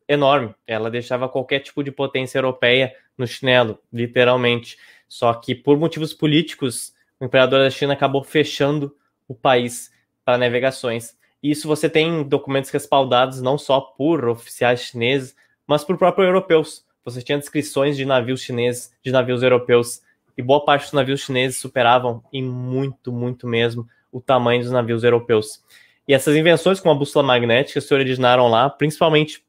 enorme, 0.07 0.55
ela 0.67 0.91
deixava 0.91 1.29
qualquer 1.29 1.61
tipo 1.61 1.83
de 1.83 1.91
potência 1.91 2.39
europeia 2.39 2.95
no 3.17 3.27
chinelo, 3.27 3.79
literalmente. 3.93 4.79
Só 5.09 5.35
que 5.35 5.55
por 5.55 5.77
motivos 5.79 6.15
políticos, 6.15 6.95
o 7.19 7.25
imperador 7.25 7.61
da 7.61 7.71
China 7.71 7.93
acabou 7.95 8.23
fechando 8.23 8.95
o 9.27 9.35
país 9.35 9.91
para 10.29 10.37
navegações. 10.37 11.17
Isso 11.43 11.67
você 11.67 11.89
tem 11.89 12.23
documentos 12.23 12.69
respaldados 12.69 13.41
não 13.41 13.57
só 13.57 13.81
por 13.81 14.29
oficiais 14.29 14.83
chineses, 14.83 15.35
mas 15.67 15.83
por 15.83 15.97
próprios 15.97 16.27
europeus. 16.27 16.85
Você 17.03 17.23
tinha 17.23 17.39
descrições 17.39 17.97
de 17.97 18.05
navios 18.05 18.43
chineses, 18.43 18.93
de 19.03 19.11
navios 19.11 19.43
europeus, 19.43 20.03
e 20.37 20.43
boa 20.43 20.63
parte 20.63 20.83
dos 20.83 20.93
navios 20.93 21.23
chineses 21.23 21.59
superavam 21.59 22.23
em 22.31 22.43
muito, 22.43 23.11
muito 23.11 23.47
mesmo 23.47 23.89
o 24.13 24.21
tamanho 24.21 24.61
dos 24.61 24.71
navios 24.71 25.03
europeus. 25.03 25.65
E 26.07 26.13
essas 26.13 26.37
invenções 26.37 26.79
com 26.79 26.91
a 26.91 26.95
bússola 26.95 27.27
magnética 27.27 27.81
se 27.81 27.95
originaram 27.95 28.49
lá, 28.49 28.69
principalmente 28.69 29.43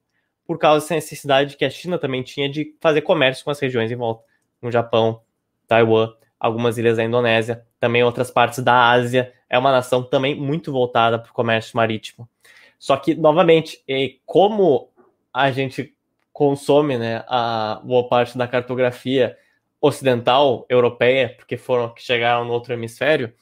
por 0.47 0.57
causa 0.57 0.85
dessa 0.85 0.95
necessidade 0.95 1.57
que 1.57 1.65
a 1.65 1.69
China 1.69 1.97
também 1.97 2.23
tinha 2.23 2.47
de 2.47 2.73
fazer 2.79 3.01
comércio 3.01 3.43
com 3.43 3.51
as 3.51 3.59
regiões 3.59 3.91
em 3.91 3.97
volta, 3.97 4.23
no 4.61 4.71
Japão, 4.71 5.19
Taiwan, 5.67 6.13
algumas 6.39 6.77
ilhas 6.77 6.95
da 6.95 7.03
Indonésia, 7.03 7.67
também 7.79 8.03
outras 8.03 8.29
partes 8.29 8.59
da 8.59 8.89
Ásia. 8.89 9.33
É 9.49 9.57
uma 9.57 9.71
nação 9.71 10.03
também 10.03 10.35
muito 10.35 10.71
voltada 10.71 11.17
para 11.17 11.29
o 11.29 11.33
comércio 11.33 11.75
marítimo. 11.75 12.29
Só 12.77 12.95
que, 12.97 13.15
novamente, 13.15 13.83
como 14.25 14.89
a 15.33 15.51
gente 15.51 15.95
consome 16.31 16.97
né, 16.97 17.23
a 17.27 17.81
boa 17.83 18.07
parte 18.07 18.37
da 18.37 18.47
cartografia 18.47 19.37
ocidental 19.81 20.65
europeia, 20.69 21.33
porque 21.37 21.57
foram 21.57 21.93
que 21.93 22.01
chegaram 22.01 22.45
no 22.45 22.53
outro 22.53 22.73
hemisfério, 22.73 23.33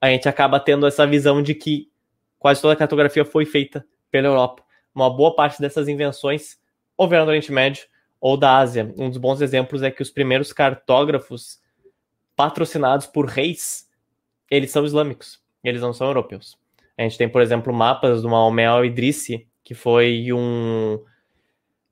a 0.00 0.08
gente 0.08 0.28
acaba 0.28 0.60
tendo 0.60 0.86
essa 0.86 1.06
visão 1.06 1.42
de 1.42 1.54
que 1.54 1.90
quase 2.38 2.60
toda 2.60 2.74
a 2.74 2.76
cartografia 2.76 3.24
foi 3.24 3.44
feita 3.44 3.84
pela 4.10 4.28
Europa. 4.28 4.62
Uma 4.94 5.10
boa 5.10 5.34
parte 5.34 5.60
dessas 5.60 5.88
invenções 5.88 6.58
ou 6.96 7.06
do 7.06 7.14
Oriente 7.14 7.52
Médio 7.52 7.84
ou 8.20 8.36
da 8.36 8.58
Ásia. 8.58 8.94
Um 8.96 9.08
dos 9.08 9.18
bons 9.18 9.40
exemplos 9.40 9.82
é 9.82 9.90
que 9.90 10.02
os 10.02 10.10
primeiros 10.10 10.52
cartógrafos 10.52 11.60
patrocinados 12.34 13.06
por 13.06 13.26
reis, 13.26 13.85
eles 14.50 14.70
são 14.70 14.84
islâmicos, 14.84 15.40
eles 15.62 15.80
não 15.80 15.92
são 15.92 16.06
europeus. 16.06 16.58
A 16.98 17.02
gente 17.02 17.18
tem, 17.18 17.28
por 17.28 17.42
exemplo, 17.42 17.72
mapas 17.72 18.22
do 18.22 18.28
Maomé 18.28 18.66
al-Idrisi, 18.66 19.46
que 19.62 19.74
foi 19.74 20.32
um 20.32 20.98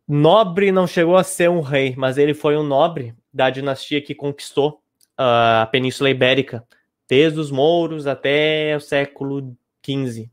nobre, 0.09 0.73
não 0.73 0.87
chegou 0.87 1.17
a 1.17 1.25
ser 1.25 1.51
um 1.51 1.61
rei, 1.61 1.95
mas 1.97 2.17
ele 2.17 2.35
foi 2.35 2.57
um 2.57 2.63
nobre 2.63 3.15
da 3.33 3.51
dinastia 3.51 4.01
que 4.01 4.15
conquistou 4.15 4.81
uh, 5.19 5.63
a 5.63 5.69
Península 5.71 6.09
Ibérica, 6.09 6.65
desde 7.09 7.39
os 7.39 7.51
mouros 7.51 8.07
até 8.07 8.75
o 8.77 8.81
século 8.81 9.55
XV. 9.85 10.31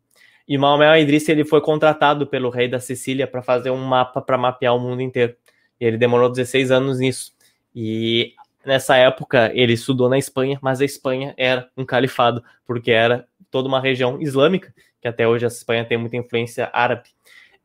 E 0.47 0.57
Maomé 0.57 0.87
al-Idrisi 0.87 1.31
ele 1.31 1.45
foi 1.45 1.61
contratado 1.61 2.27
pelo 2.27 2.49
rei 2.49 2.67
da 2.67 2.79
Sicília 2.79 3.27
para 3.27 3.41
fazer 3.41 3.71
um 3.71 3.83
mapa 3.83 4.21
para 4.21 4.37
mapear 4.37 4.75
o 4.75 4.79
mundo 4.79 5.01
inteiro. 5.01 5.35
E 5.79 5.85
ele 5.85 5.97
demorou 5.97 6.29
16 6.29 6.71
anos 6.71 6.99
nisso. 6.99 7.31
E 7.73 8.33
Nessa 8.63 8.95
época, 8.95 9.51
ele 9.53 9.73
estudou 9.73 10.07
na 10.07 10.17
Espanha, 10.17 10.59
mas 10.61 10.81
a 10.81 10.85
Espanha 10.85 11.33
era 11.35 11.69
um 11.75 11.83
califado, 11.83 12.43
porque 12.65 12.91
era 12.91 13.27
toda 13.49 13.67
uma 13.67 13.79
região 13.79 14.21
islâmica, 14.21 14.73
que 15.01 15.07
até 15.07 15.27
hoje 15.27 15.45
a 15.45 15.47
Espanha 15.47 15.83
tem 15.83 15.97
muita 15.97 16.15
influência 16.15 16.69
árabe. 16.71 17.09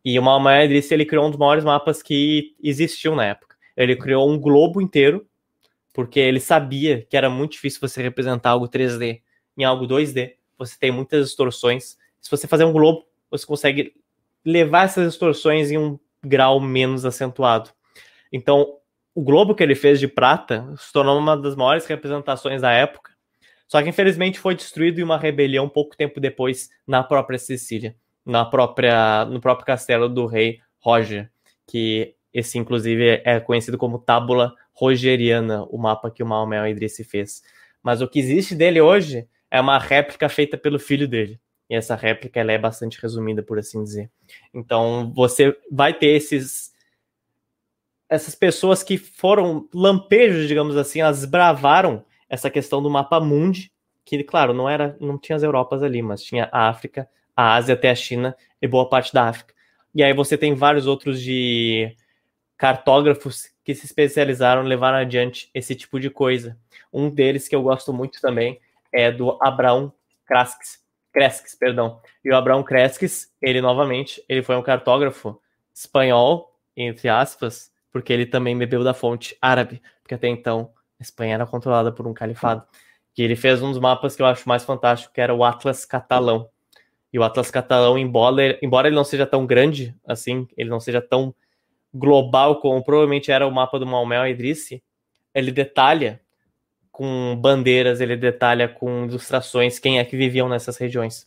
E 0.04 0.18
o 0.18 0.22
Muhammad 0.22 0.64
Idris, 0.64 0.90
ele 0.90 1.04
criou 1.04 1.26
um 1.26 1.30
dos 1.30 1.38
maiores 1.38 1.64
mapas 1.64 2.02
que 2.02 2.54
existiam 2.62 3.14
na 3.14 3.26
época. 3.26 3.56
Ele 3.76 3.94
criou 3.94 4.30
um 4.30 4.38
globo 4.38 4.80
inteiro, 4.80 5.26
porque 5.92 6.20
ele 6.20 6.40
sabia 6.40 7.04
que 7.08 7.16
era 7.16 7.28
muito 7.28 7.52
difícil 7.52 7.80
você 7.80 8.02
representar 8.02 8.50
algo 8.50 8.68
3D 8.68 9.20
em 9.56 9.64
algo 9.64 9.86
2D. 9.86 10.34
Você 10.58 10.78
tem 10.78 10.90
muitas 10.90 11.26
distorções. 11.26 11.98
Se 12.20 12.30
você 12.30 12.46
fazer 12.46 12.64
um 12.64 12.72
globo, 12.72 13.04
você 13.30 13.44
consegue 13.44 13.94
levar 14.44 14.84
essas 14.84 15.08
distorções 15.08 15.70
em 15.70 15.76
um 15.76 15.98
grau 16.24 16.60
menos 16.60 17.04
acentuado. 17.04 17.70
Então, 18.32 18.78
o 19.16 19.22
globo 19.22 19.54
que 19.54 19.62
ele 19.62 19.74
fez 19.74 19.98
de 19.98 20.06
prata 20.06 20.74
se 20.76 20.92
tornou 20.92 21.18
uma 21.18 21.34
das 21.34 21.56
maiores 21.56 21.86
representações 21.86 22.60
da 22.60 22.70
época. 22.70 23.12
Só 23.66 23.82
que 23.82 23.88
infelizmente 23.88 24.38
foi 24.38 24.54
destruído 24.54 25.00
em 25.00 25.02
uma 25.02 25.16
rebelião 25.16 25.70
pouco 25.70 25.96
tempo 25.96 26.20
depois 26.20 26.68
na 26.86 27.02
própria 27.02 27.38
Sicília, 27.38 27.96
na 28.26 28.44
própria 28.44 29.24
no 29.24 29.40
próprio 29.40 29.64
castelo 29.64 30.06
do 30.06 30.26
rei 30.26 30.60
Roger, 30.78 31.30
que 31.66 32.14
esse 32.30 32.58
inclusive 32.58 33.22
é 33.24 33.40
conhecido 33.40 33.78
como 33.78 33.98
Tábula 33.98 34.54
Rogeriana, 34.74 35.64
o 35.70 35.78
mapa 35.78 36.10
que 36.10 36.22
o 36.22 36.26
Maomé 36.26 36.70
Idrissi 36.70 37.02
fez. 37.02 37.42
Mas 37.82 38.02
o 38.02 38.08
que 38.08 38.18
existe 38.18 38.54
dele 38.54 38.82
hoje 38.82 39.26
é 39.50 39.58
uma 39.58 39.78
réplica 39.78 40.28
feita 40.28 40.58
pelo 40.58 40.78
filho 40.78 41.08
dele. 41.08 41.40
E 41.70 41.74
essa 41.74 41.96
réplica 41.96 42.38
ela 42.38 42.52
é 42.52 42.58
bastante 42.58 43.00
resumida, 43.00 43.42
por 43.42 43.58
assim 43.58 43.82
dizer. 43.82 44.10
Então 44.52 45.10
você 45.16 45.56
vai 45.72 45.94
ter 45.94 46.08
esses 46.08 46.75
essas 48.08 48.34
pessoas 48.34 48.82
que 48.82 48.96
foram 48.96 49.68
lampejos, 49.72 50.48
digamos 50.48 50.76
assim, 50.76 51.00
elas 51.00 51.24
bravaram 51.24 52.04
essa 52.28 52.50
questão 52.50 52.82
do 52.82 52.90
mapa 52.90 53.20
mundi, 53.20 53.72
que 54.04 54.22
claro, 54.22 54.52
não 54.54 54.68
era, 54.68 54.96
não 55.00 55.18
tinha 55.18 55.36
as 55.36 55.42
Europas 55.42 55.82
ali, 55.82 56.02
mas 56.02 56.22
tinha 56.22 56.48
a 56.52 56.68
África, 56.68 57.08
a 57.34 57.54
Ásia 57.54 57.74
até 57.74 57.90
a 57.90 57.94
China 57.94 58.36
e 58.60 58.68
boa 58.68 58.88
parte 58.88 59.12
da 59.12 59.28
África. 59.28 59.54
E 59.94 60.02
aí 60.02 60.12
você 60.12 60.38
tem 60.38 60.54
vários 60.54 60.86
outros 60.86 61.20
de 61.20 61.94
cartógrafos 62.56 63.50
que 63.64 63.74
se 63.74 63.86
especializaram 63.86 64.64
em 64.64 64.68
levar 64.68 64.94
adiante 64.94 65.50
esse 65.52 65.74
tipo 65.74 65.98
de 65.98 66.08
coisa. 66.08 66.56
Um 66.92 67.10
deles 67.10 67.48
que 67.48 67.56
eu 67.56 67.62
gosto 67.62 67.92
muito 67.92 68.20
também 68.20 68.60
é 68.92 69.10
do 69.10 69.36
Abraão 69.42 69.92
Kreskis, 70.24 70.78
Kreskis, 71.12 71.54
perdão. 71.54 72.00
E 72.24 72.30
o 72.30 72.36
Abraão 72.36 72.62
Kreskis, 72.62 73.32
ele 73.42 73.60
novamente, 73.60 74.22
ele 74.28 74.42
foi 74.42 74.56
um 74.56 74.62
cartógrafo 74.62 75.40
espanhol 75.74 76.56
entre 76.76 77.08
aspas, 77.08 77.72
porque 77.96 78.12
ele 78.12 78.26
também 78.26 78.58
bebeu 78.58 78.84
da 78.84 78.92
fonte 78.92 79.34
árabe, 79.40 79.80
porque 80.02 80.14
até 80.14 80.28
então 80.28 80.70
a 81.00 81.02
Espanha 81.02 81.32
era 81.32 81.46
controlada 81.46 81.90
por 81.90 82.06
um 82.06 82.12
califado. 82.12 82.62
E 83.16 83.22
ele 83.22 83.34
fez 83.34 83.62
um 83.62 83.70
dos 83.70 83.80
mapas 83.80 84.14
que 84.14 84.20
eu 84.20 84.26
acho 84.26 84.46
mais 84.46 84.64
fantástico, 84.64 85.14
que 85.14 85.18
era 85.18 85.34
o 85.34 85.42
Atlas 85.42 85.86
Catalão. 85.86 86.50
E 87.10 87.18
o 87.18 87.22
Atlas 87.22 87.50
Catalão, 87.50 87.96
embora, 87.96 88.58
embora 88.60 88.88
ele 88.88 88.94
não 88.94 89.02
seja 89.02 89.24
tão 89.24 89.46
grande 89.46 89.96
assim, 90.06 90.46
ele 90.58 90.68
não 90.68 90.78
seja 90.78 91.00
tão 91.00 91.34
global 91.94 92.60
como 92.60 92.84
provavelmente 92.84 93.32
era 93.32 93.46
o 93.46 93.50
mapa 93.50 93.78
do 93.78 93.86
Maomé 93.86 94.30
Idrissi, 94.30 94.82
ele 95.32 95.50
detalha 95.50 96.20
com 96.92 97.34
bandeiras, 97.34 98.02
ele 98.02 98.14
detalha 98.14 98.68
com 98.68 99.06
ilustrações 99.06 99.78
quem 99.78 100.00
é 100.00 100.04
que 100.04 100.18
viviam 100.18 100.50
nessas 100.50 100.76
regiões. 100.76 101.26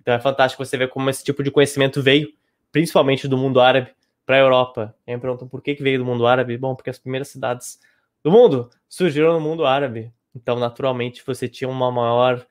Então 0.00 0.14
é 0.14 0.20
fantástico 0.20 0.64
você 0.64 0.76
ver 0.76 0.90
como 0.90 1.10
esse 1.10 1.24
tipo 1.24 1.42
de 1.42 1.50
conhecimento 1.50 2.00
veio, 2.00 2.32
principalmente 2.70 3.26
do 3.26 3.36
mundo 3.36 3.60
árabe, 3.60 3.90
para 4.24 4.36
a 4.36 4.40
Europa. 4.40 4.94
E 5.06 5.10
aí 5.10 5.16
me 5.16 5.20
perguntam 5.20 5.48
por 5.48 5.62
que, 5.62 5.74
que 5.74 5.82
veio 5.82 5.98
do 5.98 6.04
mundo 6.04 6.26
árabe? 6.26 6.56
Bom, 6.56 6.74
porque 6.74 6.90
as 6.90 6.98
primeiras 6.98 7.28
cidades 7.28 7.78
do 8.22 8.30
mundo 8.30 8.70
surgiram 8.88 9.32
no 9.34 9.40
mundo 9.40 9.66
árabe. 9.66 10.12
Então, 10.34 10.58
naturalmente, 10.58 11.22
você 11.24 11.48
tinha 11.48 11.68
uma 11.68 11.90
maior 11.92 12.44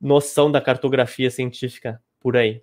noção 0.00 0.52
da 0.52 0.60
cartografia 0.60 1.30
científica 1.30 2.00
por 2.20 2.36
aí. 2.36 2.62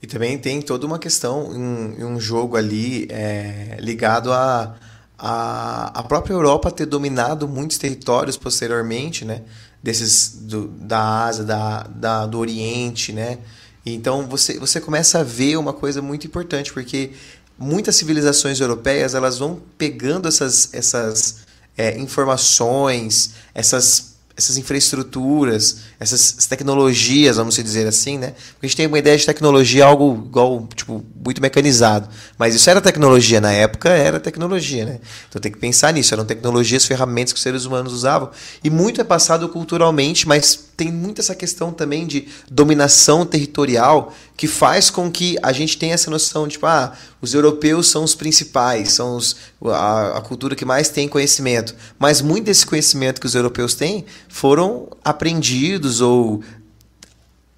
E 0.00 0.06
também 0.06 0.38
tem 0.38 0.60
toda 0.60 0.86
uma 0.86 0.98
questão 0.98 1.52
em, 1.54 2.04
um 2.04 2.20
jogo 2.20 2.56
ali 2.56 3.08
é, 3.10 3.76
ligado 3.80 4.32
a, 4.32 4.76
a, 5.18 6.00
a 6.00 6.02
própria 6.02 6.34
Europa 6.34 6.70
ter 6.70 6.86
dominado 6.86 7.48
muitos 7.48 7.78
territórios 7.78 8.36
posteriormente, 8.36 9.24
né? 9.24 9.42
Desses 9.82 10.36
do, 10.42 10.68
da 10.68 11.24
Ásia, 11.24 11.44
da, 11.44 11.82
da, 11.84 12.26
do 12.26 12.38
Oriente, 12.38 13.12
né? 13.12 13.38
Então 13.84 14.26
você, 14.26 14.58
você 14.58 14.80
começa 14.80 15.20
a 15.20 15.22
ver 15.22 15.56
uma 15.56 15.72
coisa 15.72 16.00
muito 16.00 16.26
importante, 16.26 16.72
porque 16.72 17.12
muitas 17.58 17.96
civilizações 17.96 18.60
europeias 18.60 19.14
elas 19.14 19.38
vão 19.38 19.60
pegando 19.76 20.26
essas, 20.26 20.72
essas 20.72 21.44
é, 21.76 21.98
informações, 21.98 23.34
essas 23.54 24.13
essas 24.36 24.56
infraestruturas, 24.56 25.78
essas 26.00 26.46
tecnologias, 26.46 27.36
vamos 27.36 27.54
dizer 27.54 27.86
assim, 27.86 28.18
né? 28.18 28.34
Porque 28.54 28.66
a 28.66 28.68
gente 28.68 28.76
tem 28.76 28.86
uma 28.86 28.98
ideia 28.98 29.16
de 29.16 29.24
tecnologia 29.24 29.84
algo 29.84 30.24
igual, 30.26 30.68
tipo, 30.74 31.04
muito 31.24 31.40
mecanizado. 31.40 32.08
Mas 32.36 32.54
isso 32.54 32.68
era 32.68 32.80
tecnologia 32.80 33.40
na 33.40 33.52
época, 33.52 33.90
era 33.90 34.18
tecnologia, 34.18 34.84
né? 34.84 34.98
Então 35.28 35.40
tem 35.40 35.52
que 35.52 35.58
pensar 35.58 35.92
nisso, 35.92 36.12
eram 36.12 36.24
tecnologias, 36.24 36.84
ferramentas 36.84 37.32
que 37.32 37.36
os 37.36 37.42
seres 37.42 37.64
humanos 37.64 37.92
usavam. 37.92 38.30
E 38.62 38.68
muito 38.70 39.00
é 39.00 39.04
passado 39.04 39.48
culturalmente, 39.48 40.26
mas 40.26 40.58
tem 40.76 40.90
muito 40.90 41.20
essa 41.20 41.34
questão 41.34 41.72
também 41.72 42.04
de 42.04 42.26
dominação 42.50 43.24
territorial 43.24 44.12
que 44.36 44.48
faz 44.48 44.90
com 44.90 45.10
que 45.10 45.36
a 45.42 45.52
gente 45.52 45.78
tenha 45.78 45.94
essa 45.94 46.10
noção 46.10 46.46
de, 46.46 46.54
tipo, 46.54 46.66
ah, 46.66 46.92
os 47.20 47.34
europeus 47.34 47.88
são 47.88 48.02
os 48.02 48.14
principais, 48.14 48.92
são 48.92 49.16
os, 49.16 49.36
a, 49.64 50.18
a 50.18 50.20
cultura 50.20 50.56
que 50.56 50.64
mais 50.64 50.88
tem 50.88 51.08
conhecimento. 51.08 51.74
Mas 51.98 52.20
muito 52.20 52.46
desse 52.46 52.66
conhecimento 52.66 53.20
que 53.20 53.26
os 53.26 53.34
europeus 53.34 53.74
têm 53.74 54.04
foram 54.28 54.88
aprendidos 55.04 56.00
ou 56.00 56.42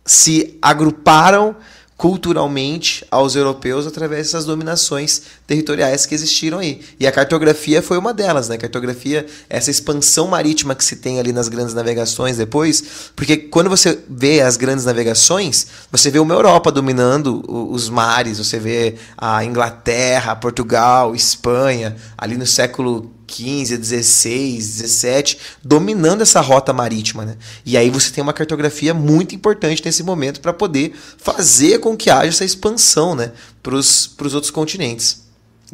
se 0.04 0.56
agruparam 0.60 1.56
culturalmente 1.96 3.06
aos 3.10 3.34
europeus 3.34 3.86
através 3.86 4.26
dessas 4.26 4.44
dominações 4.44 5.22
territoriais 5.46 6.04
que 6.04 6.14
existiram 6.14 6.58
aí. 6.58 6.82
E 7.00 7.06
a 7.06 7.12
cartografia 7.12 7.80
foi 7.80 7.96
uma 7.96 8.12
delas, 8.12 8.48
né? 8.48 8.56
A 8.56 8.58
cartografia, 8.58 9.24
essa 9.48 9.70
expansão 9.70 10.28
marítima 10.28 10.74
que 10.74 10.84
se 10.84 10.96
tem 10.96 11.18
ali 11.18 11.32
nas 11.32 11.48
grandes 11.48 11.72
navegações 11.72 12.36
depois, 12.36 13.10
porque 13.16 13.36
quando 13.38 13.70
você 13.70 13.98
vê 14.10 14.42
as 14.42 14.58
grandes 14.58 14.84
navegações, 14.84 15.68
você 15.90 16.10
vê 16.10 16.18
uma 16.18 16.34
Europa 16.34 16.70
dominando 16.70 17.42
os 17.48 17.88
mares, 17.88 18.38
você 18.38 18.58
vê 18.58 18.96
a 19.16 19.42
Inglaterra, 19.42 20.36
Portugal, 20.36 21.14
Espanha, 21.14 21.96
ali 22.18 22.36
no 22.36 22.46
século 22.46 23.15
15, 23.26 23.76
16, 23.76 24.78
17, 24.80 25.38
dominando 25.62 26.22
essa 26.22 26.40
rota 26.40 26.72
marítima. 26.72 27.24
Né? 27.24 27.36
E 27.64 27.76
aí 27.76 27.90
você 27.90 28.12
tem 28.12 28.22
uma 28.22 28.32
cartografia 28.32 28.94
muito 28.94 29.34
importante 29.34 29.84
nesse 29.84 30.02
momento 30.02 30.40
para 30.40 30.52
poder 30.52 30.94
fazer 31.18 31.78
com 31.80 31.96
que 31.96 32.10
haja 32.10 32.28
essa 32.28 32.44
expansão 32.44 33.14
né, 33.14 33.32
para 33.62 33.74
os 33.74 34.34
outros 34.34 34.50
continentes. 34.50 35.26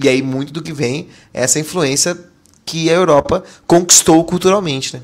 E 0.03 0.09
aí 0.09 0.23
muito 0.23 0.53
do 0.53 0.63
que 0.63 0.73
vem 0.73 1.09
é 1.35 1.43
essa 1.43 1.59
influência 1.59 2.17
que 2.65 2.89
a 2.89 2.95
Europa 2.95 3.45
conquistou 3.67 4.25
culturalmente. 4.25 4.97
Né? 4.97 5.03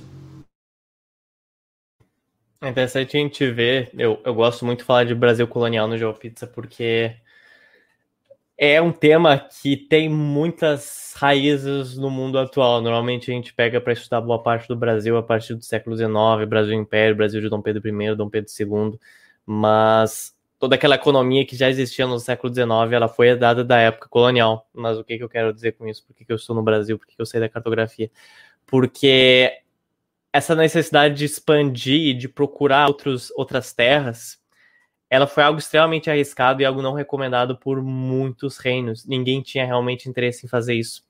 É 2.61 2.71
interessante 2.71 3.17
a 3.17 3.21
gente 3.21 3.51
ver, 3.53 3.91
eu, 3.97 4.21
eu 4.25 4.35
gosto 4.35 4.65
muito 4.65 4.81
de 4.81 4.85
falar 4.85 5.05
de 5.05 5.15
Brasil 5.15 5.47
colonial 5.47 5.87
no 5.87 5.97
João 5.97 6.13
Pizza, 6.13 6.47
porque 6.47 7.15
é 8.59 8.83
um 8.83 8.91
tema 8.91 9.39
que 9.39 9.77
tem 9.77 10.09
muitas 10.09 11.08
raízes 11.19 11.99
no 11.99 12.11
mundo 12.11 12.39
atual. 12.39 12.81
Normalmente 12.81 13.31
a 13.31 13.35
gente 13.35 13.53
pega 13.53 13.81
para 13.81 13.93
estudar 13.93 14.21
boa 14.21 14.41
parte 14.41 14.69
do 14.69 14.77
Brasil 14.77 15.17
a 15.17 15.23
partir 15.23 15.55
do 15.55 15.65
século 15.65 15.97
XIX, 15.97 16.49
Brasil 16.49 16.75
Império, 16.75 17.17
Brasil 17.17 17.41
de 17.41 17.49
Dom 17.49 17.61
Pedro 17.61 17.89
I, 17.89 18.15
Dom 18.15 18.31
Pedro 18.31 18.51
II, 18.59 18.99
mas 19.45 20.33
toda 20.61 20.77
aquela 20.77 20.95
economia 20.95 21.45
que 21.45 21.57
já 21.57 21.69
existia 21.69 22.07
no 22.07 22.21
século 22.21 22.55
XIX, 22.55 22.93
ela 22.93 23.09
foi 23.09 23.29
herdada 23.29 23.65
da 23.65 23.79
época 23.79 24.09
colonial. 24.09 24.69
Mas 24.73 24.97
o 24.97 25.03
que, 25.03 25.19
que 25.19 25.25
eu 25.25 25.29
quero 25.29 25.53
dizer 25.53 25.73
com 25.73 25.89
isso? 25.89 26.07
Por 26.07 26.15
que, 26.15 26.25
que 26.25 26.33
eu 26.33 26.37
estou 26.37 26.55
no 26.55 26.63
Brasil? 26.63 26.97
Por 26.97 27.07
que, 27.07 27.17
que 27.17 27.23
eu 27.23 27.27
sei 27.27 27.41
da 27.41 27.49
cartografia? 27.49 28.11
Porque 28.65 29.61
essa 30.33 30.55
necessidade 30.55 31.17
de 31.17 31.25
expandir 31.25 32.17
de 32.17 32.29
procurar 32.29 32.87
outros, 32.87 33.33
outras 33.37 33.73
terras 33.73 34.38
ela 35.11 35.27
foi 35.27 35.43
algo 35.43 35.59
extremamente 35.59 36.11
arriscado 36.11 36.61
e 36.61 36.65
algo 36.65 36.83
não 36.83 36.93
recomendado 36.93 37.57
por 37.57 37.83
muitos 37.83 38.59
reinos. 38.59 39.07
Ninguém 39.07 39.41
tinha 39.41 39.65
realmente 39.65 40.09
interesse 40.09 40.45
em 40.45 40.49
fazer 40.49 40.75
isso. 40.75 41.03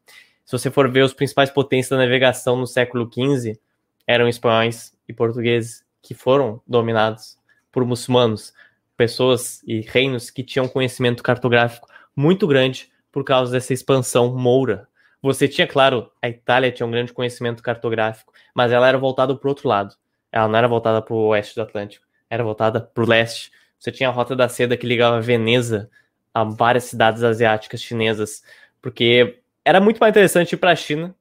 Se 0.45 0.53
você 0.53 0.71
for 0.71 0.91
ver 0.91 1.03
os 1.03 1.13
principais 1.13 1.51
potências 1.51 1.91
da 1.91 2.05
navegação 2.05 2.57
no 2.57 2.67
século 2.67 3.11
XV, 3.13 3.59
eram 4.07 4.29
espanhóis 4.29 4.95
e 5.09 5.13
portugueses 5.13 5.85
que 6.01 6.15
foram 6.15 6.63
dominados 6.67 7.37
por 7.71 7.85
muçulmanos, 7.85 8.55
pessoas 8.97 9.63
e 9.67 9.81
reinos 9.81 10.31
que 10.31 10.43
tinham 10.43 10.67
conhecimento 10.67 11.23
cartográfico 11.23 11.89
muito 12.17 12.47
grande 12.47 12.91
por 13.13 13.25
causa 13.25 13.53
dessa 13.53 13.73
expansão 13.73 14.35
moura. 14.35 14.89
Você 15.21 15.49
tinha, 15.49 15.67
claro, 15.67 16.11
a 16.23 16.29
Itália 16.29 16.71
tinha 16.71 16.87
um 16.87 16.91
grande 16.91 17.13
conhecimento 17.13 17.63
cartográfico, 17.63 18.33
mas 18.55 18.73
ela 18.73 18.89
era 18.89 18.97
voltada 18.97 19.37
para 19.37 19.47
o 19.47 19.51
outro 19.51 19.69
lado. 19.69 19.95
Ela 20.31 20.49
não 20.49 20.57
era 20.57 20.69
voltada 20.69 21.03
para 21.03 21.15
o 21.15 21.27
oeste 21.29 21.57
do 21.57 21.63
Atlântico, 21.63 22.07
era 22.31 22.45
voltada 22.45 22.81
para 22.81 23.03
o 23.03 23.07
leste, 23.07 23.51
você 23.79 23.93
tinha 23.93 24.09
a 24.09 24.13
Rota 24.13 24.35
da 24.35 24.49
Seda 24.49 24.77
que 24.77 24.87
ligava 24.87 25.21
Veneza 25.21 25.91
a 26.35 26.45
várias 26.45 26.85
cidades 26.85 27.23
asiáticas 27.23 27.81
chinesas, 27.81 28.43
porque 28.81 29.41
era 29.65 29.81
muito 29.81 29.99
mais 29.99 30.11
interessante 30.11 30.53
ir 30.53 30.57
para 30.57 30.73
a 30.73 30.77
China 30.77 31.15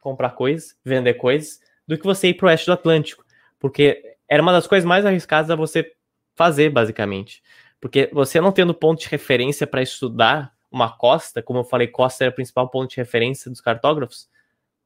comprar 0.00 0.30
coisas, 0.30 0.76
vender 0.84 1.14
coisas, 1.14 1.60
do 1.86 1.98
que 1.98 2.04
você 2.04 2.28
ir 2.28 2.34
para 2.34 2.46
o 2.46 2.48
oeste 2.48 2.66
do 2.66 2.72
Atlântico, 2.72 3.24
porque 3.58 4.16
era 4.28 4.42
uma 4.42 4.52
das 4.52 4.66
coisas 4.66 4.86
mais 4.86 5.04
arriscadas 5.04 5.50
a 5.50 5.56
você 5.56 5.92
fazer, 6.34 6.70
basicamente. 6.70 7.42
Porque 7.80 8.08
você 8.12 8.40
não 8.40 8.52
tendo 8.52 8.74
ponto 8.74 9.00
de 9.00 9.08
referência 9.08 9.66
para 9.66 9.82
estudar 9.82 10.52
uma 10.70 10.90
costa, 10.90 11.42
como 11.42 11.60
eu 11.60 11.64
falei, 11.64 11.88
costa 11.88 12.24
era 12.24 12.30
o 12.30 12.34
principal 12.34 12.68
ponto 12.68 12.90
de 12.90 12.96
referência 12.96 13.50
dos 13.50 13.60
cartógrafos, 13.60 14.28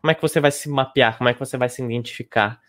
como 0.00 0.10
é 0.10 0.14
que 0.14 0.22
você 0.22 0.40
vai 0.40 0.50
se 0.50 0.68
mapear? 0.68 1.16
Como 1.16 1.28
é 1.28 1.34
que 1.34 1.40
você 1.40 1.56
vai 1.56 1.68
se 1.68 1.82
identificar? 1.82 2.60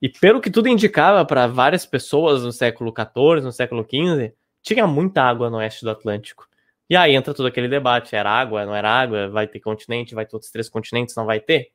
E 0.00 0.08
pelo 0.08 0.40
que 0.40 0.50
tudo 0.50 0.68
indicava 0.68 1.24
para 1.24 1.46
várias 1.46 1.86
pessoas 1.86 2.42
no 2.42 2.52
século 2.52 2.92
XIV, 2.92 3.42
no 3.42 3.52
século 3.52 3.82
XV, 3.82 4.34
tinha 4.62 4.86
muita 4.86 5.22
água 5.22 5.48
no 5.48 5.56
oeste 5.56 5.84
do 5.84 5.90
Atlântico. 5.90 6.46
E 6.88 6.96
aí 6.96 7.14
entra 7.14 7.34
todo 7.34 7.46
aquele 7.46 7.68
debate: 7.68 8.14
era 8.14 8.30
água, 8.30 8.66
não 8.66 8.74
era 8.74 8.90
água? 8.90 9.28
Vai 9.28 9.46
ter 9.46 9.60
continente? 9.60 10.14
Vai 10.14 10.26
ter 10.26 10.36
outros 10.36 10.50
três 10.50 10.68
continentes? 10.68 11.14
Não 11.16 11.24
vai 11.26 11.40
ter? 11.40 11.70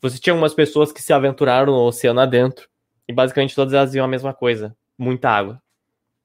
Você 0.00 0.18
tinha 0.18 0.32
algumas 0.32 0.54
pessoas 0.54 0.92
que 0.92 1.02
se 1.02 1.12
aventuraram 1.12 1.72
no 1.72 1.80
oceano 1.86 2.20
adentro 2.20 2.68
e 3.08 3.12
basicamente 3.12 3.54
todas 3.54 3.74
elas 3.74 3.90
diziam 3.90 4.04
a 4.04 4.08
mesma 4.08 4.32
coisa: 4.32 4.76
muita 4.98 5.30
água. 5.30 5.62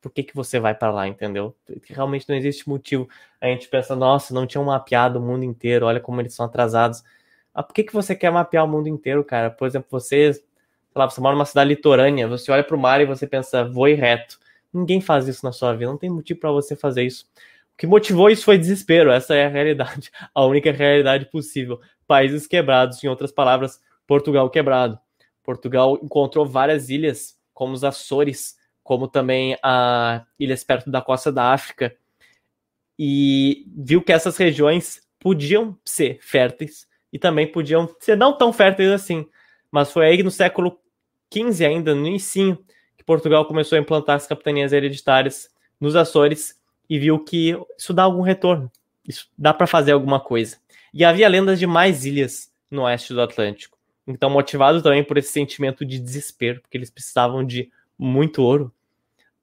Por 0.01 0.11
que, 0.11 0.23
que 0.23 0.35
você 0.35 0.59
vai 0.59 0.73
para 0.73 0.91
lá, 0.91 1.07
entendeu? 1.07 1.55
Realmente 1.89 2.27
não 2.27 2.35
existe 2.35 2.67
motivo. 2.67 3.07
A 3.39 3.47
gente 3.47 3.67
pensa, 3.69 3.95
nossa, 3.95 4.33
não 4.33 4.47
tinham 4.47 4.65
mapeado 4.65 5.19
o 5.19 5.21
mundo 5.21 5.43
inteiro, 5.45 5.85
olha 5.85 5.99
como 5.99 6.19
eles 6.19 6.33
são 6.33 6.45
atrasados. 6.45 7.03
Ah, 7.53 7.61
por 7.61 7.73
que, 7.73 7.83
que 7.83 7.93
você 7.93 8.15
quer 8.15 8.31
mapear 8.31 8.65
o 8.65 8.67
mundo 8.67 8.87
inteiro, 8.89 9.23
cara? 9.23 9.51
Por 9.51 9.67
exemplo, 9.67 9.87
você 9.91 10.43
lá, 10.95 11.09
você 11.09 11.21
mora 11.21 11.35
numa 11.35 11.45
cidade 11.45 11.69
litorânea, 11.69 12.27
você 12.27 12.51
olha 12.51 12.63
para 12.63 12.75
o 12.75 12.79
mar 12.79 13.01
e 13.01 13.05
você 13.05 13.25
pensa, 13.27 13.63
vou 13.63 13.87
ir 13.87 13.95
reto. 13.95 14.39
Ninguém 14.73 15.01
faz 15.01 15.27
isso 15.27 15.45
na 15.45 15.51
sua 15.51 15.73
vida, 15.73 15.91
não 15.91 15.97
tem 15.97 16.09
motivo 16.09 16.39
para 16.39 16.51
você 16.51 16.75
fazer 16.75 17.03
isso. 17.03 17.25
O 17.73 17.77
que 17.77 17.87
motivou 17.87 18.29
isso 18.29 18.45
foi 18.45 18.57
desespero, 18.57 19.11
essa 19.11 19.35
é 19.35 19.45
a 19.45 19.49
realidade, 19.49 20.11
a 20.33 20.45
única 20.45 20.71
realidade 20.71 21.25
possível. 21.25 21.79
Países 22.07 22.47
quebrados, 22.47 23.03
em 23.03 23.07
outras 23.07 23.31
palavras, 23.31 23.81
Portugal 24.05 24.49
quebrado. 24.49 24.99
Portugal 25.43 25.97
encontrou 26.01 26.45
várias 26.45 26.89
ilhas, 26.89 27.37
como 27.53 27.73
os 27.73 27.83
Açores, 27.83 28.55
como 28.83 29.07
também 29.07 29.57
a 29.63 30.25
ilhas 30.39 30.63
perto 30.63 30.89
da 30.89 31.01
costa 31.01 31.31
da 31.31 31.53
África, 31.53 31.95
e 32.97 33.65
viu 33.75 34.01
que 34.01 34.11
essas 34.11 34.37
regiões 34.37 35.01
podiam 35.19 35.77
ser 35.83 36.19
férteis 36.21 36.87
e 37.11 37.17
também 37.17 37.51
podiam 37.51 37.89
ser 37.99 38.15
não 38.15 38.37
tão 38.37 38.51
férteis 38.51 38.89
assim. 38.91 39.27
Mas 39.71 39.91
foi 39.91 40.05
aí 40.05 40.23
no 40.23 40.31
século 40.31 40.80
XV 41.33 41.65
ainda, 41.65 41.95
no 41.95 42.07
início, 42.07 42.57
que 42.97 43.03
Portugal 43.03 43.45
começou 43.45 43.77
a 43.77 43.81
implantar 43.81 44.17
as 44.17 44.27
capitanias 44.27 44.73
hereditárias 44.73 45.49
nos 45.79 45.95
Açores 45.95 46.59
e 46.89 46.99
viu 46.99 47.17
que 47.19 47.57
isso 47.77 47.93
dá 47.93 48.03
algum 48.03 48.21
retorno. 48.21 48.71
isso 49.07 49.29
dá 49.37 49.53
para 49.53 49.65
fazer 49.65 49.93
alguma 49.93 50.19
coisa. 50.19 50.57
E 50.93 51.05
havia 51.05 51.27
lendas 51.27 51.57
de 51.57 51.65
mais 51.65 52.05
ilhas 52.05 52.51
no 52.69 52.83
oeste 52.83 53.13
do 53.13 53.21
Atlântico. 53.21 53.77
Então, 54.05 54.29
motivado 54.29 54.81
também 54.81 55.03
por 55.03 55.17
esse 55.17 55.31
sentimento 55.31 55.85
de 55.85 55.99
desespero, 55.99 56.61
porque 56.61 56.77
eles 56.77 56.89
precisavam 56.89 57.45
de 57.45 57.71
muito 57.97 58.43
ouro, 58.43 58.73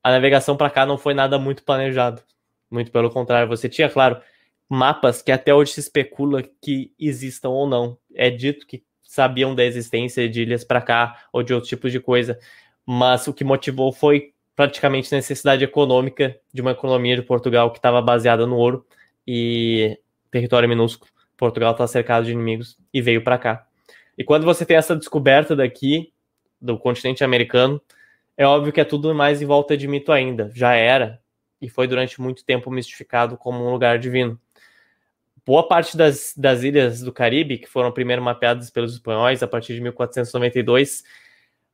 a 0.02 0.10
navegação 0.10 0.56
para 0.56 0.70
cá 0.70 0.86
não 0.86 0.98
foi 0.98 1.14
nada 1.14 1.38
muito 1.38 1.62
planejado. 1.62 2.22
Muito 2.70 2.90
pelo 2.90 3.10
contrário, 3.10 3.48
você 3.48 3.68
tinha, 3.68 3.88
claro, 3.88 4.20
mapas 4.68 5.22
que 5.22 5.32
até 5.32 5.54
hoje 5.54 5.72
se 5.72 5.80
especula 5.80 6.42
que 6.62 6.92
existam 6.98 7.48
ou 7.50 7.66
não. 7.68 7.98
É 8.14 8.30
dito 8.30 8.66
que 8.66 8.82
sabiam 9.08 9.54
da 9.54 9.64
existência 9.64 10.28
de 10.28 10.42
ilhas 10.42 10.62
para 10.62 10.82
cá 10.82 11.24
ou 11.32 11.42
de 11.42 11.54
outros 11.54 11.70
tipos 11.70 11.90
de 11.90 11.98
coisa, 11.98 12.38
mas 12.84 13.26
o 13.26 13.32
que 13.32 13.42
motivou 13.42 13.90
foi 13.90 14.34
praticamente 14.54 15.10
necessidade 15.14 15.64
econômica 15.64 16.38
de 16.52 16.60
uma 16.60 16.72
economia 16.72 17.16
de 17.16 17.22
Portugal 17.22 17.70
que 17.70 17.78
estava 17.78 18.02
baseada 18.02 18.46
no 18.46 18.56
ouro 18.56 18.84
e 19.26 19.98
território 20.30 20.68
minúsculo. 20.68 21.10
Portugal 21.38 21.72
está 21.72 21.86
cercado 21.86 22.26
de 22.26 22.32
inimigos 22.32 22.76
e 22.92 23.00
veio 23.00 23.24
para 23.24 23.38
cá. 23.38 23.66
E 24.16 24.22
quando 24.22 24.44
você 24.44 24.66
tem 24.66 24.76
essa 24.76 24.94
descoberta 24.94 25.56
daqui, 25.56 26.12
do 26.60 26.78
continente 26.78 27.24
americano, 27.24 27.80
é 28.36 28.44
óbvio 28.44 28.74
que 28.74 28.80
é 28.80 28.84
tudo 28.84 29.14
mais 29.14 29.40
em 29.40 29.46
volta 29.46 29.74
de 29.74 29.88
mito 29.88 30.12
ainda. 30.12 30.50
Já 30.54 30.74
era, 30.74 31.18
e 31.62 31.68
foi 31.68 31.86
durante 31.86 32.20
muito 32.20 32.44
tempo 32.44 32.70
mistificado 32.70 33.38
como 33.38 33.64
um 33.64 33.70
lugar 33.70 33.98
divino. 33.98 34.38
Boa 35.48 35.66
parte 35.66 35.96
das, 35.96 36.34
das 36.36 36.62
ilhas 36.62 37.00
do 37.00 37.10
Caribe, 37.10 37.56
que 37.56 37.66
foram 37.66 37.90
primeiro 37.90 38.20
mapeadas 38.20 38.68
pelos 38.68 38.92
espanhóis 38.92 39.42
a 39.42 39.46
partir 39.46 39.72
de 39.72 39.80
1492, 39.80 41.02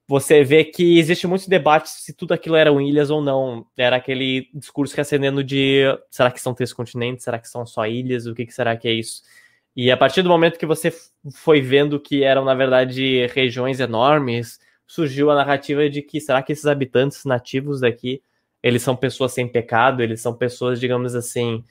você 0.06 0.44
vê 0.44 0.62
que 0.62 0.96
existe 0.96 1.26
muito 1.26 1.50
debate 1.50 1.90
se 1.90 2.12
tudo 2.12 2.32
aquilo 2.32 2.54
eram 2.54 2.80
ilhas 2.80 3.10
ou 3.10 3.20
não. 3.20 3.66
Era 3.76 3.96
aquele 3.96 4.48
discurso 4.54 4.94
reacendendo 4.94 5.42
de 5.42 5.82
será 6.08 6.30
que 6.30 6.40
são 6.40 6.54
três 6.54 6.72
continentes? 6.72 7.24
Será 7.24 7.36
que 7.36 7.48
são 7.48 7.66
só 7.66 7.84
ilhas? 7.84 8.26
O 8.26 8.34
que, 8.36 8.46
que 8.46 8.54
será 8.54 8.76
que 8.76 8.86
é 8.86 8.92
isso? 8.92 9.22
E 9.74 9.90
a 9.90 9.96
partir 9.96 10.22
do 10.22 10.28
momento 10.28 10.56
que 10.56 10.66
você 10.66 10.94
foi 11.32 11.60
vendo 11.60 11.98
que 11.98 12.22
eram, 12.22 12.44
na 12.44 12.54
verdade, 12.54 13.26
regiões 13.34 13.80
enormes, 13.80 14.60
surgiu 14.86 15.32
a 15.32 15.34
narrativa 15.34 15.90
de 15.90 16.00
que 16.00 16.20
será 16.20 16.44
que 16.44 16.52
esses 16.52 16.66
habitantes 16.66 17.24
nativos 17.24 17.80
daqui, 17.80 18.22
eles 18.62 18.82
são 18.82 18.94
pessoas 18.94 19.32
sem 19.32 19.48
pecado, 19.48 20.00
eles 20.00 20.20
são 20.20 20.32
pessoas, 20.32 20.78
digamos 20.78 21.16
assim, 21.16 21.64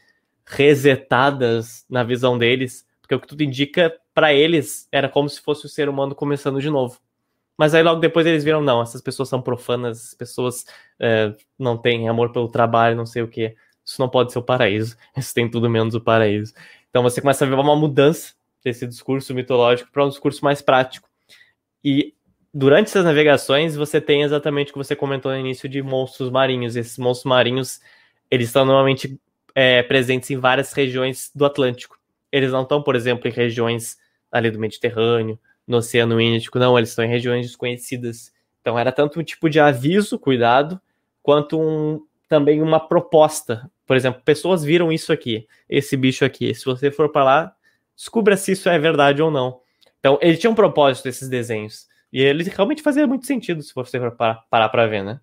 resetadas 0.46 1.86
na 1.90 2.04
visão 2.04 2.38
deles, 2.38 2.86
porque 3.02 3.16
o 3.16 3.20
que 3.20 3.28
tudo 3.28 3.44
indica 3.44 3.96
para 4.14 4.34
eles 4.34 4.88
era 4.92 5.10
como 5.10 5.30
se 5.30 5.42
fosse 5.42 5.66
o 5.66 5.70
ser 5.70 5.90
humano 5.90 6.14
começando 6.14 6.62
de 6.62 6.70
novo. 6.70 7.00
Mas 7.58 7.74
aí 7.74 7.84
logo 7.84 8.00
depois 8.00 8.26
eles 8.26 8.44
viram, 8.44 8.62
não, 8.62 8.82
essas 8.82 9.02
pessoas 9.02 9.30
são 9.30 9.42
profanas, 9.42 10.00
essas 10.00 10.14
pessoas 10.14 10.66
é, 11.00 11.34
não 11.58 11.78
têm 11.78 12.10
amor 12.10 12.32
pelo 12.32 12.50
trabalho, 12.50 12.96
não 12.96 13.06
sei 13.06 13.22
o 13.22 13.28
que. 13.28 13.56
Isso 13.86 14.00
não 14.00 14.10
pode 14.10 14.32
ser 14.32 14.40
o 14.40 14.44
paraíso. 14.44 14.98
Isso 15.16 15.34
tem 15.34 15.50
tudo 15.50 15.70
menos 15.70 15.94
o 15.96 16.02
paraíso. 16.02 16.54
Então 16.90 17.04
você 17.04 17.22
começa 17.22 17.46
a 17.46 17.48
ver 17.48 17.56
uma 17.56 17.76
mudança 17.76 18.34
desse 18.64 18.88
discurso 18.88 19.34
mitológico 19.34 19.92
para 19.92 20.06
um 20.06 20.10
discurso 20.10 20.44
mais 20.44 20.62
prático. 20.62 21.10
E 21.84 22.14
durante 22.54 22.88
essas 22.88 23.06
navegações 23.06 23.76
você 23.76 24.00
tem 24.00 24.24
exatamente 24.24 24.70
o 24.70 24.74
que 24.74 24.78
você 24.78 24.96
comentou 24.96 25.32
no 25.32 25.38
início 25.38 25.68
de 25.68 25.82
monstros 25.82 26.30
marinhos. 26.30 26.76
Esses 26.76 26.98
monstros 26.98 27.30
marinhos 27.30 27.80
eles 28.32 28.48
estão 28.48 28.66
normalmente 28.66 29.20
é, 29.56 29.84
presentes 29.84 30.30
em 30.32 30.38
várias 30.38 30.74
regiões 30.74 31.32
do 31.34 31.46
Atlântico. 31.46 31.98
Eles 32.32 32.52
não 32.52 32.64
estão, 32.64 32.82
por 32.82 32.96
exemplo, 32.96 33.28
em 33.28 33.32
regiões 33.32 33.98
ali 34.32 34.50
do 34.50 34.60
Mediterrâneo, 34.60 35.40
no 35.68 35.78
Oceano 35.78 36.20
Índico, 36.20 36.60
não, 36.60 36.78
eles 36.78 36.90
estão 36.90 37.06
em 37.06 37.10
regiões 37.10 37.46
desconhecidas. 37.46 38.34
Então 38.62 38.78
era 38.78 38.92
tanto 38.92 39.20
um 39.20 39.24
tipo 39.24 39.50
de 39.50 39.60
aviso, 39.60 40.20
cuidado, 40.20 40.82
quanto 41.22 41.60
um, 41.60 42.02
também 42.28 42.62
uma 42.62 42.80
proposta 42.80 43.70
por 43.86 43.98
exemplo, 43.98 44.22
pessoas 44.24 44.64
viram 44.64 44.92
isso 44.92 45.12
aqui, 45.12 45.48
esse 45.70 45.98
bicho 45.98 46.24
aqui. 46.24 46.54
Se 46.56 46.66
você 46.66 46.90
for 46.90 47.10
para 47.10 47.24
lá, 47.24 47.56
descubra 47.96 48.38
se 48.38 48.54
isso 48.54 48.70
é 48.70 48.80
verdade 48.80 49.22
ou 49.22 49.30
não. 49.30 49.60
Então, 50.00 50.18
ele 50.22 50.38
tinha 50.38 50.50
um 50.50 50.56
propósito 50.56 51.06
desses 51.06 51.30
desenhos. 51.30 51.88
E 52.12 52.22
ele 52.22 52.44
realmente 52.44 52.82
fazia 52.82 53.08
muito 53.08 53.26
sentido 53.26 53.62
se 53.62 53.74
você 53.74 54.00
for 54.00 54.16
parar 54.50 54.70
para 54.70 54.88
ver, 54.88 55.04
né? 55.04 55.20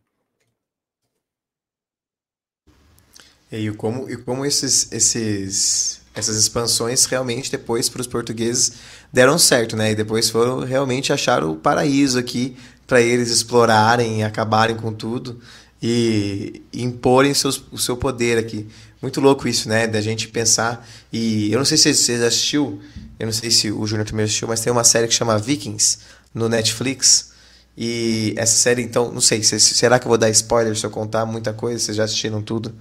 E 3.52 3.70
como, 3.72 4.08
e 4.08 4.16
como 4.16 4.46
esses, 4.46 4.90
esses, 4.92 6.00
essas 6.14 6.36
expansões 6.36 7.04
realmente 7.06 7.50
depois 7.50 7.88
para 7.88 8.00
os 8.00 8.06
portugueses 8.06 8.74
deram 9.12 9.38
certo, 9.38 9.76
né? 9.76 9.90
E 9.90 9.94
depois 9.94 10.30
foram 10.30 10.60
realmente 10.60 11.12
achar 11.12 11.42
o 11.42 11.56
paraíso 11.56 12.18
aqui 12.18 12.56
para 12.86 13.00
eles 13.00 13.30
explorarem 13.30 14.24
acabarem 14.24 14.76
com 14.76 14.92
tudo 14.92 15.40
e 15.82 16.62
imporem 16.72 17.32
seus, 17.34 17.62
o 17.72 17.78
seu 17.78 17.96
poder 17.96 18.38
aqui. 18.38 18.68
Muito 19.00 19.20
louco 19.20 19.48
isso, 19.48 19.68
né? 19.68 19.86
Da 19.86 20.00
gente 20.00 20.28
pensar. 20.28 20.86
E 21.12 21.50
eu 21.52 21.58
não 21.58 21.64
sei 21.64 21.78
se 21.78 21.94
você 21.94 22.12
assistiu, 22.14 22.80
eu 23.18 23.26
não 23.26 23.32
sei 23.32 23.50
se 23.50 23.70
o 23.72 23.86
Júnior 23.86 24.06
também 24.06 24.24
assistiu, 24.24 24.46
mas 24.46 24.60
tem 24.60 24.72
uma 24.72 24.84
série 24.84 25.08
que 25.08 25.14
chama 25.14 25.38
Vikings 25.38 25.98
no 26.34 26.48
Netflix. 26.48 27.30
E 27.76 28.34
essa 28.36 28.56
série, 28.56 28.82
então, 28.82 29.10
não 29.10 29.20
sei, 29.20 29.42
será 29.42 29.98
que 29.98 30.06
eu 30.06 30.10
vou 30.10 30.18
dar 30.18 30.28
spoiler 30.30 30.76
se 30.76 30.84
eu 30.84 30.90
contar 30.90 31.24
muita 31.24 31.52
coisa? 31.52 31.78
Vocês 31.78 31.96
já 31.96 32.04
assistiram 32.04 32.42
tudo? 32.42 32.74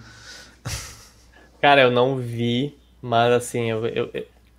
Cara, 1.61 1.81
eu 1.81 1.91
não 1.91 2.17
vi, 2.17 2.77
mas 3.01 3.33
assim, 3.33 3.69
eu, 3.69 3.85
eu, 3.87 4.09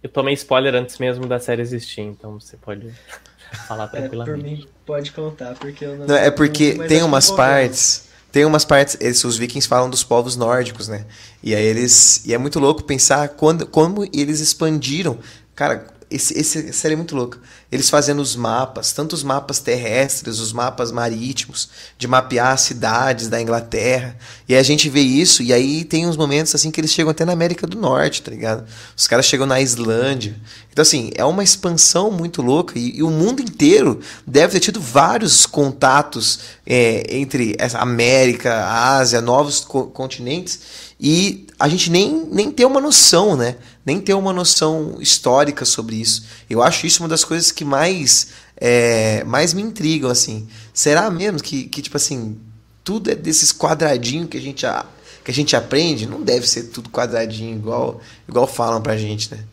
eu 0.02 0.08
tomei 0.08 0.34
spoiler 0.34 0.74
antes 0.74 0.98
mesmo 0.98 1.26
da 1.26 1.38
série 1.38 1.62
existir, 1.62 2.02
então 2.02 2.38
você 2.38 2.56
pode 2.56 2.92
falar 3.66 3.88
tranquilamente. 3.88 4.30
É, 4.30 4.36
por 4.36 4.42
mim, 4.42 4.68
pode 4.84 5.12
contar, 5.12 5.54
porque 5.54 5.84
eu 5.84 5.96
não. 5.96 6.06
não 6.06 6.16
é 6.16 6.30
porque 6.30 6.74
não, 6.74 6.86
tem 6.86 7.02
umas 7.02 7.30
partes 7.30 8.10
tem 8.32 8.44
umas 8.44 8.64
partes, 8.64 8.96
eles, 9.00 9.24
os 9.24 9.36
vikings 9.36 9.66
falam 9.66 9.90
dos 9.90 10.04
povos 10.04 10.36
nórdicos, 10.36 10.86
né? 10.86 11.04
E 11.42 11.54
aí 11.54 11.64
eles. 11.64 12.24
E 12.24 12.32
é 12.32 12.38
muito 12.38 12.60
louco 12.60 12.84
pensar 12.84 13.28
quando, 13.30 13.66
como 13.66 14.04
eles 14.14 14.40
expandiram. 14.40 15.18
Cara, 15.54 15.84
esse, 16.10 16.36
esse 16.36 16.72
série 16.72 16.94
é 16.94 16.96
muito 16.96 17.14
louca. 17.14 17.38
Eles 17.70 17.88
fazendo 17.88 18.20
os 18.20 18.34
mapas, 18.34 18.92
tanto 18.92 19.12
os 19.12 19.22
mapas 19.22 19.60
terrestres, 19.60 20.40
os 20.40 20.52
mapas 20.52 20.90
marítimos, 20.90 21.68
de 21.96 22.08
mapear 22.08 22.58
cidades 22.58 23.28
da 23.28 23.40
Inglaterra. 23.40 24.16
E 24.48 24.56
a 24.56 24.62
gente 24.62 24.90
vê 24.90 25.00
isso, 25.00 25.40
e 25.40 25.52
aí 25.52 25.84
tem 25.84 26.08
uns 26.08 26.16
momentos 26.16 26.52
assim 26.54 26.70
que 26.70 26.80
eles 26.80 26.92
chegam 26.92 27.12
até 27.12 27.24
na 27.24 27.32
América 27.32 27.64
do 27.66 27.78
Norte, 27.78 28.22
tá 28.22 28.30
ligado? 28.32 28.66
Os 28.96 29.06
caras 29.06 29.24
chegam 29.24 29.46
na 29.46 29.60
Islândia. 29.60 30.34
Então, 30.72 30.82
assim, 30.82 31.10
é 31.14 31.24
uma 31.24 31.44
expansão 31.44 32.10
muito 32.10 32.42
louca, 32.42 32.76
e, 32.76 32.98
e 32.98 33.02
o 33.02 33.10
mundo 33.10 33.40
inteiro 33.40 34.00
deve 34.26 34.54
ter 34.54 34.60
tido 34.60 34.80
vários 34.80 35.46
contatos 35.46 36.40
é, 36.66 37.16
entre 37.16 37.56
a 37.58 37.82
América, 37.82 38.66
Ásia, 38.66 39.20
novos 39.20 39.60
co 39.60 39.86
continentes, 39.86 40.60
e 41.00 41.46
a 41.58 41.68
gente 41.68 41.90
nem, 41.90 42.26
nem 42.26 42.50
tem 42.50 42.66
uma 42.66 42.80
noção, 42.80 43.36
né? 43.36 43.56
nem 43.84 44.00
ter 44.00 44.14
uma 44.14 44.32
noção 44.32 45.00
histórica 45.00 45.64
sobre 45.64 45.96
isso. 45.96 46.26
Eu 46.48 46.62
acho 46.62 46.86
isso 46.86 47.02
uma 47.02 47.08
das 47.08 47.24
coisas 47.24 47.50
que 47.50 47.64
mais, 47.64 48.32
é, 48.56 49.24
mais 49.24 49.54
me 49.54 49.62
intrigam, 49.62 50.10
assim. 50.10 50.48
Será 50.72 51.10
mesmo 51.10 51.42
que, 51.42 51.64
que, 51.64 51.82
tipo 51.82 51.96
assim, 51.96 52.38
tudo 52.84 53.10
é 53.10 53.14
desses 53.14 53.52
quadradinhos 53.52 54.28
que 54.28 54.36
a 54.36 54.40
gente, 54.40 54.66
a, 54.66 54.86
que 55.24 55.30
a 55.30 55.34
gente 55.34 55.56
aprende? 55.56 56.06
Não 56.06 56.22
deve 56.22 56.46
ser 56.46 56.64
tudo 56.64 56.90
quadradinho, 56.90 57.56
igual, 57.56 58.00
igual 58.28 58.46
falam 58.46 58.82
pra 58.82 58.96
gente, 58.96 59.34
né? 59.34 59.44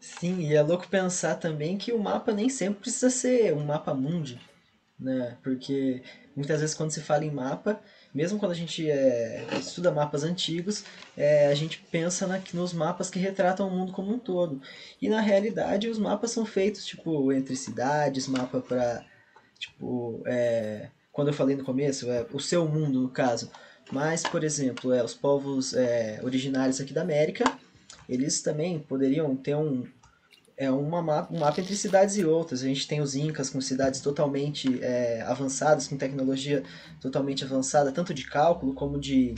Sim, 0.00 0.40
e 0.40 0.54
é 0.54 0.62
louco 0.62 0.88
pensar 0.88 1.34
também 1.34 1.76
que 1.76 1.92
o 1.92 1.98
mapa 1.98 2.32
nem 2.32 2.48
sempre 2.48 2.80
precisa 2.80 3.10
ser 3.10 3.52
um 3.52 3.64
mapa 3.64 3.92
mundi, 3.92 4.40
né? 4.98 5.36
Porque 5.42 6.02
muitas 6.34 6.60
vezes 6.60 6.74
quando 6.74 6.90
se 6.90 7.02
fala 7.02 7.24
em 7.24 7.30
mapa, 7.30 7.78
mesmo 8.16 8.38
quando 8.38 8.52
a 8.52 8.54
gente 8.54 8.90
é, 8.90 9.44
estuda 9.60 9.92
mapas 9.92 10.24
antigos, 10.24 10.84
é, 11.14 11.48
a 11.48 11.54
gente 11.54 11.84
pensa 11.92 12.26
na, 12.26 12.40
nos 12.54 12.72
mapas 12.72 13.10
que 13.10 13.18
retratam 13.18 13.68
o 13.68 13.70
mundo 13.70 13.92
como 13.92 14.14
um 14.14 14.18
todo. 14.18 14.58
E 15.02 15.06
na 15.06 15.20
realidade, 15.20 15.86
os 15.86 15.98
mapas 15.98 16.30
são 16.30 16.46
feitos 16.46 16.86
tipo 16.86 17.30
entre 17.30 17.54
cidades, 17.54 18.26
mapa 18.26 18.58
para 18.58 19.04
tipo, 19.58 20.22
é, 20.24 20.88
quando 21.12 21.28
eu 21.28 21.34
falei 21.34 21.56
no 21.56 21.64
começo, 21.64 22.10
é, 22.10 22.24
o 22.32 22.40
seu 22.40 22.66
mundo 22.66 23.02
no 23.02 23.10
caso. 23.10 23.50
Mas, 23.92 24.22
por 24.22 24.42
exemplo, 24.42 24.94
é, 24.94 25.04
os 25.04 25.12
povos 25.12 25.74
originários 26.22 26.80
aqui 26.80 26.94
da 26.94 27.02
América, 27.02 27.44
eles 28.08 28.40
também 28.40 28.78
poderiam 28.78 29.36
ter 29.36 29.54
um, 29.54 29.86
é 30.56 30.70
uma 30.70 31.02
mapa, 31.02 31.34
um 31.34 31.38
mapa 31.38 31.60
entre 31.60 31.76
cidades 31.76 32.16
e 32.16 32.24
outras. 32.24 32.62
A 32.62 32.66
gente 32.66 32.88
tem 32.88 33.00
os 33.00 33.14
Incas 33.14 33.50
com 33.50 33.60
cidades 33.60 34.00
totalmente 34.00 34.82
é, 34.82 35.22
avançadas, 35.22 35.86
com 35.86 35.96
tecnologia 35.96 36.62
totalmente 37.00 37.44
avançada, 37.44 37.92
tanto 37.92 38.14
de 38.14 38.24
cálculo 38.24 38.72
como 38.72 38.98
de 38.98 39.34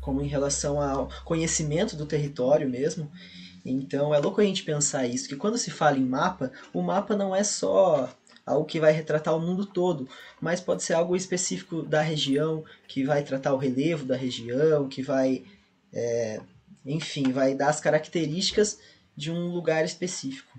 como 0.00 0.20
em 0.20 0.26
relação 0.26 0.80
ao 0.80 1.08
conhecimento 1.24 1.94
do 1.94 2.04
território 2.04 2.68
mesmo. 2.68 3.08
Então 3.64 4.12
é 4.12 4.18
louco 4.18 4.40
a 4.40 4.44
gente 4.44 4.64
pensar 4.64 5.06
isso, 5.06 5.28
que 5.28 5.36
quando 5.36 5.56
se 5.56 5.70
fala 5.70 5.96
em 5.96 6.04
mapa, 6.04 6.50
o 6.72 6.82
mapa 6.82 7.14
não 7.16 7.34
é 7.34 7.44
só 7.44 8.12
algo 8.44 8.66
que 8.66 8.80
vai 8.80 8.90
retratar 8.90 9.36
o 9.36 9.40
mundo 9.40 9.64
todo, 9.64 10.08
mas 10.40 10.60
pode 10.60 10.82
ser 10.82 10.94
algo 10.94 11.14
específico 11.14 11.82
da 11.82 12.00
região, 12.00 12.64
que 12.88 13.04
vai 13.04 13.22
tratar 13.22 13.54
o 13.54 13.56
relevo 13.58 14.04
da 14.04 14.16
região, 14.16 14.88
que 14.88 15.00
vai, 15.00 15.44
é, 15.92 16.40
enfim, 16.84 17.30
vai 17.30 17.54
dar 17.54 17.68
as 17.68 17.80
características 17.80 18.80
de 19.16 19.30
um 19.30 19.48
lugar 19.48 19.84
específico. 19.84 20.58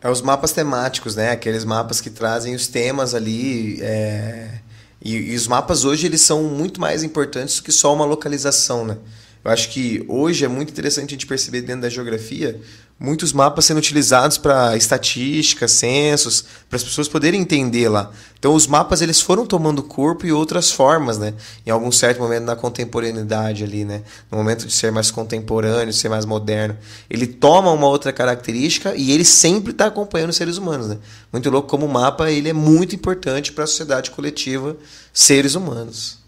É 0.00 0.10
os 0.10 0.20
mapas 0.20 0.52
temáticos, 0.52 1.16
né? 1.16 1.30
Aqueles 1.30 1.64
mapas 1.64 2.00
que 2.00 2.10
trazem 2.10 2.54
os 2.54 2.66
temas 2.66 3.14
ali. 3.14 3.80
É... 3.82 4.60
E, 5.02 5.14
e, 5.14 5.34
os 5.34 5.46
mapas 5.46 5.84
hoje 5.84 6.06
eles 6.06 6.20
são 6.20 6.44
muito 6.44 6.80
mais 6.80 7.02
importantes 7.02 7.56
do 7.56 7.62
que 7.62 7.72
só 7.72 7.94
uma 7.94 8.04
localização, 8.04 8.84
né? 8.84 8.98
Eu 9.44 9.50
acho 9.50 9.70
que 9.70 10.04
hoje 10.08 10.44
é 10.44 10.48
muito 10.48 10.70
interessante 10.70 11.10
a 11.10 11.12
gente 11.12 11.26
perceber 11.26 11.62
dentro 11.62 11.82
da 11.82 11.88
geografia 11.88 12.60
muitos 12.98 13.32
mapas 13.32 13.66
sendo 13.66 13.78
utilizados 13.78 14.38
para 14.38 14.76
estatística, 14.76 15.68
censos, 15.68 16.42
para 16.68 16.76
as 16.76 16.84
pessoas 16.84 17.08
poderem 17.08 17.40
entender 17.40 17.88
lá. 17.88 18.10
Então 18.38 18.54
os 18.54 18.66
mapas 18.66 19.02
eles 19.02 19.20
foram 19.20 19.46
tomando 19.46 19.82
corpo 19.82 20.26
e 20.26 20.32
outras 20.32 20.70
formas, 20.70 21.18
né? 21.18 21.34
Em 21.66 21.70
algum 21.70 21.92
certo 21.92 22.20
momento 22.20 22.44
na 22.44 22.56
contemporaneidade 22.56 23.64
ali, 23.64 23.84
né? 23.84 24.02
No 24.30 24.38
momento 24.38 24.66
de 24.66 24.72
ser 24.72 24.90
mais 24.90 25.10
contemporâneo, 25.10 25.92
ser 25.92 26.08
mais 26.08 26.24
moderno, 26.24 26.76
ele 27.10 27.26
toma 27.26 27.70
uma 27.70 27.86
outra 27.86 28.12
característica 28.12 28.94
e 28.96 29.12
ele 29.12 29.24
sempre 29.24 29.72
está 29.72 29.86
acompanhando 29.86 30.30
os 30.30 30.36
seres 30.36 30.56
humanos, 30.56 30.88
né? 30.88 30.98
Muito 31.30 31.50
louco 31.50 31.68
como 31.68 31.84
o 31.84 31.92
mapa 31.92 32.30
ele 32.30 32.48
é 32.48 32.54
muito 32.54 32.94
importante 32.94 33.52
para 33.52 33.64
a 33.64 33.66
sociedade 33.66 34.10
coletiva, 34.10 34.76
seres 35.12 35.54
humanos. 35.54 36.18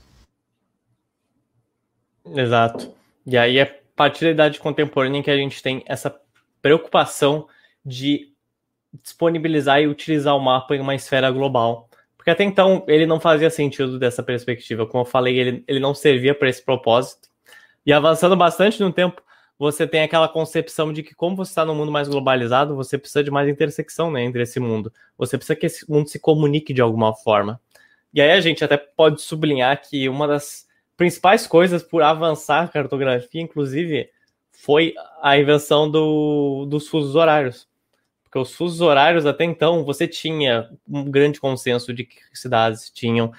Exato. 2.34 2.92
E 3.26 3.38
aí 3.38 3.58
é 3.58 3.62
a 3.62 3.68
partir 3.96 4.26
da 4.26 4.30
idade 4.30 4.60
contemporânea 4.60 5.22
que 5.22 5.30
a 5.30 5.36
gente 5.36 5.62
tem 5.62 5.82
essa 5.86 6.14
preocupação 6.60 7.46
de 7.84 8.32
disponibilizar 9.02 9.80
e 9.80 9.86
utilizar 9.86 10.36
o 10.36 10.40
mapa 10.40 10.74
em 10.74 10.80
uma 10.80 10.94
esfera 10.94 11.30
global. 11.30 11.88
Porque 12.16 12.30
até 12.30 12.44
então 12.44 12.84
ele 12.88 13.06
não 13.06 13.20
fazia 13.20 13.50
sentido 13.50 13.98
dessa 13.98 14.22
perspectiva. 14.22 14.86
Como 14.86 15.02
eu 15.02 15.06
falei, 15.06 15.38
ele, 15.38 15.64
ele 15.66 15.80
não 15.80 15.94
servia 15.94 16.34
para 16.34 16.48
esse 16.48 16.62
propósito. 16.62 17.28
E 17.86 17.92
avançando 17.92 18.36
bastante 18.36 18.80
no 18.80 18.92
tempo, 18.92 19.22
você 19.58 19.86
tem 19.86 20.02
aquela 20.02 20.28
concepção 20.28 20.92
de 20.92 21.02
que, 21.02 21.14
como 21.14 21.34
você 21.34 21.50
está 21.50 21.64
num 21.64 21.74
mundo 21.74 21.90
mais 21.90 22.08
globalizado, 22.08 22.76
você 22.76 22.96
precisa 22.96 23.24
de 23.24 23.30
mais 23.30 23.48
intersecção 23.48 24.10
né, 24.10 24.22
entre 24.22 24.42
esse 24.42 24.60
mundo. 24.60 24.92
Você 25.16 25.36
precisa 25.36 25.56
que 25.56 25.66
esse 25.66 25.90
mundo 25.90 26.08
se 26.08 26.18
comunique 26.18 26.72
de 26.72 26.80
alguma 26.80 27.14
forma. 27.14 27.60
E 28.14 28.20
aí 28.20 28.30
a 28.30 28.40
gente 28.40 28.64
até 28.64 28.76
pode 28.76 29.20
sublinhar 29.20 29.80
que 29.82 30.08
uma 30.08 30.28
das 30.28 30.66
principais 30.96 31.46
coisas 31.46 31.82
por 31.82 32.02
avançar 32.02 32.64
a 32.64 32.68
cartografia, 32.68 33.40
inclusive, 33.40 34.08
foi 34.58 34.92
a 35.22 35.38
invenção 35.38 35.88
do, 35.88 36.66
dos 36.66 36.88
fusos 36.88 37.14
horários. 37.14 37.68
Porque 38.24 38.38
os 38.40 38.52
fusos 38.52 38.80
horários, 38.80 39.24
até 39.24 39.44
então, 39.44 39.84
você 39.84 40.06
tinha 40.06 40.68
um 40.86 41.08
grande 41.08 41.40
consenso 41.40 41.94
de 41.94 42.04
que 42.04 42.18
cidades 42.34 42.90
tinham 42.90 43.32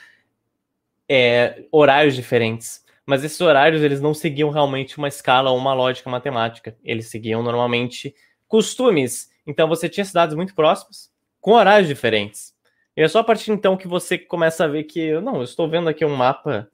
é, 1.08 1.66
horários 1.72 2.16
diferentes. 2.16 2.86
Mas 3.06 3.24
esses 3.24 3.40
horários, 3.42 3.84
eles 3.84 4.00
não 4.00 4.14
seguiam 4.14 4.50
realmente 4.50 4.98
uma 4.98 5.10
escala 5.10 5.52
ou 5.52 5.58
uma 5.58 5.74
lógica 5.74 6.10
matemática. 6.10 6.76
Eles 6.84 7.08
seguiam, 7.08 7.44
normalmente, 7.44 8.16
costumes. 8.48 9.30
Então, 9.46 9.68
você 9.68 9.90
tinha 9.90 10.06
cidades 10.06 10.36
muito 10.36 10.56
próximas, 10.56 11.12
com 11.42 11.52
horários 11.52 11.90
diferentes. 11.90 12.56
E 12.96 13.02
é 13.02 13.08
só 13.10 13.20
a 13.20 13.24
partir 13.26 13.52
então 13.52 13.76
que 13.76 13.90
você 13.90 14.18
começa 14.18 14.64
a 14.64 14.68
ver 14.68 14.86
que, 14.86 15.20
não, 15.20 15.36
eu 15.36 15.44
estou 15.44 15.70
vendo 15.70 15.90
aqui 15.90 16.06
um 16.06 16.16
mapa 16.16 16.72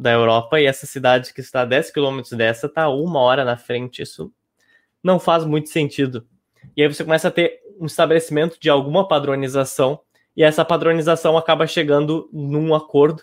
da 0.00 0.10
Europa 0.10 0.58
e 0.58 0.64
essa 0.64 0.86
cidade 0.86 1.34
que 1.34 1.42
está 1.42 1.60
a 1.60 1.64
10 1.66 1.90
quilômetros 1.90 2.32
dessa 2.32 2.66
está 2.66 2.88
uma 2.88 3.20
hora 3.20 3.44
na 3.44 3.58
frente. 3.58 4.00
Isso 4.00 4.32
não 5.02 5.20
faz 5.20 5.44
muito 5.44 5.68
sentido. 5.68 6.26
E 6.74 6.82
aí 6.82 6.88
você 6.88 7.04
começa 7.04 7.28
a 7.28 7.30
ter 7.30 7.60
um 7.78 7.84
estabelecimento 7.84 8.58
de 8.58 8.70
alguma 8.70 9.06
padronização 9.06 10.00
e 10.34 10.42
essa 10.42 10.64
padronização 10.64 11.36
acaba 11.36 11.66
chegando 11.66 12.30
num 12.32 12.74
acordo, 12.74 13.22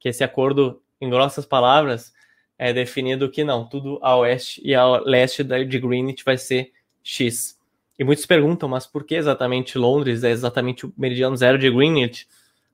que 0.00 0.08
esse 0.08 0.24
acordo, 0.24 0.82
em 1.00 1.08
grossas 1.08 1.46
palavras, 1.46 2.12
é 2.58 2.72
definido 2.72 3.30
que 3.30 3.44
não, 3.44 3.68
tudo 3.68 4.00
a 4.02 4.16
oeste 4.16 4.60
e 4.64 4.74
a 4.74 4.84
leste 4.98 5.44
de 5.44 5.78
Greenwich 5.78 6.24
vai 6.24 6.36
ser 6.36 6.72
X. 7.00 7.56
E 7.96 8.02
muitos 8.02 8.26
perguntam, 8.26 8.68
mas 8.68 8.86
por 8.86 9.04
que 9.04 9.14
exatamente 9.14 9.78
Londres 9.78 10.24
é 10.24 10.30
exatamente 10.30 10.84
o 10.84 10.92
meridiano 10.96 11.36
zero 11.36 11.58
de 11.58 11.70
Greenwich? 11.70 12.26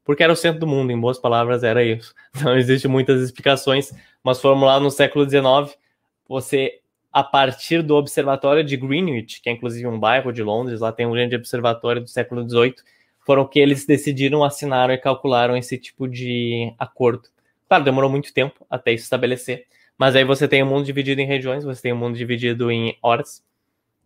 Porque 0.05 0.22
era 0.22 0.32
o 0.32 0.36
centro 0.36 0.61
do 0.61 0.66
mundo, 0.66 0.92
em 0.92 1.00
boas 1.00 1.18
palavras, 1.18 1.64
era 1.64 1.82
isso. 1.82 2.14
Não 2.42 2.57
existe 2.57 2.86
muitas 2.86 3.20
explicações, 3.22 3.92
mas 4.22 4.42
lá 4.42 4.78
no 4.78 4.90
século 4.90 5.28
XIX, 5.28 5.76
você, 6.28 6.80
a 7.12 7.24
partir 7.24 7.82
do 7.82 7.96
Observatório 7.96 8.62
de 8.62 8.76
Greenwich, 8.76 9.40
que 9.40 9.48
é 9.48 9.52
inclusive 9.52 9.86
um 9.86 9.98
bairro 9.98 10.30
de 10.32 10.42
Londres, 10.42 10.80
lá 10.80 10.92
tem 10.92 11.07
um 11.07 11.12
grande 11.12 11.34
observatório 11.34 12.02
do 12.02 12.09
século 12.09 12.48
XVIII, 12.48 12.74
foram 13.24 13.46
que 13.46 13.59
eles 13.59 13.86
decidiram, 13.86 14.44
assinaram 14.44 14.92
e 14.92 14.98
calcularam 14.98 15.57
esse 15.57 15.78
tipo 15.78 16.07
de 16.07 16.72
acordo. 16.78 17.28
Claro, 17.66 17.82
demorou 17.82 18.11
muito 18.11 18.32
tempo 18.34 18.66
até 18.68 18.92
isso 18.92 19.05
estabelecer, 19.05 19.64
mas 19.96 20.14
aí 20.14 20.24
você 20.24 20.46
tem 20.46 20.62
o 20.62 20.66
mundo 20.66 20.84
dividido 20.84 21.22
em 21.22 21.26
regiões, 21.26 21.64
você 21.64 21.80
tem 21.80 21.92
o 21.92 21.96
mundo 21.96 22.16
dividido 22.16 22.70
em 22.70 22.98
horas, 23.02 23.42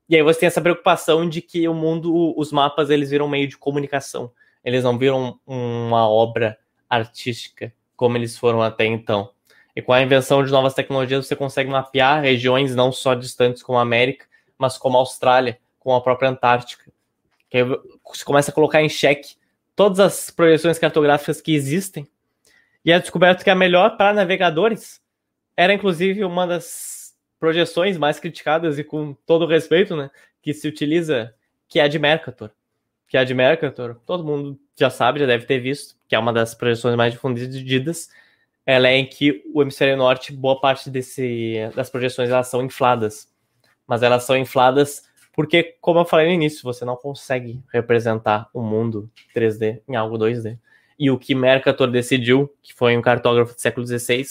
e 0.08 0.14
aí 0.14 0.22
você 0.22 0.40
tem 0.40 0.46
essa 0.46 0.60
preocupação 0.60 1.28
de 1.28 1.42
que 1.42 1.68
o 1.68 1.74
mundo, 1.74 2.34
os 2.38 2.52
mapas, 2.52 2.88
eles 2.88 3.10
viram 3.10 3.28
meio 3.28 3.48
de 3.48 3.58
comunicação 3.58 4.30
eles 4.68 4.84
não 4.84 4.98
viram 4.98 5.40
uma 5.46 6.06
obra 6.06 6.58
artística 6.90 7.72
como 7.96 8.18
eles 8.18 8.36
foram 8.36 8.60
até 8.60 8.84
então. 8.84 9.30
E 9.74 9.80
com 9.80 9.94
a 9.94 10.02
invenção 10.02 10.44
de 10.44 10.52
novas 10.52 10.74
tecnologias, 10.74 11.26
você 11.26 11.34
consegue 11.34 11.70
mapear 11.70 12.20
regiões 12.20 12.76
não 12.76 12.92
só 12.92 13.14
distantes 13.14 13.62
como 13.62 13.78
a 13.78 13.82
América, 13.82 14.26
mas 14.58 14.76
como 14.76 14.98
a 14.98 15.00
Austrália, 15.00 15.58
como 15.78 15.96
a 15.96 16.02
própria 16.02 16.28
Antártica. 16.28 16.92
Que 17.48 17.56
aí 17.56 17.64
você 17.64 18.22
começa 18.26 18.50
a 18.50 18.54
colocar 18.54 18.82
em 18.82 18.90
xeque 18.90 19.36
todas 19.74 20.00
as 20.00 20.30
projeções 20.30 20.78
cartográficas 20.78 21.40
que 21.40 21.54
existem. 21.54 22.06
E 22.84 22.92
é 22.92 23.00
descoberto 23.00 23.42
que 23.42 23.50
a 23.50 23.54
melhor 23.54 23.96
para 23.96 24.12
navegadores 24.12 25.00
era, 25.56 25.72
inclusive, 25.72 26.24
uma 26.24 26.46
das 26.46 27.16
projeções 27.40 27.96
mais 27.96 28.20
criticadas 28.20 28.78
e 28.78 28.84
com 28.84 29.14
todo 29.24 29.46
respeito, 29.46 29.96
né, 29.96 30.10
que 30.42 30.52
se 30.52 30.68
utiliza, 30.68 31.34
que 31.66 31.80
é 31.80 31.84
a 31.84 31.88
de 31.88 31.98
Mercator 31.98 32.50
que 33.08 33.16
é 33.16 33.20
a 33.20 33.24
de 33.24 33.34
Mercator, 33.34 33.96
todo 34.06 34.22
mundo 34.22 34.58
já 34.76 34.90
sabe, 34.90 35.20
já 35.20 35.26
deve 35.26 35.46
ter 35.46 35.58
visto, 35.58 35.96
que 36.06 36.14
é 36.14 36.18
uma 36.18 36.32
das 36.32 36.54
projeções 36.54 36.94
mais 36.94 37.12
difundidas. 37.12 38.08
Ela 38.66 38.88
é 38.88 38.96
em 38.96 39.06
que 39.06 39.42
o 39.54 39.62
hemisfério 39.62 39.96
norte, 39.96 40.32
boa 40.32 40.60
parte 40.60 40.90
desse, 40.90 41.56
das 41.74 41.88
projeções 41.88 42.28
elas 42.30 42.48
são 42.48 42.62
infladas. 42.62 43.28
Mas 43.86 44.02
elas 44.02 44.24
são 44.24 44.36
infladas 44.36 45.08
porque, 45.38 45.76
como 45.80 46.00
eu 46.00 46.04
falei 46.04 46.26
no 46.26 46.32
início, 46.32 46.64
você 46.64 46.84
não 46.84 46.96
consegue 46.96 47.62
representar 47.72 48.50
o 48.52 48.60
mundo 48.60 49.08
3D 49.32 49.80
em 49.88 49.94
algo 49.94 50.18
2D. 50.18 50.58
E 50.98 51.12
o 51.12 51.16
que 51.16 51.32
Mercator 51.32 51.88
decidiu, 51.88 52.52
que 52.60 52.74
foi 52.74 52.96
um 52.96 53.00
cartógrafo 53.00 53.54
do 53.54 53.60
século 53.60 53.86
XVI, 53.86 54.26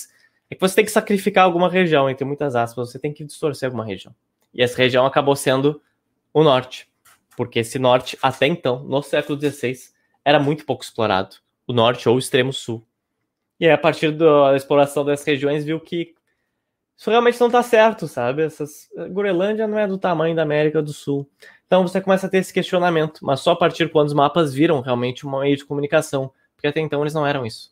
é 0.49 0.55
que 0.55 0.59
você 0.59 0.75
tem 0.75 0.84
que 0.84 0.91
sacrificar 0.91 1.45
alguma 1.45 1.69
região, 1.69 2.09
entre 2.09 2.25
muitas 2.25 2.57
aspas, 2.57 2.91
você 2.91 2.99
tem 2.99 3.13
que 3.13 3.23
distorcer 3.23 3.67
alguma 3.67 3.86
região. 3.86 4.13
E 4.53 4.61
essa 4.61 4.78
região 4.78 5.05
acabou 5.05 5.34
sendo 5.34 5.82
o 6.34 6.43
norte 6.43 6.89
porque 7.38 7.60
esse 7.60 7.78
norte, 7.78 8.18
até 8.20 8.48
então, 8.48 8.84
no 8.84 9.04
século 9.04 9.40
XVI, 9.40 9.78
era 10.26 10.40
muito 10.40 10.66
pouco 10.66 10.84
explorado, 10.84 11.36
o 11.68 11.72
norte 11.72 12.10
ou 12.10 12.16
o 12.16 12.20
extremo 12.20 12.52
sul. 12.52 12.84
E 13.60 13.68
aí, 13.68 13.72
a 13.72 13.78
partir 13.78 14.12
da 14.12 14.56
exploração 14.56 15.06
dessas 15.06 15.26
regiões, 15.26 15.64
viu 15.64 15.80
que 15.80 16.16
isso 16.98 17.12
realmente 17.12 17.40
não 17.40 17.48
está 17.48 17.62
certo, 17.62 18.08
sabe? 18.08 18.42
Essas, 18.42 18.90
Groenlândia 19.12 19.68
não 19.68 19.78
é 19.78 19.88
do 19.88 20.00
tamanho 20.00 20.36
da 20.36 20.42
América 20.42 20.82
do 20.82 20.92
Sul. 20.92 21.30
Então 21.68 21.88
você 21.88 22.02
começa 22.02 22.26
a 22.26 22.30
ter 22.30 22.40
esse 22.40 22.52
questionamento, 22.52 23.20
mas 23.24 23.40
só 23.40 23.52
a 23.52 23.56
partir 23.56 23.92
quando 23.92 24.08
os 24.08 24.14
mapas 24.14 24.52
viram 24.52 24.82
realmente 24.82 25.28
um 25.28 25.40
meio 25.40 25.56
de 25.56 25.64
comunicação, 25.64 26.32
porque 26.56 26.68
até 26.68 26.80
então 26.80 27.02
eles 27.02 27.14
não 27.14 27.28
eram 27.28 27.46
isso. 27.46 27.72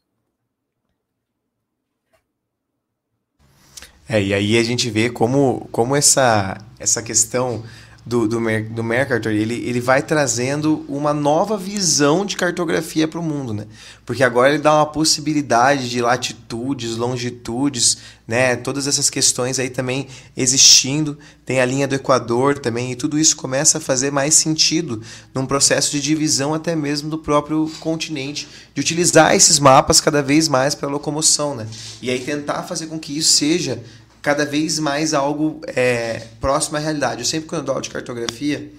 É, 4.07 4.21
e 4.21 4.31
aí 4.31 4.57
a 4.59 4.63
gente 4.63 4.91
vê 4.91 5.09
como, 5.09 5.67
como 5.71 5.95
essa, 5.95 6.63
essa 6.77 7.01
questão 7.01 7.63
do, 8.05 8.27
do, 8.27 8.39
do 8.69 8.83
Mercator, 8.83 9.31
ele, 9.31 9.55
ele 9.67 9.81
vai 9.81 10.03
trazendo 10.03 10.85
uma 10.87 11.11
nova 11.11 11.57
visão 11.57 12.23
de 12.23 12.37
cartografia 12.37 13.07
para 13.07 13.19
o 13.19 13.23
mundo, 13.23 13.51
né? 13.51 13.65
Porque 14.05 14.23
agora 14.23 14.49
ele 14.49 14.61
dá 14.61 14.75
uma 14.75 14.85
possibilidade 14.85 15.89
de 15.89 15.99
latitudes, 16.01 16.97
longitudes, 16.97 17.97
né? 18.27 18.55
Todas 18.57 18.85
essas 18.85 19.09
questões 19.09 19.57
aí 19.57 19.71
também 19.71 20.07
existindo. 20.37 21.17
Tem 21.43 21.59
a 21.59 21.65
linha 21.65 21.87
do 21.87 21.95
Equador 21.95 22.59
também, 22.59 22.91
e 22.91 22.95
tudo 22.95 23.17
isso 23.17 23.35
começa 23.35 23.79
a 23.79 23.81
fazer 23.81 24.11
mais 24.11 24.35
sentido 24.35 25.01
num 25.33 25.47
processo 25.47 25.89
de 25.89 25.99
divisão 25.99 26.53
até 26.53 26.75
mesmo 26.75 27.09
do 27.09 27.17
próprio 27.17 27.71
continente, 27.79 28.47
de 28.75 28.81
utilizar 28.81 29.33
esses 29.33 29.57
mapas 29.57 29.99
cada 29.99 30.21
vez 30.21 30.47
mais 30.47 30.75
para 30.75 30.87
locomoção, 30.87 31.55
né? 31.55 31.67
E 32.03 32.11
aí 32.11 32.19
tentar 32.19 32.61
fazer 32.63 32.85
com 32.85 32.99
que 32.99 33.17
isso 33.17 33.33
seja 33.33 33.81
cada 34.25 34.43
vez 34.43 34.79
mais 34.79 35.13
algo 35.13 35.61
é, 35.67 36.19
próximo 36.41 36.77
à 36.77 36.79
realidade. 36.79 37.19
Eu 37.21 37.25
sempre, 37.25 37.47
quando 37.47 37.59
eu 37.59 37.65
dou 37.65 37.73
aula 37.73 37.83
de 37.83 37.91
cartografia, 37.91 38.71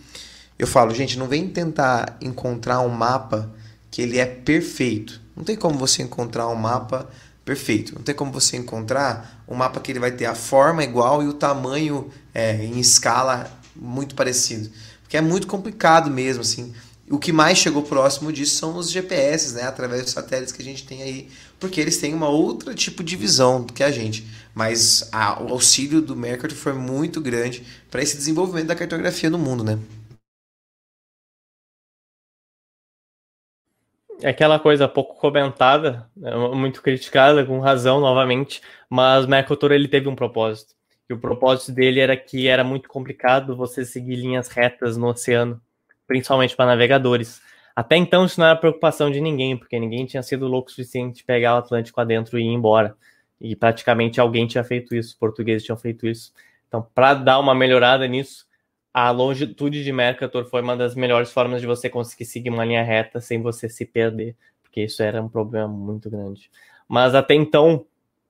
eu 0.59 0.67
falo, 0.67 0.93
gente, 0.93 1.17
não 1.17 1.29
vem 1.29 1.47
tentar 1.47 2.17
encontrar 2.21 2.81
um 2.81 2.89
mapa 2.89 3.49
que 3.89 4.03
ele 4.03 4.19
é 4.19 4.27
perfeito. 4.27 5.21
Não 5.37 5.45
tem 5.45 5.55
como 5.55 5.79
você 5.79 6.03
encontrar 6.03 6.49
um 6.49 6.57
mapa 6.57 7.09
perfeito. 7.45 7.95
Não 7.95 8.03
tem 8.03 8.13
como 8.13 8.33
você 8.33 8.57
encontrar 8.57 9.45
um 9.47 9.55
mapa 9.55 9.79
que 9.79 9.93
ele 9.93 10.01
vai 10.01 10.11
ter 10.11 10.25
a 10.25 10.35
forma 10.35 10.83
igual 10.83 11.23
e 11.23 11.29
o 11.29 11.33
tamanho 11.33 12.11
é, 12.35 12.57
em 12.65 12.81
escala 12.81 13.49
muito 13.77 14.17
parecido. 14.17 14.69
Porque 15.03 15.17
é 15.17 15.21
muito 15.21 15.47
complicado 15.47 16.11
mesmo, 16.11 16.41
assim. 16.41 16.75
O 17.09 17.19
que 17.19 17.33
mais 17.33 17.59
chegou 17.59 17.83
próximo 17.83 18.33
disso 18.33 18.57
são 18.57 18.77
os 18.77 18.91
GPS, 18.91 19.55
né? 19.55 19.63
Através 19.63 20.03
dos 20.03 20.11
satélites 20.13 20.53
que 20.53 20.61
a 20.61 20.65
gente 20.65 20.85
tem 20.85 21.03
aí. 21.03 21.29
Porque 21.59 21.81
eles 21.81 21.99
têm 21.99 22.13
uma 22.13 22.29
outra 22.29 22.75
tipo 22.75 23.05
de 23.05 23.15
visão 23.17 23.63
do 23.63 23.73
que 23.73 23.83
a 23.83 23.91
gente. 23.91 24.27
Mas 24.55 25.09
a, 25.13 25.41
o 25.43 25.53
auxílio 25.53 26.01
do 26.01 26.17
Mercury 26.17 26.55
foi 26.55 26.73
muito 26.73 27.21
grande 27.21 27.65
para 27.91 28.03
esse 28.03 28.17
desenvolvimento 28.17 28.67
da 28.67 28.75
cartografia 28.75 29.31
no 29.31 29.39
mundo, 29.39 29.63
né? 29.63 29.79
É 34.23 34.31
aquela 34.31 34.59
coisa 34.59 34.89
pouco 34.89 35.15
comentada, 35.17 36.09
né, 36.17 36.35
muito 36.55 36.81
criticada, 36.83 37.45
com 37.45 37.61
razão 37.61 38.01
novamente, 38.01 38.63
mas 38.89 39.27
Mercator 39.27 39.73
ele 39.73 39.89
teve 39.89 40.09
um 40.09 40.17
propósito. 40.17 40.75
que 41.07 41.15
o 41.15 41.19
propósito 41.21 41.73
dele 41.73 42.01
era 42.01 42.17
que 42.17 42.49
era 42.49 42.65
muito 42.65 42.89
complicado 42.89 43.55
você 43.57 43.85
seguir 43.85 44.17
linhas 44.17 44.49
retas 44.49 44.97
no 44.97 45.09
oceano, 45.09 45.61
principalmente 46.07 46.57
para 46.57 46.67
navegadores. 46.67 47.41
Até 47.75 47.97
então 47.97 48.25
isso 48.25 48.41
não 48.41 48.47
era 48.47 48.57
preocupação 48.57 49.11
de 49.11 49.21
ninguém, 49.21 49.57
porque 49.57 49.79
ninguém 49.79 50.07
tinha 50.07 50.23
sido 50.23 50.47
louco 50.47 50.69
o 50.69 50.71
suficiente 50.71 51.19
de 51.19 51.25
pegar 51.25 51.55
o 51.55 51.59
Atlântico 51.59 52.01
adentro 52.01 52.39
e 52.39 52.43
ir 52.43 52.47
embora. 52.47 52.97
E 53.41 53.55
praticamente 53.55 54.21
alguém 54.21 54.47
tinha 54.47 54.65
feito 54.65 54.95
isso, 54.95 55.11
os 55.11 55.15
portugueses 55.15 55.63
tinham 55.63 55.77
feito 55.77 56.07
isso. 56.07 56.33
Então, 56.69 56.87
para 56.95 57.15
dar 57.15 57.39
uma 57.39 57.55
melhorada 57.55 58.07
nisso, 58.07 58.47
a 58.95 59.11
longitude 59.11 59.85
de 59.85 59.93
Mercator 59.93 60.47
foi 60.47 60.63
uma 60.63 60.75
das 60.75 60.95
melhores 60.95 61.31
formas 61.31 61.61
de 61.61 61.67
você 61.67 61.91
conseguir 61.91 62.25
seguir 62.25 62.49
uma 62.49 62.65
linha 62.65 62.83
reta 62.83 63.21
sem 63.21 63.43
você 63.43 63.69
se 63.69 63.85
perder, 63.85 64.35
porque 64.63 64.85
isso 64.85 65.03
era 65.03 65.23
um 65.23 65.29
problema 65.29 65.69
muito 65.69 66.09
grande. 66.09 66.51
Mas 66.89 67.15
até 67.15 67.35
então, 67.35 67.85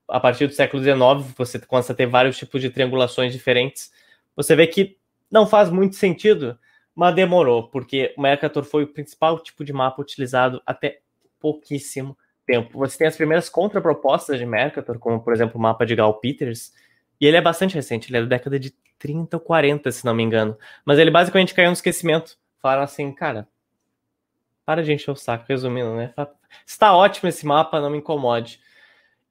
a 0.09 0.19
partir 0.19 0.45
do 0.45 0.53
século 0.53 0.83
XIX, 0.83 1.33
você 1.37 1.57
começa 1.59 1.93
a 1.93 1.95
ter 1.95 2.05
vários 2.05 2.37
tipos 2.37 2.61
de 2.61 2.69
triangulações 2.69 3.31
diferentes. 3.31 3.93
Você 4.35 4.57
vê 4.57 4.67
que 4.67 4.97
não 5.31 5.47
faz 5.47 5.69
muito 5.69 5.95
sentido, 5.95 6.59
mas 6.97 7.13
demorou, 7.13 7.67
porque 7.67 8.11
o 8.17 8.21
Mercator 8.23 8.63
foi 8.63 8.81
o 8.81 8.87
principal 8.87 9.39
tipo 9.39 9.63
de 9.63 9.71
mapa 9.71 10.01
utilizado 10.01 10.59
até 10.65 11.01
pouquíssimo 11.39 12.17
tempo. 12.43 12.79
Você 12.79 12.97
tem 12.97 13.05
as 13.05 13.15
primeiras 13.15 13.49
contrapropostas 13.49 14.39
de 14.39 14.47
Mercator, 14.47 14.97
como 14.97 15.21
por 15.21 15.31
exemplo 15.31 15.59
o 15.59 15.61
mapa 15.61 15.85
de 15.85 15.95
Gal 15.95 16.11
Peters, 16.15 16.73
e 17.21 17.27
ele 17.27 17.37
é 17.37 17.41
bastante 17.41 17.75
recente, 17.75 18.09
ele 18.09 18.17
é 18.17 18.21
da 18.21 18.27
década 18.27 18.59
de 18.59 18.73
30 18.97 19.37
ou 19.37 19.41
40, 19.41 19.91
se 19.91 20.03
não 20.03 20.15
me 20.15 20.23
engano. 20.23 20.57
Mas 20.83 20.97
ele 20.97 21.11
basicamente 21.11 21.53
caiu 21.53 21.67
no 21.67 21.73
esquecimento. 21.73 22.35
Falaram 22.59 22.81
assim, 22.81 23.11
cara, 23.11 23.47
para 24.65 24.81
de 24.81 24.91
encher 24.91 25.11
o 25.11 25.15
saco, 25.15 25.45
resumindo, 25.47 25.95
né? 25.95 26.11
Está 26.65 26.95
ótimo 26.95 27.29
esse 27.29 27.45
mapa, 27.45 27.79
não 27.79 27.91
me 27.91 27.99
incomode. 27.99 28.59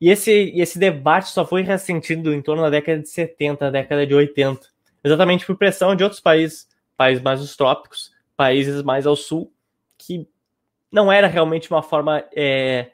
E 0.01 0.09
esse, 0.09 0.53
esse 0.55 0.79
debate 0.79 1.31
só 1.31 1.45
foi 1.45 1.63
ressentido 1.63 2.33
em 2.33 2.41
torno 2.41 2.63
da 2.63 2.71
década 2.71 3.01
de 3.01 3.09
70, 3.09 3.73
década 3.73 4.07
de 4.07 4.15
80, 4.15 4.69
exatamente 5.03 5.45
por 5.45 5.57
pressão 5.57 5.97
de 5.97 6.05
outros 6.05 6.21
países, 6.21 6.69
países 6.97 7.23
mais 7.23 7.41
dos 7.41 7.57
trópicos, 7.57 8.13
países 8.37 8.83
mais 8.83 9.07
ao 9.07 9.17
sul, 9.17 9.53
que 9.99 10.29
não 10.91 11.11
era 11.11 11.27
realmente 11.27 11.71
uma 11.71 11.83
forma 11.83 12.25
é, 12.35 12.91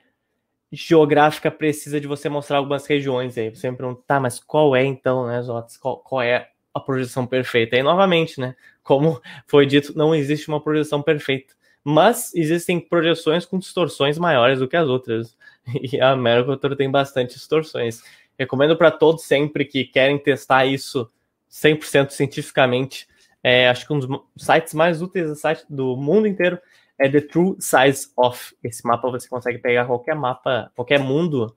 geográfica 0.73 1.51
precisa 1.51 2.01
de 2.01 2.07
você 2.07 2.29
mostrar 2.29 2.57
algumas 2.57 2.87
regiões 2.87 3.37
aí. 3.37 3.51
Você 3.51 3.71
me 3.71 3.77
pergunta, 3.77 4.03
tá, 4.07 4.19
mas 4.19 4.41
qual 4.41 4.75
é 4.75 4.85
então, 4.85 5.27
né, 5.27 5.41
Zotas? 5.43 5.77
Qual, 5.77 5.99
qual 5.99 6.23
é 6.23 6.49
a 6.73 6.81
projeção 6.81 7.27
perfeita? 7.27 7.77
E 7.77 7.83
novamente, 7.83 8.41
né, 8.41 8.57
como 8.83 9.21
foi 9.47 9.67
dito, 9.67 9.97
não 9.97 10.15
existe 10.15 10.49
uma 10.49 10.61
projeção 10.63 11.03
perfeita. 11.03 11.55
Mas 11.85 12.35
existem 12.35 12.81
projeções 12.81 13.45
com 13.45 13.59
distorções 13.59 14.17
maiores 14.17 14.61
do 14.61 14.69
que 14.69 14.77
as 14.77 14.89
outras. 14.89 15.37
E 15.81 16.01
a 16.01 16.17
Mercator 16.17 16.75
tem 16.75 16.91
bastante 16.91 17.35
distorções. 17.35 18.03
Recomendo 18.37 18.77
para 18.77 18.91
todos 18.91 19.23
sempre 19.23 19.65
que 19.65 19.85
querem 19.85 20.19
testar 20.19 20.67
isso 20.67 21.09
100% 21.49 22.11
cientificamente. 22.11 23.07
É, 23.43 23.69
acho 23.69 23.87
que 23.87 23.93
um 23.93 23.99
dos 23.99 24.23
sites 24.37 24.73
mais 24.73 25.03
úteis 25.03 25.29
do, 25.29 25.35
site 25.35 25.65
do 25.69 25.97
mundo 25.97 26.29
inteiro 26.29 26.59
é 26.99 27.09
The 27.09 27.21
True 27.21 27.57
Size 27.59 28.13
of. 28.17 28.55
Esse 28.63 28.87
mapa 28.87 29.11
você 29.11 29.29
consegue 29.29 29.59
pegar 29.59 29.87
qualquer 29.87 30.15
mapa, 30.15 30.71
qualquer 30.75 31.01
mundo, 31.01 31.57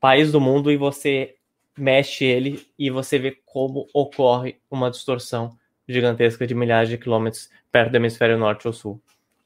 país 0.00 0.32
do 0.32 0.40
mundo, 0.40 0.70
e 0.70 0.76
você 0.76 1.36
mexe 1.76 2.24
ele 2.24 2.66
e 2.78 2.90
você 2.90 3.18
vê 3.18 3.36
como 3.44 3.86
ocorre 3.92 4.58
uma 4.70 4.90
distorção 4.90 5.56
gigantesca 5.88 6.46
de 6.46 6.54
milhares 6.54 6.88
de 6.88 6.98
quilômetros 6.98 7.50
perto 7.70 7.90
do 7.90 7.96
hemisfério 7.96 8.38
norte 8.38 8.66
ou 8.66 8.72
sul. 8.72 9.00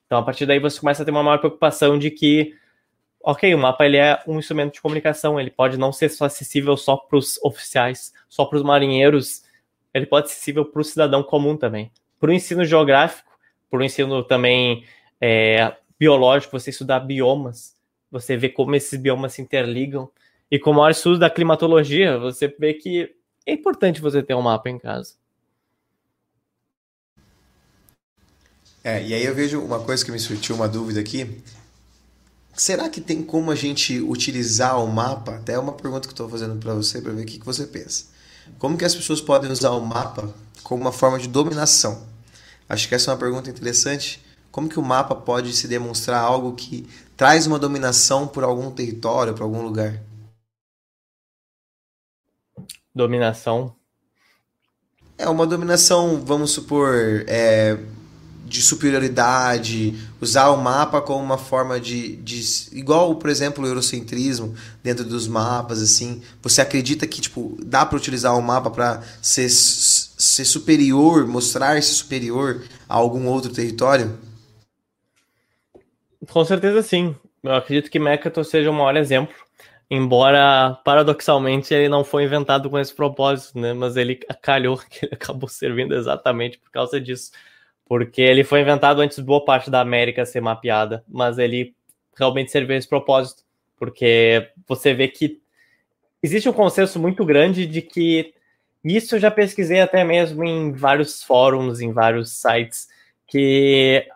Então, 0.06 0.18
a 0.18 0.22
partir 0.22 0.46
daí, 0.46 0.60
você 0.60 0.78
começa 0.78 1.02
a 1.02 1.04
ter 1.04 1.10
uma 1.10 1.22
maior 1.22 1.38
preocupação 1.38 1.98
de 1.98 2.10
que, 2.10 2.54
ok, 3.20 3.52
o 3.54 3.58
mapa 3.58 3.84
ele 3.84 3.96
é 3.96 4.22
um 4.26 4.38
instrumento 4.38 4.74
de 4.74 4.80
comunicação, 4.80 5.40
ele 5.40 5.50
pode 5.50 5.76
não 5.76 5.92
ser 5.92 6.08
só 6.08 6.26
acessível 6.26 6.76
só 6.76 6.96
para 6.96 7.18
os 7.18 7.38
oficiais, 7.42 8.12
só 8.28 8.44
para 8.44 8.58
os 8.58 8.62
marinheiros, 8.62 9.42
ele 9.96 10.06
pode 10.06 10.28
ser 10.28 10.34
acessível 10.34 10.64
para 10.66 10.80
o 10.80 10.84
cidadão 10.84 11.22
comum 11.22 11.56
também. 11.56 11.90
Para 12.20 12.30
o 12.30 12.32
ensino 12.32 12.64
geográfico, 12.66 13.30
para 13.70 13.80
o 13.80 13.82
ensino 13.82 14.22
também 14.22 14.84
é, 15.18 15.74
biológico, 15.98 16.58
você 16.58 16.68
estudar 16.68 17.00
biomas, 17.00 17.74
você 18.10 18.36
vê 18.36 18.50
como 18.50 18.74
esses 18.76 19.00
biomas 19.00 19.32
se 19.32 19.40
interligam. 19.40 20.10
E 20.50 20.58
com 20.58 20.74
o 20.76 20.90
estudo 20.90 21.18
da 21.18 21.30
climatologia, 21.30 22.18
você 22.18 22.46
vê 22.46 22.74
que 22.74 23.10
é 23.46 23.52
importante 23.52 24.02
você 24.02 24.22
ter 24.22 24.34
um 24.34 24.42
mapa 24.42 24.68
em 24.68 24.78
casa. 24.78 25.14
É, 28.84 29.02
e 29.02 29.14
aí 29.14 29.24
eu 29.24 29.34
vejo 29.34 29.60
uma 29.60 29.80
coisa 29.80 30.04
que 30.04 30.12
me 30.12 30.18
surtiu 30.18 30.54
uma 30.54 30.68
dúvida 30.68 31.00
aqui. 31.00 31.42
Será 32.54 32.88
que 32.90 33.00
tem 33.00 33.22
como 33.22 33.50
a 33.50 33.54
gente 33.54 33.98
utilizar 33.98 34.78
o 34.82 34.86
mapa? 34.86 35.36
Até 35.36 35.54
é 35.54 35.58
uma 35.58 35.72
pergunta 35.72 36.06
que 36.06 36.12
estou 36.12 36.28
fazendo 36.28 36.60
para 36.60 36.74
você, 36.74 37.00
para 37.00 37.12
ver 37.12 37.22
o 37.22 37.26
que, 37.26 37.38
que 37.38 37.46
você 37.46 37.66
pensa. 37.66 38.14
Como 38.58 38.76
que 38.76 38.84
as 38.84 38.94
pessoas 38.94 39.20
podem 39.20 39.50
usar 39.50 39.70
o 39.70 39.84
mapa 39.84 40.32
como 40.62 40.82
uma 40.82 40.92
forma 40.92 41.18
de 41.18 41.28
dominação? 41.28 42.06
Acho 42.68 42.88
que 42.88 42.94
essa 42.94 43.10
é 43.10 43.14
uma 43.14 43.20
pergunta 43.20 43.50
interessante 43.50 44.24
como 44.56 44.70
que 44.70 44.78
o 44.78 44.82
mapa 44.82 45.14
pode 45.14 45.52
se 45.52 45.68
demonstrar 45.68 46.18
algo 46.18 46.54
que 46.54 46.88
traz 47.14 47.46
uma 47.46 47.58
dominação 47.58 48.26
por 48.26 48.42
algum 48.42 48.70
território, 48.70 49.34
por 49.34 49.42
algum 49.42 49.60
lugar? 49.60 50.02
Dominação. 52.94 53.76
É 55.18 55.28
uma 55.28 55.46
dominação, 55.46 56.24
vamos 56.24 56.52
supor, 56.52 57.24
é, 57.28 57.78
de 58.46 58.62
superioridade, 58.62 59.94
usar 60.20 60.50
o 60.50 60.56
mapa 60.56 61.00
como 61.02 61.22
uma 61.22 61.36
forma 61.36 61.80
de, 61.80 62.16
de 62.16 62.40
igual, 62.72 63.16
por 63.16 63.28
exemplo, 63.28 63.64
o 63.64 63.66
eurocentrismo 63.66 64.54
dentro 64.82 65.04
dos 65.04 65.26
mapas, 65.26 65.82
assim. 65.82 66.22
Você 66.40 66.60
acredita 66.60 67.06
que 67.06 67.20
tipo 67.20 67.58
dá 67.64 67.84
para 67.84 67.98
utilizar 67.98 68.38
o 68.38 68.42
mapa 68.42 68.70
para 68.70 69.02
ser, 69.20 69.50
ser 69.50 70.44
superior, 70.44 71.26
mostrar-se 71.26 71.92
superior 71.92 72.62
a 72.88 72.94
algum 72.94 73.26
outro 73.26 73.52
território? 73.52 74.16
Com 76.30 76.44
certeza 76.44 76.82
sim. 76.82 77.14
Eu 77.42 77.54
acredito 77.54 77.90
que 77.90 77.98
Mercator 77.98 78.44
seja 78.44 78.70
o 78.70 78.74
maior 78.74 78.96
exemplo, 78.96 79.34
embora 79.90 80.78
paradoxalmente 80.84 81.72
ele 81.74 81.88
não 81.88 82.04
foi 82.04 82.24
inventado 82.24 82.70
com 82.70 82.78
esse 82.78 82.94
propósito, 82.94 83.58
né? 83.58 83.72
Mas 83.72 83.96
ele 83.96 84.16
calhou 84.40 84.78
que 84.88 85.06
ele 85.06 85.14
acabou 85.14 85.48
servindo 85.48 85.94
exatamente 85.94 86.58
por 86.58 86.70
causa 86.70 87.00
disso. 87.00 87.32
Porque 87.86 88.20
ele 88.20 88.44
foi 88.44 88.60
inventado 88.60 89.00
antes 89.00 89.16
de 89.16 89.22
boa 89.22 89.44
parte 89.44 89.70
da 89.70 89.80
América 89.80 90.26
ser 90.26 90.40
mapeada, 90.40 91.04
mas 91.08 91.38
ele 91.38 91.74
realmente 92.18 92.50
serviu 92.50 92.76
esse 92.76 92.88
propósito. 92.88 93.42
Porque 93.78 94.50
você 94.66 94.92
vê 94.92 95.08
que 95.08 95.40
existe 96.22 96.48
um 96.48 96.52
consenso 96.52 96.98
muito 96.98 97.24
grande 97.24 97.66
de 97.66 97.80
que 97.80 98.34
isso 98.84 99.16
eu 99.16 99.20
já 99.20 99.30
pesquisei 99.30 99.80
até 99.80 100.04
mesmo 100.04 100.44
em 100.44 100.72
vários 100.72 101.22
fóruns, 101.22 101.80
em 101.80 101.92
vários 101.92 102.30
sites, 102.30 102.88
que 103.26 104.06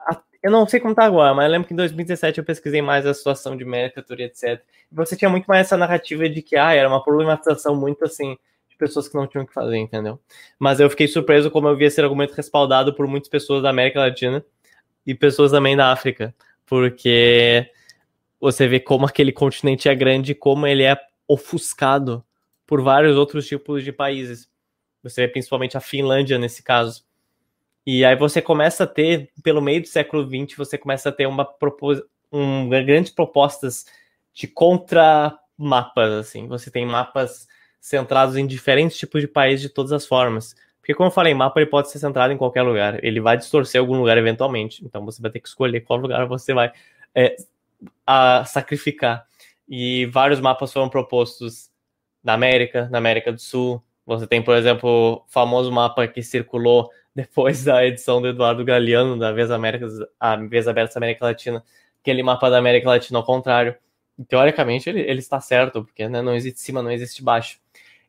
eu 0.42 0.50
não 0.50 0.66
sei 0.66 0.80
como 0.80 0.94
tá 0.94 1.04
agora, 1.04 1.34
mas 1.34 1.44
eu 1.44 1.50
lembro 1.52 1.68
que 1.68 1.74
em 1.74 1.76
2017 1.76 2.38
eu 2.38 2.44
pesquisei 2.44 2.80
mais 2.80 3.04
a 3.04 3.12
situação 3.12 3.56
de 3.56 3.64
Mercator 3.64 4.18
e 4.20 4.24
etc. 4.24 4.60
E 4.90 4.94
você 4.94 5.16
tinha 5.16 5.28
muito 5.28 5.46
mais 5.46 5.66
essa 5.66 5.76
narrativa 5.76 6.28
de 6.28 6.40
que 6.40 6.56
ah, 6.56 6.72
era 6.72 6.88
uma 6.88 7.02
problematização 7.02 7.76
muito 7.76 8.04
assim 8.04 8.36
pessoas 8.80 9.08
que 9.08 9.14
não 9.14 9.26
tinham 9.26 9.46
que 9.46 9.52
fazer, 9.52 9.76
entendeu? 9.76 10.18
Mas 10.58 10.80
eu 10.80 10.90
fiquei 10.90 11.06
surpreso 11.06 11.50
como 11.50 11.68
eu 11.68 11.76
vi 11.76 11.84
esse 11.84 12.00
argumento 12.00 12.34
respaldado 12.34 12.94
por 12.94 13.06
muitas 13.06 13.28
pessoas 13.28 13.62
da 13.62 13.70
América 13.70 14.00
Latina 14.00 14.44
e 15.06 15.14
pessoas 15.14 15.52
também 15.52 15.76
da 15.76 15.92
África, 15.92 16.34
porque 16.66 17.70
você 18.40 18.66
vê 18.66 18.80
como 18.80 19.06
aquele 19.06 19.30
continente 19.30 19.88
é 19.88 19.94
grande, 19.94 20.34
como 20.34 20.66
ele 20.66 20.82
é 20.82 20.96
ofuscado 21.28 22.24
por 22.66 22.82
vários 22.82 23.16
outros 23.16 23.46
tipos 23.46 23.84
de 23.84 23.92
países. 23.92 24.50
Você 25.02 25.22
vê 25.22 25.28
principalmente 25.28 25.76
a 25.76 25.80
Finlândia 25.80 26.38
nesse 26.38 26.62
caso 26.62 27.04
e 27.86 28.04
aí 28.04 28.14
você 28.14 28.42
começa 28.42 28.84
a 28.84 28.86
ter, 28.86 29.30
pelo 29.42 29.62
meio 29.62 29.80
do 29.80 29.88
século 29.88 30.24
XX, 30.24 30.56
você 30.56 30.76
começa 30.76 31.08
a 31.08 31.12
ter 31.12 31.26
uma 31.26 31.44
propos 31.44 32.02
um, 32.30 32.68
grandes 32.68 33.10
propostas 33.10 33.86
de 34.32 34.46
contra-mapas, 34.46 36.12
assim. 36.12 36.46
Você 36.46 36.70
tem 36.70 36.86
mapas 36.86 37.48
centrados 37.80 38.36
em 38.36 38.46
diferentes 38.46 38.98
tipos 38.98 39.20
de 39.20 39.28
países 39.28 39.62
de 39.62 39.68
todas 39.68 39.92
as 39.92 40.06
formas. 40.06 40.54
Porque, 40.80 40.94
como 40.94 41.08
eu 41.08 41.12
falei, 41.12 41.34
mapa 41.34 41.60
ele 41.60 41.70
pode 41.70 41.90
ser 41.90 41.98
centrado 41.98 42.32
em 42.32 42.36
qualquer 42.36 42.62
lugar. 42.62 43.02
Ele 43.04 43.20
vai 43.20 43.36
distorcer 43.36 43.80
algum 43.80 43.98
lugar 43.98 44.18
eventualmente. 44.18 44.84
Então 44.84 45.04
você 45.04 45.20
vai 45.20 45.30
ter 45.30 45.40
que 45.40 45.48
escolher 45.48 45.80
qual 45.80 45.98
lugar 45.98 46.26
você 46.26 46.52
vai 46.52 46.72
é, 47.14 47.36
a 48.06 48.44
sacrificar. 48.44 49.26
E 49.68 50.06
vários 50.06 50.40
mapas 50.40 50.72
foram 50.72 50.88
propostos 50.88 51.70
na 52.22 52.34
América, 52.34 52.88
na 52.90 52.98
América 52.98 53.32
do 53.32 53.40
Sul. 53.40 53.82
Você 54.06 54.26
tem, 54.26 54.42
por 54.42 54.56
exemplo, 54.56 54.88
o 54.88 55.24
famoso 55.28 55.70
mapa 55.70 56.06
que 56.08 56.22
circulou 56.22 56.90
depois 57.14 57.62
da 57.64 57.86
edição 57.86 58.20
do 58.20 58.28
Eduardo 58.28 58.64
Galeano, 58.64 59.18
da 59.18 59.32
Vez, 59.32 59.50
América, 59.50 59.86
a 60.18 60.36
Vez 60.36 60.66
Aberta 60.66 60.98
América 60.98 61.24
Latina, 61.24 61.64
aquele 62.00 62.22
mapa 62.22 62.50
da 62.50 62.58
América 62.58 62.88
Latina 62.88 63.18
ao 63.18 63.24
contrário. 63.24 63.76
Teoricamente, 64.28 64.88
ele, 64.88 65.00
ele 65.00 65.20
está 65.20 65.40
certo, 65.40 65.84
porque 65.84 66.08
né, 66.08 66.20
não 66.20 66.34
existe 66.34 66.60
cima, 66.60 66.82
não 66.82 66.90
existe 66.90 67.22
baixo. 67.22 67.58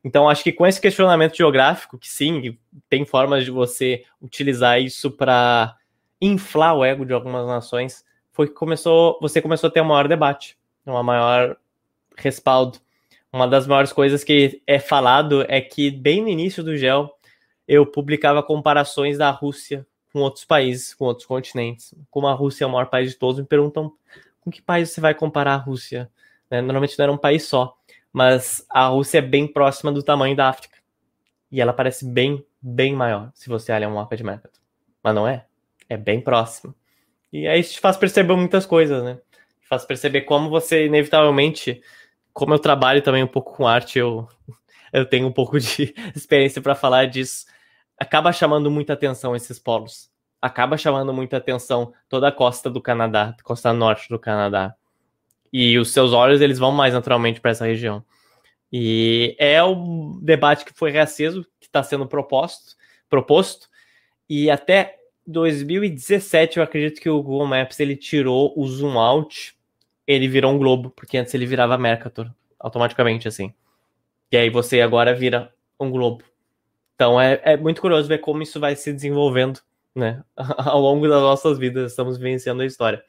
Então, 0.04 0.28
acho 0.28 0.44
que 0.44 0.52
com 0.52 0.66
esse 0.66 0.82
questionamento 0.82 1.38
geográfico, 1.38 1.98
que 1.98 2.10
sim, 2.10 2.58
tem 2.90 3.06
formas 3.06 3.46
de 3.46 3.52
você 3.52 4.04
utilizar 4.22 4.82
isso 4.82 5.12
para 5.12 5.78
inflar 6.20 6.76
o 6.76 6.84
ego 6.84 7.06
de 7.06 7.14
algumas 7.14 7.48
nações, 7.48 8.04
foi 8.32 8.48
que 8.48 8.54
começou, 8.54 9.20
você 9.22 9.42
começou 9.42 9.68
a 9.68 9.72
ter 9.72 9.82
um 9.82 9.86
maior 9.86 10.08
debate, 10.08 10.58
um 10.86 11.02
maior 11.04 11.58
respaldo. 12.18 12.80
Uma 13.32 13.48
das 13.48 13.68
maiores 13.68 13.94
coisas 13.94 14.24
que 14.24 14.62
é 14.66 14.80
falado 14.80 15.46
é 15.48 15.62
que 15.62 15.90
bem 15.90 16.22
no 16.22 16.28
início 16.28 16.64
do 16.64 16.76
GEL 16.76 17.10
eu 17.68 17.86
publicava 17.86 18.44
comparações 18.44 19.18
da 19.18 19.30
Rússia 19.30 19.86
com 20.12 20.20
outros 20.20 20.44
países, 20.44 20.94
com 20.94 21.06
outros 21.06 21.26
continentes. 21.26 21.94
Como 22.10 22.28
a 22.28 22.34
Rússia 22.34 22.66
é 22.66 22.68
o 22.68 22.70
maior 22.70 22.88
país 22.88 23.12
de 23.12 23.18
todos, 23.18 23.40
me 23.40 23.48
perguntam 23.48 23.94
com 24.42 24.52
que 24.52 24.62
país 24.62 24.90
você 24.90 25.00
vai 25.00 25.14
comparar 25.14 25.54
a 25.54 25.58
Rússia? 25.58 26.12
Né? 26.50 26.60
Normalmente 26.62 26.98
não 26.98 27.04
era 27.04 27.12
um 27.12 27.18
país 27.18 27.44
só, 27.48 27.78
mas 28.12 28.66
a 28.70 28.88
Rússia 28.88 29.20
é 29.20 29.22
bem 29.22 29.48
próxima 29.48 29.92
do 29.92 30.04
tamanho 30.04 30.36
da 30.36 30.50
África. 30.50 30.78
E 31.52 31.62
ela 31.62 31.74
parece 31.74 32.06
bem, 32.06 32.46
bem 32.62 32.94
maior, 32.94 33.32
se 33.34 33.50
você 33.50 33.72
olhar 33.72 33.90
um 33.90 33.96
mapa 33.96 34.16
de 34.16 34.24
Mercator. 34.24 34.62
Mas 35.04 35.16
não 35.16 35.28
é. 35.28 35.46
É 35.90 35.98
bem 35.98 36.22
próximo. 36.22 36.74
E 37.32 37.48
aí 37.48 37.60
isso 37.60 37.74
te 37.74 37.80
faz 37.80 37.98
perceber 37.98 38.36
muitas 38.36 38.66
coisas, 38.66 39.04
né? 39.04 39.20
Faz 39.62 39.86
perceber 39.86 40.22
como 40.22 40.50
você, 40.50 40.86
inevitavelmente, 40.86 41.82
como 42.34 42.54
eu 42.54 42.60
trabalho 42.60 43.02
também 43.02 43.24
um 43.24 43.28
pouco 43.28 43.54
com 43.56 43.68
arte, 43.68 44.00
eu, 44.00 44.28
eu 44.92 45.06
tenho 45.06 45.28
um 45.28 45.32
pouco 45.32 45.60
de 45.60 45.94
experiência 46.16 46.62
para 46.62 46.76
falar 46.76 47.06
disso. 47.06 47.46
Acaba 47.98 48.34
chamando 48.34 48.72
muita 48.72 48.94
atenção 48.94 49.36
esses 49.36 49.60
polos. 49.60 50.10
Acaba 50.42 50.78
chamando 50.78 51.14
muita 51.14 51.38
atenção 51.38 51.94
toda 52.10 52.28
a 52.28 52.32
costa 52.32 52.70
do 52.70 52.82
Canadá, 52.82 53.36
costa 53.44 53.72
norte 53.72 54.10
do 54.10 54.18
Canadá. 54.18 54.76
E 55.52 55.78
os 55.78 55.92
seus 55.92 56.14
olhos 56.14 56.42
eles 56.42 56.60
vão 56.60 56.72
mais 56.72 56.94
naturalmente 56.94 57.42
para 57.42 57.52
essa 57.52 57.66
região. 57.66 58.04
E 58.72 59.36
é 59.38 59.62
o 59.64 60.20
debate 60.22 60.64
que 60.64 60.74
foi 60.74 60.92
reaceso, 60.92 61.46
que 61.60 61.68
está 61.68 61.84
sendo 61.84 62.08
proposto, 62.08 62.76
proposto. 63.10 63.68
E 64.30 64.50
até 64.50 64.98
2017 65.28 66.58
eu 66.58 66.64
acredito 66.64 67.02
que 67.02 67.10
o 67.10 67.22
Google 67.22 67.48
Maps 67.48 67.80
ele 67.80 67.96
tirou 67.96 68.54
o 68.56 68.66
zoom 68.68 68.98
out 68.98 69.56
ele 70.14 70.28
virou 70.28 70.52
um 70.52 70.58
globo, 70.58 70.90
porque 70.92 71.18
antes 71.18 71.34
ele 71.34 71.46
virava 71.46 71.78
Mercator, 71.78 72.30
automaticamente, 72.60 73.28
assim. 73.28 73.54
E 74.32 74.38
aí 74.38 74.50
você 74.50 74.82
agora 74.82 75.14
vira 75.14 75.54
um 75.80 75.90
globo. 75.90 76.24
Então 76.96 77.20
é, 77.20 77.40
é 77.44 77.58
muito 77.58 77.82
curioso 77.82 78.08
ver 78.08 78.20
como 78.20 78.42
isso 78.42 78.60
vai 78.60 78.76
se 78.76 78.92
desenvolvendo, 78.92 79.60
né? 79.96 80.24
Ao 80.36 80.80
longo 80.80 81.08
das 81.08 81.22
nossas 81.22 81.58
vidas, 81.58 81.92
estamos 81.92 82.18
vivenciando 82.18 82.62
a 82.62 82.66
história. 82.66 83.04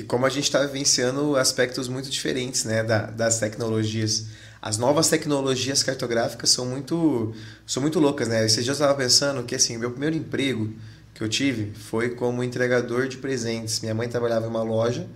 E 0.00 0.02
como 0.02 0.24
a 0.24 0.30
gente 0.30 0.44
está 0.44 0.64
vivenciando 0.64 1.36
aspectos 1.36 1.86
muito 1.86 2.08
diferentes, 2.08 2.64
né, 2.64 2.82
da, 2.82 3.02
das 3.02 3.38
tecnologias. 3.38 4.28
As 4.62 4.78
novas 4.78 5.10
tecnologias 5.10 5.82
cartográficas 5.82 6.48
são 6.48 6.64
muito, 6.64 7.34
são 7.66 7.82
muito 7.82 8.00
loucas, 8.00 8.26
né? 8.26 8.46
Dias 8.46 8.66
eu 8.66 8.72
estava 8.72 8.94
pensando 8.94 9.42
que, 9.42 9.54
assim, 9.54 9.76
meu 9.76 9.90
primeiro 9.90 10.16
emprego 10.16 10.72
que 11.12 11.22
eu 11.22 11.28
tive 11.28 11.74
foi 11.74 12.10
como 12.14 12.42
entregador 12.42 13.08
de 13.08 13.18
presentes. 13.18 13.80
Minha 13.80 13.94
mãe 13.94 14.08
trabalhava 14.08 14.46
em 14.46 14.48
uma 14.48 14.62
loja 14.62 15.06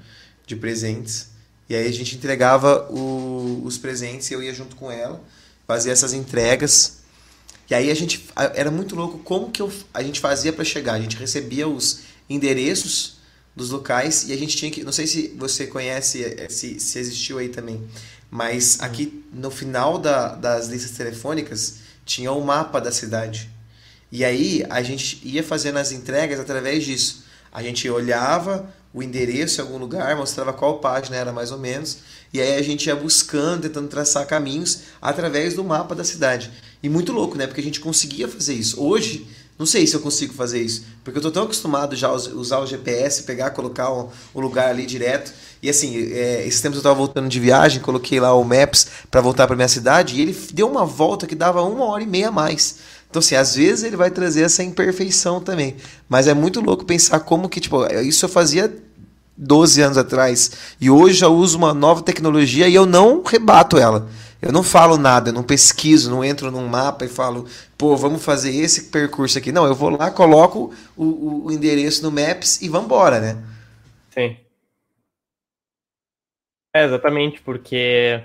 de 0.46 0.54
presentes 0.54 1.30
e 1.66 1.74
aí 1.74 1.88
a 1.88 1.92
gente 1.92 2.14
entregava 2.14 2.86
o, 2.92 3.62
os 3.64 3.78
presentes 3.78 4.30
e 4.30 4.34
eu 4.34 4.42
ia 4.42 4.52
junto 4.52 4.76
com 4.76 4.90
ela 4.90 5.18
fazer 5.66 5.92
essas 5.92 6.12
entregas. 6.12 6.98
E 7.70 7.74
aí 7.74 7.90
a 7.90 7.94
gente 7.94 8.28
era 8.54 8.70
muito 8.70 8.94
louco 8.94 9.18
como 9.20 9.50
que 9.50 9.62
eu, 9.62 9.72
a 9.94 10.02
gente 10.02 10.20
fazia 10.20 10.52
para 10.52 10.62
chegar. 10.62 10.92
A 10.92 11.00
gente 11.00 11.16
recebia 11.16 11.66
os 11.66 12.00
endereços 12.28 13.13
dos 13.54 13.70
locais 13.70 14.28
e 14.28 14.32
a 14.32 14.36
gente 14.36 14.56
tinha 14.56 14.70
que, 14.70 14.82
não 14.82 14.92
sei 14.92 15.06
se 15.06 15.34
você 15.38 15.66
conhece, 15.66 16.24
eh, 16.24 16.48
se, 16.48 16.80
se 16.80 16.98
existiu 16.98 17.38
aí 17.38 17.48
também, 17.48 17.82
mas 18.30 18.80
aqui 18.80 19.24
no 19.32 19.50
final 19.50 19.98
da, 19.98 20.34
das 20.34 20.66
listas 20.66 20.90
telefônicas 20.92 21.76
tinha 22.04 22.32
o 22.32 22.40
um 22.40 22.44
mapa 22.44 22.80
da 22.80 22.90
cidade. 22.90 23.48
E 24.10 24.24
aí 24.24 24.64
a 24.68 24.82
gente 24.82 25.20
ia 25.24 25.42
fazendo 25.42 25.78
as 25.78 25.92
entregas 25.92 26.38
através 26.38 26.84
disso. 26.84 27.24
A 27.52 27.62
gente 27.62 27.88
olhava 27.88 28.72
o 28.92 29.02
endereço 29.02 29.60
em 29.60 29.64
algum 29.64 29.78
lugar, 29.78 30.16
mostrava 30.16 30.52
qual 30.52 30.78
página 30.78 31.16
era 31.16 31.32
mais 31.32 31.50
ou 31.50 31.58
menos, 31.58 31.98
e 32.32 32.40
aí 32.40 32.56
a 32.56 32.62
gente 32.62 32.86
ia 32.86 32.94
buscando, 32.94 33.62
tentando 33.62 33.88
traçar 33.88 34.24
caminhos 34.26 34.82
através 35.02 35.54
do 35.54 35.64
mapa 35.64 35.94
da 35.96 36.04
cidade. 36.04 36.50
E 36.80 36.88
muito 36.88 37.12
louco, 37.12 37.36
né? 37.36 37.46
Porque 37.46 37.60
a 37.60 37.64
gente 37.64 37.80
conseguia 37.80 38.28
fazer 38.28 38.54
isso. 38.54 38.80
Hoje, 38.80 39.26
não 39.58 39.66
sei 39.66 39.86
se 39.86 39.94
eu 39.94 40.00
consigo 40.00 40.34
fazer 40.34 40.60
isso, 40.60 40.84
porque 41.04 41.18
eu 41.18 41.22
tô 41.22 41.30
tão 41.30 41.44
acostumado 41.44 41.94
já 41.94 42.08
a 42.08 42.12
usar 42.12 42.58
o 42.58 42.66
GPS, 42.66 43.22
pegar, 43.22 43.50
colocar 43.50 43.90
o, 43.90 44.10
lugar 44.34 44.68
ali 44.68 44.84
direto. 44.84 45.32
E 45.62 45.70
assim, 45.70 45.96
é, 46.12 46.44
esses 46.46 46.60
tempos 46.60 46.78
eu 46.78 46.82
tava 46.82 46.96
voltando 46.96 47.28
de 47.28 47.38
viagem, 47.38 47.80
coloquei 47.80 48.18
lá 48.18 48.34
o 48.34 48.44
Maps 48.44 48.88
para 49.10 49.20
voltar 49.20 49.46
para 49.46 49.54
minha 49.54 49.68
cidade 49.68 50.16
e 50.16 50.22
ele 50.22 50.36
deu 50.52 50.68
uma 50.68 50.84
volta 50.84 51.26
que 51.26 51.34
dava 51.34 51.62
uma 51.62 51.84
hora 51.84 52.02
e 52.02 52.06
meia 52.06 52.28
a 52.28 52.32
mais. 52.32 52.78
Então, 53.08 53.20
assim, 53.20 53.36
às 53.36 53.54
vezes 53.54 53.84
ele 53.84 53.96
vai 53.96 54.10
trazer 54.10 54.42
essa 54.42 54.64
imperfeição 54.64 55.40
também. 55.40 55.76
Mas 56.08 56.26
é 56.26 56.34
muito 56.34 56.60
louco 56.60 56.84
pensar 56.84 57.20
como 57.20 57.48
que, 57.48 57.60
tipo, 57.60 57.86
isso 58.02 58.24
eu 58.24 58.28
fazia 58.28 58.74
12 59.36 59.80
anos 59.80 59.96
atrás. 59.96 60.50
E 60.80 60.90
hoje 60.90 61.24
eu 61.24 61.32
uso 61.32 61.56
uma 61.56 61.72
nova 61.72 62.02
tecnologia 62.02 62.66
e 62.66 62.74
eu 62.74 62.86
não 62.86 63.22
rebato 63.22 63.78
ela. 63.78 64.08
Eu 64.44 64.52
não 64.52 64.62
falo 64.62 64.98
nada, 64.98 65.30
eu 65.30 65.32
não 65.32 65.42
pesquiso, 65.42 66.10
não 66.10 66.22
entro 66.22 66.50
num 66.50 66.68
mapa 66.68 67.06
e 67.06 67.08
falo, 67.08 67.46
pô, 67.78 67.96
vamos 67.96 68.22
fazer 68.22 68.54
esse 68.54 68.90
percurso 68.90 69.38
aqui. 69.38 69.50
Não, 69.50 69.64
eu 69.64 69.74
vou 69.74 69.88
lá, 69.88 70.10
coloco 70.10 70.70
o, 70.94 71.46
o, 71.46 71.50
endereço 71.50 72.02
no 72.02 72.10
Maps 72.10 72.60
e 72.60 72.68
vamos 72.68 72.84
embora, 72.84 73.20
né? 73.20 73.42
Sim. 74.10 74.36
É, 76.74 76.84
exatamente, 76.84 77.40
porque 77.40 78.22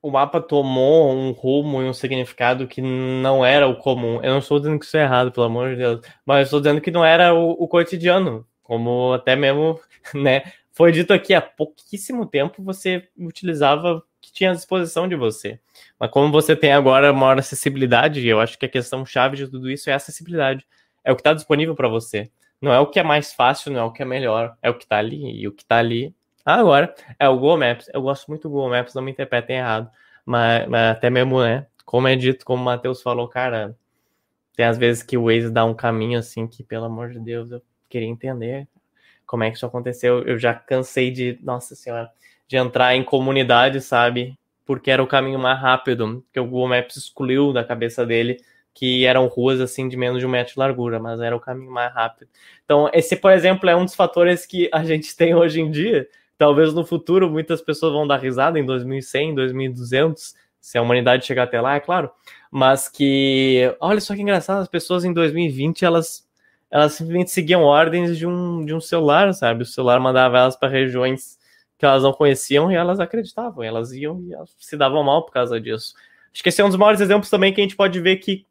o 0.00 0.12
mapa 0.12 0.40
tomou 0.40 1.12
um 1.12 1.32
rumo 1.32 1.82
e 1.82 1.88
um 1.88 1.92
significado 1.92 2.68
que 2.68 2.80
não 2.80 3.44
era 3.44 3.66
o 3.66 3.74
comum. 3.74 4.22
Eu 4.22 4.30
não 4.30 4.38
estou 4.38 4.60
dizendo 4.60 4.78
que 4.78 4.86
isso 4.86 4.96
é 4.96 5.02
errado, 5.02 5.32
pelo 5.32 5.46
amor 5.46 5.70
de 5.70 5.76
Deus, 5.76 6.00
mas 6.24 6.46
estou 6.46 6.60
dizendo 6.60 6.80
que 6.80 6.92
não 6.92 7.04
era 7.04 7.34
o, 7.34 7.50
o 7.50 7.66
cotidiano, 7.66 8.46
como 8.62 9.12
até 9.12 9.34
mesmo, 9.34 9.80
né, 10.14 10.52
foi 10.70 10.92
dito 10.92 11.12
aqui 11.12 11.34
há 11.34 11.40
pouquíssimo 11.40 12.26
tempo 12.26 12.62
você 12.62 13.08
utilizava 13.18 14.04
tinha 14.36 14.50
à 14.50 14.54
disposição 14.54 15.08
de 15.08 15.16
você. 15.16 15.58
Mas 15.98 16.10
como 16.10 16.30
você 16.30 16.54
tem 16.54 16.72
agora 16.72 17.12
maior 17.12 17.38
acessibilidade, 17.38 18.26
eu 18.26 18.40
acho 18.40 18.58
que 18.58 18.66
a 18.66 18.68
questão 18.68 19.04
chave 19.04 19.36
de 19.36 19.48
tudo 19.48 19.70
isso 19.70 19.90
é 19.90 19.92
a 19.92 19.96
acessibilidade. 19.96 20.66
É 21.04 21.12
o 21.12 21.16
que 21.16 21.20
está 21.20 21.32
disponível 21.32 21.74
para 21.74 21.88
você. 21.88 22.30
Não 22.60 22.72
é 22.72 22.80
o 22.80 22.86
que 22.86 22.98
é 22.98 23.02
mais 23.02 23.32
fácil, 23.32 23.72
não 23.72 23.80
é 23.80 23.84
o 23.84 23.92
que 23.92 24.02
é 24.02 24.04
melhor, 24.04 24.56
é 24.62 24.70
o 24.70 24.74
que 24.74 24.84
está 24.84 24.98
ali. 24.98 25.40
E 25.40 25.46
o 25.48 25.52
que 25.52 25.62
está 25.62 25.78
ali 25.78 26.14
Agora, 26.46 26.94
é 27.18 27.28
o 27.28 27.34
Google 27.34 27.58
Maps. 27.58 27.90
Eu 27.92 28.00
gosto 28.02 28.28
muito 28.28 28.42
do 28.44 28.50
Google 28.50 28.70
Maps, 28.70 28.94
não 28.94 29.02
me 29.02 29.10
interpretem 29.10 29.56
errado. 29.56 29.90
Mas, 30.24 30.68
mas 30.68 30.92
até 30.92 31.10
mesmo, 31.10 31.42
né? 31.42 31.66
Como 31.84 32.06
é 32.06 32.14
dito, 32.14 32.44
como 32.44 32.62
o 32.62 32.64
Matheus 32.64 33.02
falou, 33.02 33.26
cara, 33.28 33.76
tem 34.54 34.64
às 34.64 34.78
vezes 34.78 35.02
que 35.02 35.16
o 35.18 35.24
Waze 35.24 35.50
dá 35.50 35.64
um 35.64 35.74
caminho 35.74 36.18
assim 36.20 36.46
que, 36.46 36.62
pelo 36.62 36.84
amor 36.84 37.10
de 37.10 37.18
Deus, 37.18 37.50
eu 37.50 37.60
queria 37.88 38.08
entender 38.08 38.68
como 39.26 39.42
é 39.42 39.50
que 39.50 39.56
isso 39.56 39.66
aconteceu. 39.66 40.22
Eu 40.22 40.38
já 40.38 40.54
cansei 40.54 41.10
de, 41.10 41.36
nossa 41.42 41.74
senhora, 41.74 42.12
de 42.48 42.56
entrar 42.56 42.94
em 42.94 43.04
comunidade, 43.04 43.80
sabe? 43.80 44.38
Porque 44.64 44.90
era 44.90 45.02
o 45.02 45.06
caminho 45.06 45.38
mais 45.38 45.60
rápido, 45.60 46.24
que 46.32 46.40
o 46.40 46.44
Google 46.44 46.68
Maps 46.68 46.96
excluiu 46.96 47.52
da 47.52 47.64
cabeça 47.64 48.04
dele 48.04 48.38
que 48.74 49.06
eram 49.06 49.26
ruas 49.26 49.58
assim 49.58 49.88
de 49.88 49.96
menos 49.96 50.20
de 50.20 50.26
um 50.26 50.28
metro 50.28 50.52
de 50.52 50.58
largura, 50.58 51.00
mas 51.00 51.18
era 51.18 51.34
o 51.34 51.40
caminho 51.40 51.70
mais 51.70 51.94
rápido. 51.94 52.28
Então, 52.62 52.90
esse, 52.92 53.16
por 53.16 53.32
exemplo, 53.32 53.70
é 53.70 53.74
um 53.74 53.86
dos 53.86 53.94
fatores 53.94 54.44
que 54.44 54.68
a 54.70 54.84
gente 54.84 55.16
tem 55.16 55.34
hoje 55.34 55.62
em 55.62 55.70
dia, 55.70 56.06
Talvez 56.38 56.74
no 56.74 56.84
futuro 56.84 57.30
muitas 57.30 57.62
pessoas 57.62 57.92
vão 57.92 58.06
dar 58.06 58.18
risada 58.18 58.58
em 58.58 58.64
2100, 58.64 59.34
2200, 59.34 60.34
se 60.60 60.76
a 60.76 60.82
humanidade 60.82 61.24
chegar 61.24 61.44
até 61.44 61.60
lá, 61.60 61.76
é 61.76 61.80
claro. 61.80 62.10
Mas 62.50 62.88
que, 62.88 63.74
olha 63.80 64.00
só 64.00 64.14
que 64.14 64.20
engraçado, 64.22 64.60
as 64.60 64.68
pessoas 64.68 65.04
em 65.04 65.12
2020 65.12 65.84
elas 65.84 66.26
elas 66.68 66.94
simplesmente 66.94 67.30
seguiam 67.30 67.62
ordens 67.62 68.18
de 68.18 68.26
um, 68.26 68.64
de 68.64 68.74
um 68.74 68.80
celular, 68.80 69.32
sabe? 69.32 69.62
O 69.62 69.66
celular 69.66 70.00
mandava 70.00 70.38
elas 70.38 70.56
para 70.56 70.68
regiões 70.68 71.38
que 71.78 71.84
elas 71.84 72.02
não 72.02 72.12
conheciam 72.12 72.70
e 72.70 72.74
elas 72.74 73.00
acreditavam, 73.00 73.62
elas 73.62 73.92
iam 73.92 74.22
e 74.22 74.32
elas 74.32 74.54
se 74.58 74.76
davam 74.76 75.02
mal 75.02 75.24
por 75.24 75.32
causa 75.32 75.60
disso. 75.60 75.94
Acho 76.32 76.42
que 76.42 76.48
esse 76.48 76.60
é 76.60 76.64
um 76.64 76.68
dos 76.68 76.78
maiores 76.78 77.00
exemplos 77.00 77.30
também 77.30 77.52
que 77.52 77.60
a 77.60 77.64
gente 77.64 77.76
pode 77.76 78.00
ver 78.00 78.16
que 78.16 78.46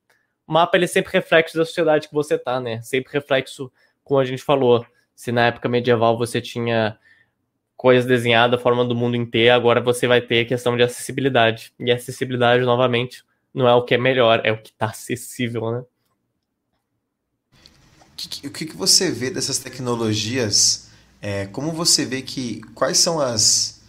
o 0.48 0.54
mapa 0.54 0.78
ele 0.78 0.86
é 0.86 0.88
sempre 0.88 1.12
reflexo 1.12 1.58
da 1.58 1.66
sociedade 1.66 2.08
que 2.08 2.14
você 2.14 2.38
tá, 2.38 2.60
né? 2.60 2.82
Sempre 2.82 3.14
reflexo, 3.14 3.72
como 4.04 4.20
a 4.20 4.26
gente 4.26 4.44
falou. 4.44 4.86
Se 5.16 5.32
na 5.32 5.48
época 5.48 5.70
medieval 5.70 6.18
você 6.18 6.40
tinha 6.40 6.98
coisas 7.76 8.06
desenhadas, 8.06 8.62
forma 8.62 8.86
do 8.86 8.96
mundo 8.96 9.16
inteiro, 9.16 9.56
agora 9.56 9.82
você 9.82 10.08
vai 10.08 10.22
ter 10.22 10.42
a 10.42 10.46
questão 10.46 10.78
de 10.78 10.84
acessibilidade. 10.84 11.74
E 11.80 11.92
acessibilidade, 11.92 12.64
novamente, 12.64 13.24
não 13.54 13.68
é 13.68 13.74
o 13.74 13.84
que 13.84 13.96
é 13.96 13.98
melhor, 13.98 14.42
é 14.44 14.52
o 14.52 14.62
que 14.62 14.70
está 14.70 14.88
acessível, 14.88 15.72
né? 15.72 15.84
O 18.44 18.50
que, 18.50 18.66
que 18.66 18.76
você 18.76 19.12
vê 19.12 19.30
dessas 19.30 19.60
tecnologias? 19.60 20.85
É, 21.28 21.48
como 21.48 21.72
você 21.72 22.06
vê 22.06 22.22
que. 22.22 22.62
Quais 22.76 23.00
são 23.00 23.20
as, 23.20 23.80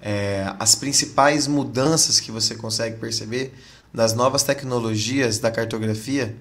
é, 0.00 0.54
as 0.60 0.76
principais 0.76 1.48
mudanças 1.48 2.20
que 2.20 2.30
você 2.30 2.54
consegue 2.54 2.98
perceber 2.98 3.52
das 3.92 4.14
novas 4.14 4.44
tecnologias 4.44 5.40
da 5.40 5.50
cartografia 5.50 6.36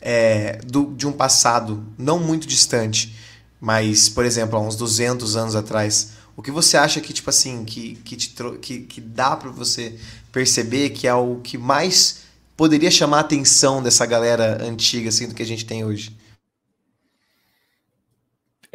é, 0.00 0.58
do, 0.64 0.86
de 0.94 1.06
um 1.06 1.12
passado 1.12 1.84
não 1.98 2.18
muito 2.18 2.46
distante, 2.46 3.14
mas, 3.60 4.08
por 4.08 4.24
exemplo, 4.24 4.58
há 4.58 4.62
uns 4.62 4.74
200 4.74 5.36
anos 5.36 5.54
atrás? 5.54 6.12
O 6.34 6.40
que 6.40 6.50
você 6.50 6.78
acha 6.78 6.98
que, 6.98 7.12
tipo 7.12 7.28
assim, 7.28 7.62
que, 7.66 7.96
que, 7.96 8.16
que, 8.16 8.78
que 8.84 9.00
dá 9.02 9.36
para 9.36 9.50
você 9.50 9.98
perceber 10.32 10.90
que 10.90 11.06
é 11.06 11.14
o 11.14 11.40
que 11.42 11.58
mais 11.58 12.20
poderia 12.56 12.90
chamar 12.90 13.18
a 13.18 13.20
atenção 13.20 13.82
dessa 13.82 14.06
galera 14.06 14.64
antiga, 14.64 15.10
assim, 15.10 15.28
do 15.28 15.34
que 15.34 15.42
a 15.42 15.46
gente 15.46 15.66
tem 15.66 15.84
hoje? 15.84 16.23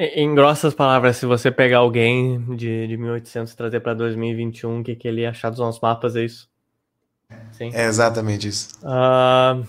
Em 0.02 0.34
grossas 0.34 0.74
palavras, 0.74 1.18
se 1.18 1.26
você 1.26 1.52
pegar 1.52 1.80
alguém 1.80 2.56
de, 2.56 2.88
de 2.88 2.96
1800 2.96 3.52
e 3.52 3.58
trazer 3.58 3.82
para 3.82 3.94
2021, 3.94 4.80
o 4.80 4.84
que, 4.84 4.96
que 4.96 5.06
ele 5.06 5.24
ia 5.24 5.30
achar 5.32 5.50
dos 5.50 5.60
nossos 5.60 5.82
mapas, 5.82 6.16
é 6.16 6.24
isso? 6.24 6.50
Sim. 7.52 7.72
É 7.74 7.84
exatamente 7.84 8.48
isso. 8.48 8.80
Uh, 8.82 9.68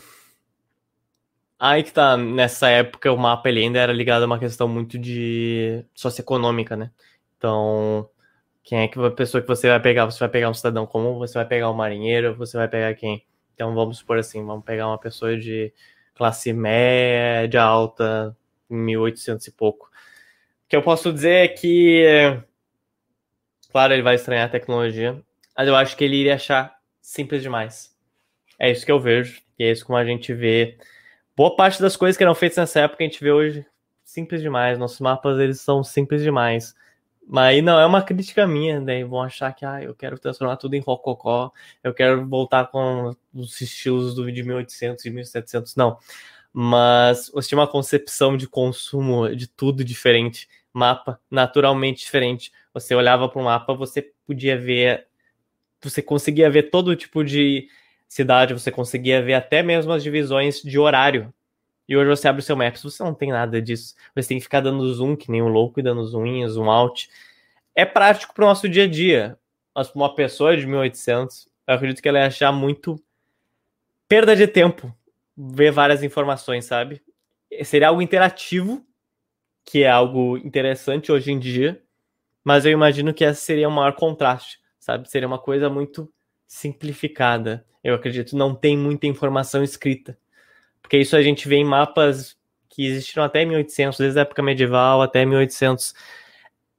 aí 1.59 1.83
que 1.83 1.93
tá, 1.93 2.16
nessa 2.16 2.68
época 2.68 3.12
o 3.12 3.16
mapa 3.16 3.49
ele 3.49 3.59
ainda 3.59 3.81
era 3.81 3.93
ligado 3.93 4.22
a 4.22 4.26
uma 4.26 4.39
questão 4.39 4.68
muito 4.68 4.97
de 5.01 5.85
socioeconômica, 5.97 6.76
né? 6.76 6.93
Então, 7.37 8.09
quem 8.62 8.78
é 8.78 8.87
que 8.87 9.05
a 9.05 9.11
pessoa 9.11 9.43
que 9.43 9.49
você 9.49 9.68
vai 9.68 9.81
pegar? 9.81 10.05
Você 10.05 10.20
vai 10.20 10.28
pegar 10.28 10.49
um 10.49 10.55
cidadão 10.55 10.87
comum, 10.87 11.18
você 11.18 11.35
vai 11.35 11.45
pegar 11.45 11.68
um 11.72 11.74
marinheiro, 11.74 12.37
você 12.37 12.57
vai 12.57 12.68
pegar 12.68 12.95
quem? 12.95 13.26
Então 13.53 13.74
vamos 13.74 13.99
supor 13.99 14.16
assim, 14.16 14.47
vamos 14.47 14.64
pegar 14.64 14.87
uma 14.87 14.99
pessoa 14.99 15.37
de 15.37 15.72
classe 16.14 16.53
média 16.53 17.64
alta, 17.64 18.37
1800 18.68 19.49
e 19.49 19.51
pouco. 19.51 19.89
Que 20.71 20.77
eu 20.77 20.83
posso 20.83 21.12
dizer 21.12 21.33
é 21.33 21.49
que, 21.49 22.41
claro, 23.71 23.93
ele 23.93 24.03
vai 24.03 24.14
estranhar 24.14 24.47
a 24.47 24.49
tecnologia, 24.49 25.21
mas 25.57 25.66
eu 25.66 25.75
acho 25.75 25.97
que 25.97 26.05
ele 26.05 26.16
iria 26.16 26.37
achar 26.37 26.79
simples 27.03 27.43
demais. 27.43 27.93
É 28.57 28.71
isso 28.71 28.87
que 28.87 28.93
eu 28.93 29.01
vejo, 29.01 29.43
e 29.59 29.64
é 29.64 29.73
isso 29.73 29.85
como 29.85 29.99
a 29.99 30.05
gente 30.05 30.33
vê. 30.33 30.79
Boa 31.37 31.57
parte 31.57 31.83
das 31.83 31.97
coisas 31.97 32.16
que 32.16 32.23
eram 32.23 32.37
feitas 32.37 32.57
nessa 32.57 32.81
época 32.81 33.03
a 33.03 33.07
gente 33.07 33.23
vê 33.23 33.33
hoje 33.33 33.66
simples 34.05 34.41
demais. 34.41 34.79
Nossos 34.79 35.01
mapas 35.01 35.41
eles 35.41 35.61
são 35.61 35.83
simples 35.83 36.23
demais. 36.23 36.73
Mas 37.27 37.47
aí 37.47 37.62
não 37.62 37.81
é 37.81 37.85
uma 37.85 38.01
crítica 38.03 38.47
minha, 38.47 38.81
daí 38.81 39.03
vão 39.03 39.23
achar 39.23 39.53
que 39.53 39.64
ah, 39.64 39.83
eu 39.83 39.93
quero 39.93 40.21
transformar 40.21 40.57
tudo 40.57 40.75
em 40.75 40.81
rococó, 40.81 41.51
eu 41.83 41.93
quero 41.93 42.29
voltar 42.29 42.66
com 42.68 43.14
os 43.35 43.61
estilos 43.61 44.14
do 44.14 44.31
de 44.31 44.43
1800 44.45 45.05
e 45.05 45.11
1700, 45.11 45.75
não. 45.75 45.99
Mas 46.53 47.29
você 47.33 47.49
tinha 47.49 47.59
uma 47.59 47.68
concepção 47.68 48.37
de 48.37 48.49
consumo 48.49 49.35
de 49.35 49.49
tudo 49.49 49.85
diferente, 49.85 50.49
mapa 50.73 51.21
naturalmente 51.31 52.01
diferente. 52.01 52.53
Você 52.73 52.95
olhava 52.95 53.29
para 53.29 53.41
o 53.41 53.45
mapa, 53.45 53.75
você 53.75 54.12
podia 54.27 54.59
ver, 54.59 55.07
você 55.83 56.03
conseguia 56.03 56.51
ver 56.51 56.64
todo 56.64 56.97
tipo 56.97 57.25
de 57.25 57.68
cidade, 58.09 58.53
você 58.53 58.71
conseguia 58.71 59.23
ver 59.23 59.35
até 59.35 59.62
mesmo 59.62 59.93
as 59.93 60.03
divisões 60.03 60.61
de 60.62 60.79
horário. 60.79 61.33
E 61.89 61.97
hoje 61.97 62.09
você 62.09 62.29
abre 62.29 62.41
o 62.41 62.45
seu 62.45 62.57
Maps, 62.57 62.83
você 62.83 63.03
não 63.03 63.12
tem 63.12 63.31
nada 63.31 63.61
disso. 63.61 63.97
Você 64.14 64.29
tem 64.29 64.39
que 64.39 64.45
ficar 64.45 64.61
dando 64.61 64.95
zoom, 64.95 65.16
que 65.16 65.29
nem 65.29 65.43
um 65.43 65.49
louco, 65.49 65.81
e 65.81 65.83
dando 65.83 66.05
zoom 66.05 66.25
in, 66.25 66.49
zoom 66.49 66.71
out. 66.71 67.11
É 67.75 67.85
prático 67.85 68.33
para 68.33 68.45
o 68.45 68.49
nosso 68.49 68.68
dia 68.68 68.85
a 68.85 68.87
dia. 68.87 69.37
Mas 69.75 69.89
para 69.89 70.01
uma 70.01 70.14
pessoa 70.14 70.57
de 70.57 70.64
1800, 70.66 71.49
eu 71.66 71.75
acredito 71.75 72.01
que 72.01 72.09
ela 72.09 72.21
ia 72.21 72.27
achar 72.27 72.53
muito 72.53 73.03
perda 74.07 74.37
de 74.37 74.47
tempo 74.47 74.95
ver 75.37 75.73
várias 75.73 76.03
informações, 76.03 76.64
sabe? 76.64 77.03
Seria 77.64 77.89
algo 77.89 78.03
interativo, 78.03 78.87
que 79.71 79.85
é 79.85 79.89
algo 79.89 80.37
interessante 80.39 81.12
hoje 81.12 81.31
em 81.31 81.39
dia, 81.39 81.81
mas 82.43 82.66
eu 82.66 82.73
imagino 82.73 83.14
que 83.14 83.25
essa 83.25 83.41
seria 83.41 83.68
o 83.68 83.71
maior 83.71 83.93
contraste, 83.93 84.59
sabe? 84.81 85.09
Seria 85.09 85.29
uma 85.29 85.39
coisa 85.39 85.71
muito 85.71 86.12
simplificada. 86.45 87.64
Eu 87.85 87.95
acredito 87.95 88.37
não 88.37 88.53
tem 88.53 88.77
muita 88.77 89.07
informação 89.07 89.62
escrita. 89.62 90.18
Porque 90.83 90.99
isso 90.99 91.14
a 91.14 91.23
gente 91.23 91.47
vê 91.47 91.55
em 91.55 91.64
mapas 91.64 92.37
que 92.68 92.85
existiram 92.85 93.23
até 93.23 93.45
1800, 93.45 93.97
desde 93.97 94.18
a 94.18 94.23
época 94.23 94.43
medieval 94.43 95.03
até 95.03 95.25
1800. 95.25 95.95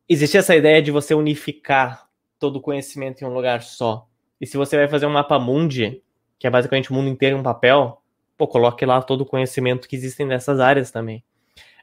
Existia 0.10 0.42
essa 0.42 0.54
ideia 0.54 0.82
de 0.82 0.92
você 0.92 1.14
unificar 1.14 2.10
todo 2.38 2.58
o 2.58 2.62
conhecimento 2.62 3.22
em 3.22 3.26
um 3.26 3.34
lugar 3.34 3.62
só. 3.62 4.06
E 4.42 4.46
se 4.46 4.58
você 4.58 4.76
vai 4.76 4.90
fazer 4.90 5.06
um 5.06 5.12
mapa 5.12 5.40
mundi, 5.40 6.04
que 6.38 6.46
é 6.46 6.50
basicamente 6.50 6.92
o 6.92 6.94
mundo 6.94 7.08
inteiro 7.10 7.38
em 7.38 7.40
um 7.40 7.44
papel, 7.44 8.02
pô, 8.38 8.50
coloque 8.50 8.86
lá 8.86 9.02
todo 9.02 9.22
o 9.22 9.26
conhecimento 9.26 9.88
que 9.88 9.96
existem 9.96 10.26
nessas 10.26 10.60
áreas 10.60 10.92
também. 10.92 11.24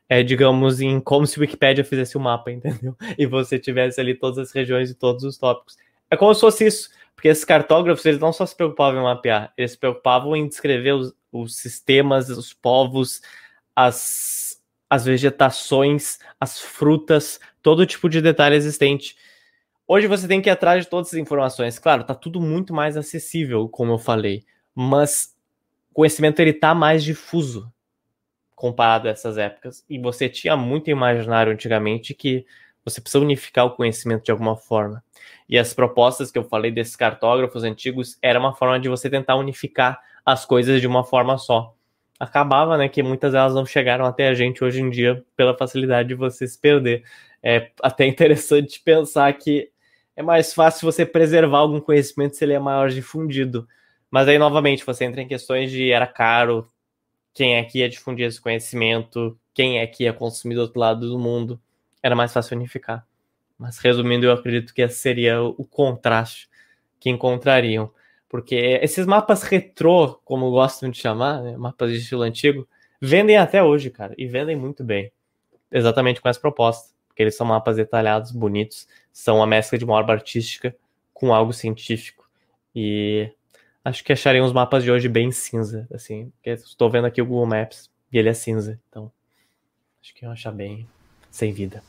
É, 0.08 0.22
digamos, 0.22 0.80
em 0.80 1.00
como 1.00 1.26
se 1.26 1.38
o 1.38 1.42
Wikipedia 1.42 1.84
fizesse 1.84 2.16
o 2.16 2.20
um 2.20 2.22
mapa, 2.22 2.50
entendeu? 2.52 2.96
E 3.16 3.26
você 3.26 3.58
tivesse 3.58 4.00
ali 4.00 4.14
todas 4.14 4.38
as 4.38 4.52
regiões 4.52 4.90
e 4.90 4.94
todos 4.94 5.24
os 5.24 5.36
tópicos. 5.36 5.76
É 6.10 6.16
como 6.16 6.34
se 6.34 6.40
fosse 6.40 6.66
isso, 6.66 6.90
porque 7.14 7.28
esses 7.28 7.44
cartógrafos, 7.44 8.06
eles 8.06 8.20
não 8.20 8.32
só 8.32 8.46
se 8.46 8.56
preocupavam 8.56 9.00
em 9.00 9.04
mapear, 9.04 9.52
eles 9.56 9.72
se 9.72 9.78
preocupavam 9.78 10.34
em 10.34 10.48
descrever 10.48 10.92
os, 10.92 11.14
os 11.30 11.56
sistemas, 11.56 12.30
os 12.30 12.54
povos, 12.54 13.20
as, 13.76 14.62
as 14.88 15.04
vegetações, 15.04 16.18
as 16.40 16.58
frutas, 16.58 17.38
todo 17.62 17.84
tipo 17.84 18.08
de 18.08 18.22
detalhe 18.22 18.56
existente. 18.56 19.16
Hoje 19.86 20.06
você 20.06 20.26
tem 20.26 20.40
que 20.40 20.48
ir 20.48 20.52
atrás 20.52 20.84
de 20.84 20.90
todas 20.90 21.08
as 21.08 21.14
informações. 21.14 21.78
Claro, 21.78 22.04
tá 22.04 22.14
tudo 22.14 22.40
muito 22.40 22.72
mais 22.72 22.96
acessível, 22.96 23.68
como 23.68 23.92
eu 23.92 23.98
falei, 23.98 24.44
mas 24.74 25.34
o 25.90 25.94
conhecimento 25.94 26.40
ele 26.40 26.52
tá 26.52 26.74
mais 26.74 27.04
difuso 27.04 27.72
comparado 28.58 29.06
a 29.06 29.12
essas 29.12 29.38
épocas. 29.38 29.84
E 29.88 30.00
você 30.00 30.28
tinha 30.28 30.56
muito 30.56 30.90
imaginário 30.90 31.52
antigamente 31.52 32.12
que 32.12 32.44
você 32.84 33.00
precisa 33.00 33.22
unificar 33.22 33.66
o 33.66 33.70
conhecimento 33.70 34.24
de 34.24 34.32
alguma 34.32 34.56
forma. 34.56 35.02
E 35.48 35.56
as 35.56 35.72
propostas 35.72 36.32
que 36.32 36.38
eu 36.38 36.42
falei 36.42 36.72
desses 36.72 36.96
cartógrafos 36.96 37.62
antigos 37.62 38.18
era 38.20 38.38
uma 38.38 38.52
forma 38.52 38.80
de 38.80 38.88
você 38.88 39.08
tentar 39.08 39.36
unificar 39.36 40.00
as 40.26 40.44
coisas 40.44 40.80
de 40.80 40.88
uma 40.88 41.04
forma 41.04 41.38
só. 41.38 41.72
Acabava, 42.18 42.76
né, 42.76 42.88
que 42.88 43.00
muitas 43.00 43.30
delas 43.30 43.54
não 43.54 43.64
chegaram 43.64 44.04
até 44.04 44.26
a 44.26 44.34
gente 44.34 44.64
hoje 44.64 44.80
em 44.80 44.90
dia 44.90 45.24
pela 45.36 45.56
facilidade 45.56 46.08
de 46.08 46.16
você 46.16 46.44
se 46.44 46.60
perder. 46.60 47.04
É 47.40 47.70
até 47.80 48.06
interessante 48.10 48.80
pensar 48.80 49.32
que 49.34 49.70
é 50.16 50.22
mais 50.22 50.52
fácil 50.52 50.84
você 50.90 51.06
preservar 51.06 51.58
algum 51.58 51.80
conhecimento 51.80 52.34
se 52.34 52.44
ele 52.44 52.54
é 52.54 52.58
maior 52.58 52.90
difundido. 52.90 53.68
Mas 54.10 54.26
aí, 54.26 54.36
novamente, 54.36 54.84
você 54.84 55.04
entra 55.04 55.22
em 55.22 55.28
questões 55.28 55.70
de 55.70 55.92
era 55.92 56.08
caro, 56.08 56.68
quem 57.38 57.54
é 57.54 57.62
que 57.62 57.78
ia 57.78 57.88
difundir 57.88 58.26
esse 58.26 58.40
conhecimento, 58.40 59.38
quem 59.54 59.78
é 59.78 59.86
que 59.86 60.02
ia 60.02 60.12
consumir 60.12 60.56
do 60.56 60.62
outro 60.62 60.80
lado 60.80 61.08
do 61.08 61.16
mundo. 61.16 61.62
Era 62.02 62.16
mais 62.16 62.32
fácil 62.32 62.56
unificar. 62.56 63.06
Mas 63.56 63.78
resumindo, 63.78 64.26
eu 64.26 64.32
acredito 64.32 64.74
que 64.74 64.82
esse 64.82 64.96
seria 64.96 65.40
o 65.40 65.64
contraste 65.64 66.50
que 66.98 67.08
encontrariam. 67.08 67.92
Porque 68.28 68.56
esses 68.82 69.06
mapas 69.06 69.44
retrô, 69.44 70.20
como 70.24 70.50
gostam 70.50 70.90
de 70.90 70.98
chamar, 70.98 71.40
né, 71.40 71.56
mapas 71.56 71.92
de 71.92 71.98
estilo 71.98 72.22
antigo, 72.22 72.68
vendem 73.00 73.36
até 73.36 73.62
hoje, 73.62 73.88
cara, 73.88 74.16
e 74.18 74.26
vendem 74.26 74.56
muito 74.56 74.82
bem. 74.82 75.12
Exatamente 75.70 76.20
com 76.20 76.28
essa 76.28 76.40
proposta. 76.40 76.92
Porque 77.06 77.22
eles 77.22 77.36
são 77.36 77.46
mapas 77.46 77.76
detalhados, 77.76 78.32
bonitos, 78.32 78.88
são 79.12 79.36
uma 79.36 79.46
mescla 79.46 79.78
de 79.78 79.84
uma 79.84 79.94
obra 79.94 80.14
artística 80.14 80.74
com 81.14 81.32
algo 81.32 81.52
científico. 81.52 82.28
E 82.74 83.30
acho 83.88 84.04
que 84.04 84.12
acharei 84.12 84.40
os 84.40 84.52
mapas 84.52 84.84
de 84.84 84.90
hoje 84.90 85.08
bem 85.08 85.32
cinza, 85.32 85.88
assim. 85.92 86.32
Estou 86.44 86.90
vendo 86.90 87.06
aqui 87.06 87.20
o 87.20 87.26
Google 87.26 87.46
Maps 87.46 87.90
e 88.12 88.18
ele 88.18 88.28
é 88.28 88.34
cinza. 88.34 88.80
Então, 88.88 89.10
acho 90.02 90.14
que 90.14 90.24
eu 90.24 90.30
achar 90.30 90.52
bem 90.52 90.86
sem 91.30 91.52
vida. 91.52 91.82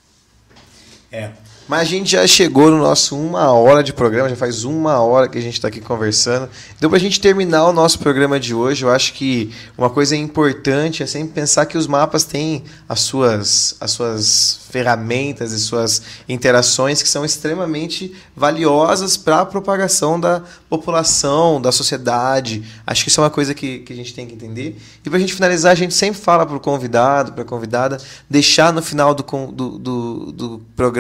É. 1.12 1.32
Mas 1.70 1.82
a 1.82 1.84
gente 1.84 2.10
já 2.10 2.26
chegou 2.26 2.72
no 2.72 2.80
nosso 2.80 3.16
uma 3.16 3.52
hora 3.52 3.84
de 3.84 3.94
programa, 3.94 4.28
já 4.28 4.36
faz 4.36 4.64
uma 4.64 5.00
hora 5.02 5.28
que 5.28 5.38
a 5.38 5.42
gente 5.42 5.54
está 5.54 5.68
aqui 5.68 5.80
conversando. 5.80 6.50
Então, 6.76 6.90
para 6.90 6.98
a 6.98 7.00
gente 7.00 7.22
terminar 7.22 7.66
o 7.66 7.72
nosso 7.72 8.00
programa 8.00 8.40
de 8.40 8.56
hoje, 8.56 8.84
eu 8.84 8.90
acho 8.90 9.14
que 9.14 9.54
uma 9.78 9.88
coisa 9.88 10.16
importante 10.16 11.04
é 11.04 11.06
sempre 11.06 11.32
pensar 11.32 11.68
que 11.68 11.78
os 11.78 11.86
mapas 11.86 12.24
têm 12.24 12.64
as 12.88 13.02
suas, 13.02 13.76
as 13.80 13.92
suas 13.92 14.62
ferramentas 14.72 15.52
e 15.52 15.60
suas 15.60 16.02
interações 16.28 17.04
que 17.04 17.10
são 17.10 17.24
extremamente 17.24 18.16
valiosas 18.36 19.16
para 19.16 19.42
a 19.42 19.46
propagação 19.46 20.20
da 20.20 20.42
população, 20.68 21.62
da 21.62 21.72
sociedade. 21.72 22.64
Acho 22.86 23.04
que 23.04 23.10
isso 23.10 23.22
é 23.22 23.24
uma 23.24 23.30
coisa 23.30 23.54
que, 23.54 23.80
que 23.80 23.94
a 23.94 23.96
gente 23.96 24.16
tem 24.16 24.26
que 24.26 24.34
entender. 24.34 24.76
E 25.06 25.10
para 25.10 25.18
a 25.18 25.20
gente 25.20 25.36
finalizar, 25.36 25.72
a 25.72 25.76
gente 25.76 25.94
sempre 25.94 26.20
fala 26.20 26.48
para 26.48 26.56
o 26.56 26.60
convidado, 26.60 27.34
para 27.34 27.44
a 27.44 27.46
convidada, 27.46 28.00
deixar 28.28 28.74
no 28.74 28.82
final 28.82 29.14
do, 29.14 29.24
do, 29.24 29.78
do, 29.78 30.32
do 30.32 30.62
programa 30.76 30.99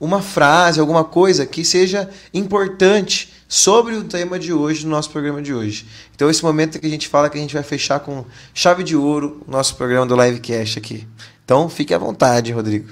uma 0.00 0.22
frase, 0.22 0.80
alguma 0.80 1.04
coisa 1.04 1.46
que 1.46 1.64
seja 1.64 2.10
importante 2.32 3.32
sobre 3.48 3.96
o 3.96 4.04
tema 4.04 4.38
de 4.38 4.52
hoje, 4.52 4.84
no 4.84 4.92
nosso 4.92 5.10
programa 5.10 5.42
de 5.42 5.52
hoje. 5.52 5.86
Então, 6.14 6.30
esse 6.30 6.44
momento 6.44 6.78
que 6.78 6.86
a 6.86 6.90
gente 6.90 7.08
fala 7.08 7.28
que 7.28 7.36
a 7.36 7.40
gente 7.40 7.54
vai 7.54 7.64
fechar 7.64 7.98
com 8.00 8.24
chave 8.54 8.84
de 8.84 8.94
ouro 8.94 9.42
o 9.46 9.50
nosso 9.50 9.74
programa 9.76 10.06
do 10.06 10.14
Livecast 10.14 10.78
aqui. 10.78 11.08
Então, 11.44 11.68
fique 11.68 11.92
à 11.92 11.98
vontade, 11.98 12.52
Rodrigo. 12.52 12.88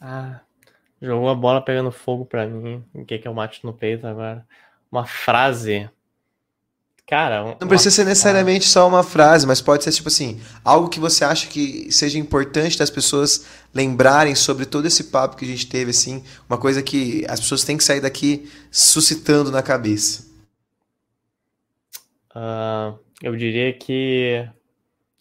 Ah, 0.00 0.40
jogou 1.02 1.28
a 1.28 1.34
bola 1.34 1.60
pegando 1.60 1.92
fogo 1.92 2.24
para 2.24 2.46
mim. 2.46 2.82
O 2.94 3.04
que, 3.04 3.18
que 3.18 3.28
eu 3.28 3.34
mato 3.34 3.58
no 3.62 3.74
peito 3.74 4.06
agora? 4.06 4.46
Uma 4.90 5.04
frase. 5.04 5.90
Cara, 7.08 7.42
um, 7.42 7.56
não 7.60 7.66
precisa 7.66 7.90
ser 7.90 8.04
necessariamente 8.04 8.66
só 8.66 8.86
uma 8.86 9.02
frase, 9.02 9.46
mas 9.46 9.62
pode 9.62 9.82
ser 9.82 9.92
tipo 9.92 10.08
assim, 10.08 10.40
algo 10.62 10.88
que 10.90 11.00
você 11.00 11.24
acha 11.24 11.48
que 11.48 11.90
seja 11.90 12.18
importante 12.18 12.78
das 12.78 12.90
pessoas 12.90 13.46
lembrarem 13.74 14.34
sobre 14.34 14.66
todo 14.66 14.86
esse 14.86 15.04
papo 15.04 15.36
que 15.36 15.44
a 15.44 15.48
gente 15.48 15.66
teve 15.66 15.90
assim, 15.90 16.22
uma 16.48 16.58
coisa 16.58 16.82
que 16.82 17.24
as 17.28 17.40
pessoas 17.40 17.64
têm 17.64 17.78
que 17.78 17.84
sair 17.84 18.00
daqui 18.00 18.50
suscitando 18.70 19.50
na 19.50 19.62
cabeça. 19.62 20.28
Uh, 22.36 22.98
eu 23.22 23.34
diria 23.34 23.72
que 23.72 24.46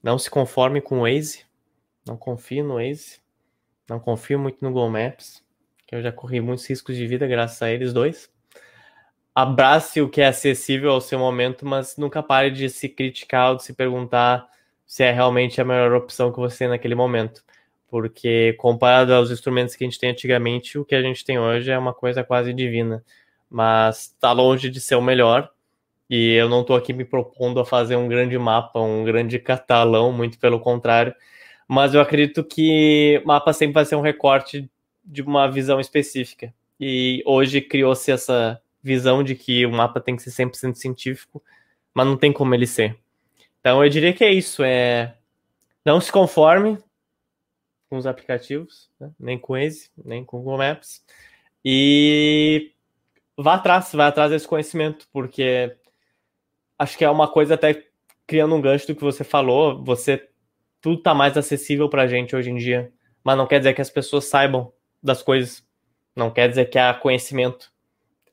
não 0.03 0.19
se 0.19 0.29
conforme 0.29 0.81
com 0.81 0.99
o 0.99 1.01
Waze, 1.03 1.45
não 2.05 2.17
confie 2.17 2.61
no 2.61 2.75
Waze. 2.75 3.25
Não 3.89 3.99
confio 3.99 4.37
muito 4.37 4.57
no 4.61 4.69
Google 4.69 4.89
Maps, 4.89 5.41
que 5.87 5.95
eu 5.95 6.01
já 6.01 6.11
corri 6.11 6.41
muitos 6.41 6.65
riscos 6.65 6.97
de 6.97 7.07
vida 7.07 7.25
graças 7.25 7.61
a 7.61 7.71
eles 7.71 7.93
dois. 7.93 8.29
Abrace 9.39 10.01
o 10.01 10.09
que 10.09 10.19
é 10.19 10.27
acessível 10.27 10.89
ao 10.91 10.99
seu 10.99 11.19
momento, 11.19 11.63
mas 11.63 11.95
nunca 11.95 12.23
pare 12.23 12.49
de 12.49 12.67
se 12.71 12.89
criticar 12.89 13.51
ou 13.51 13.57
de 13.57 13.63
se 13.63 13.71
perguntar 13.73 14.49
se 14.83 15.03
é 15.03 15.11
realmente 15.11 15.61
a 15.61 15.65
melhor 15.65 15.93
opção 15.93 16.31
que 16.31 16.39
você 16.39 16.59
tem 16.59 16.69
naquele 16.69 16.95
momento. 16.95 17.43
porque 17.87 18.53
comparado 18.59 19.13
aos 19.13 19.31
instrumentos 19.31 19.75
que 19.75 19.83
a 19.83 19.87
gente 19.87 19.99
tem 19.99 20.11
antigamente, 20.11 20.77
o 20.79 20.85
que 20.85 20.95
a 20.95 21.01
gente 21.01 21.23
tem 21.25 21.39
hoje 21.39 21.71
é 21.71 21.77
uma 21.77 21.93
coisa 21.93 22.23
quase 22.23 22.53
divina, 22.53 23.03
mas 23.49 24.13
está 24.13 24.31
longe 24.33 24.69
de 24.71 24.81
ser 24.81 24.95
o 24.95 25.01
melhor. 25.01 25.51
E 26.09 26.33
eu 26.33 26.49
não 26.49 26.61
estou 26.61 26.75
aqui 26.75 26.93
me 26.93 27.05
propondo 27.05 27.59
a 27.59 27.65
fazer 27.65 27.95
um 27.97 28.07
grande 28.07 28.37
mapa, 28.39 28.79
um 28.81 29.03
grande 29.03 29.39
catalão, 29.39 30.11
muito 30.13 30.39
pelo 30.39 30.59
contrário. 30.59 31.13
Mas 31.67 31.93
eu 31.93 32.01
acredito 32.01 32.43
que 32.43 33.21
mapa 33.25 33.53
sempre 33.53 33.75
vai 33.75 33.85
ser 33.85 33.95
um 33.97 34.01
recorte 34.01 34.69
de 35.05 35.21
uma 35.21 35.47
visão 35.51 35.79
específica. 35.79 36.53
E 36.79 37.23
hoje 37.25 37.61
criou-se 37.61 38.11
essa 38.11 38.61
visão 38.87 39.23
de 39.23 39.35
que 39.35 39.65
o 39.65 39.71
mapa 39.71 39.99
tem 39.99 40.15
que 40.15 40.23
ser 40.23 40.31
100% 40.31 40.75
científico, 40.75 41.43
mas 41.93 42.07
não 42.07 42.17
tem 42.17 42.31
como 42.31 42.55
ele 42.55 42.65
ser. 42.65 42.97
Então 43.59 43.83
eu 43.83 43.89
diria 43.89 44.13
que 44.13 44.23
é 44.23 44.31
isso, 44.31 44.63
é 44.63 45.15
não 45.85 46.01
se 46.01 46.11
conforme 46.11 46.77
com 47.89 47.97
os 47.97 48.05
aplicativos, 48.05 48.89
né? 48.99 49.11
nem 49.19 49.37
com 49.37 49.53
Waze, 49.53 49.89
nem 50.03 50.23
com 50.23 50.37
Google 50.39 50.57
Maps, 50.57 51.03
e 51.63 52.73
vá 53.37 53.55
atrás, 53.55 53.91
vá 53.93 54.07
atrás 54.07 54.31
desse 54.31 54.47
conhecimento, 54.47 55.07
porque 55.11 55.75
acho 56.77 56.97
que 56.97 57.05
é 57.05 57.09
uma 57.09 57.27
coisa 57.27 57.55
até 57.55 57.85
criando 58.25 58.55
um 58.55 58.61
gancho 58.61 58.87
do 58.87 58.95
que 58.95 59.03
você 59.03 59.23
falou, 59.23 59.83
você 59.83 60.29
tudo 60.81 60.99
está 60.99 61.13
mais 61.13 61.37
acessível 61.37 61.89
para 61.89 62.03
a 62.03 62.07
gente 62.07 62.35
hoje 62.35 62.49
em 62.49 62.55
dia, 62.55 62.91
mas 63.23 63.37
não 63.37 63.47
quer 63.47 63.59
dizer 63.59 63.73
que 63.73 63.81
as 63.81 63.89
pessoas 63.89 64.25
saibam 64.25 64.71
das 65.01 65.21
coisas, 65.21 65.65
não 66.15 66.31
quer 66.31 66.49
dizer 66.49 66.65
que 66.65 66.77
há 66.77 66.93
conhecimento. 66.93 67.71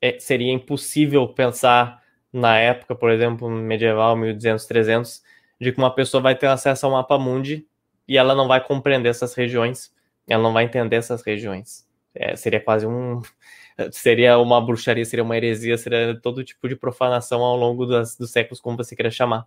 É, 0.05 0.19
seria 0.19 0.53
impossível 0.53 1.27
pensar 1.27 2.03
na 2.31 2.59
época, 2.59 2.93
por 2.93 3.09
exemplo, 3.09 3.49
medieval, 3.49 4.15
1200, 4.15 4.63
300, 4.67 5.23
de 5.59 5.71
que 5.71 5.79
uma 5.79 5.89
pessoa 5.95 6.21
vai 6.21 6.35
ter 6.35 6.45
acesso 6.45 6.85
ao 6.85 6.91
mapa 6.91 7.17
mundi 7.17 7.65
e 8.07 8.15
ela 8.15 8.35
não 8.35 8.47
vai 8.47 8.63
compreender 8.63 9.09
essas 9.09 9.33
regiões, 9.33 9.91
ela 10.27 10.43
não 10.43 10.53
vai 10.53 10.65
entender 10.65 10.97
essas 10.97 11.23
regiões. 11.23 11.87
É, 12.13 12.35
seria 12.35 12.59
quase 12.59 12.85
um. 12.85 13.21
Seria 13.91 14.37
uma 14.37 14.65
bruxaria, 14.65 15.03
seria 15.03 15.21
uma 15.21 15.35
heresia, 15.35 15.77
seria 15.77 16.17
todo 16.21 16.45
tipo 16.45 16.69
de 16.69 16.77
profanação 16.77 17.41
ao 17.41 17.57
longo 17.57 17.85
das, 17.85 18.15
dos 18.15 18.31
séculos, 18.31 18.61
como 18.61 18.77
você 18.77 18.95
queira 18.95 19.11
chamar. 19.11 19.45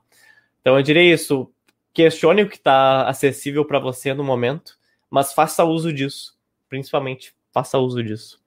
Então 0.61 0.77
eu 0.77 0.83
diria 0.83 1.15
isso: 1.15 1.51
questione 1.95 2.43
o 2.43 2.49
que 2.49 2.57
está 2.57 3.09
acessível 3.09 3.65
para 3.65 3.79
você 3.79 4.13
no 4.13 4.23
momento, 4.23 4.79
mas 5.09 5.33
faça 5.33 5.65
uso 5.65 5.91
disso. 5.91 6.37
Principalmente, 6.69 7.35
faça 7.55 7.79
uso 7.79 8.03
disso. 8.05 8.39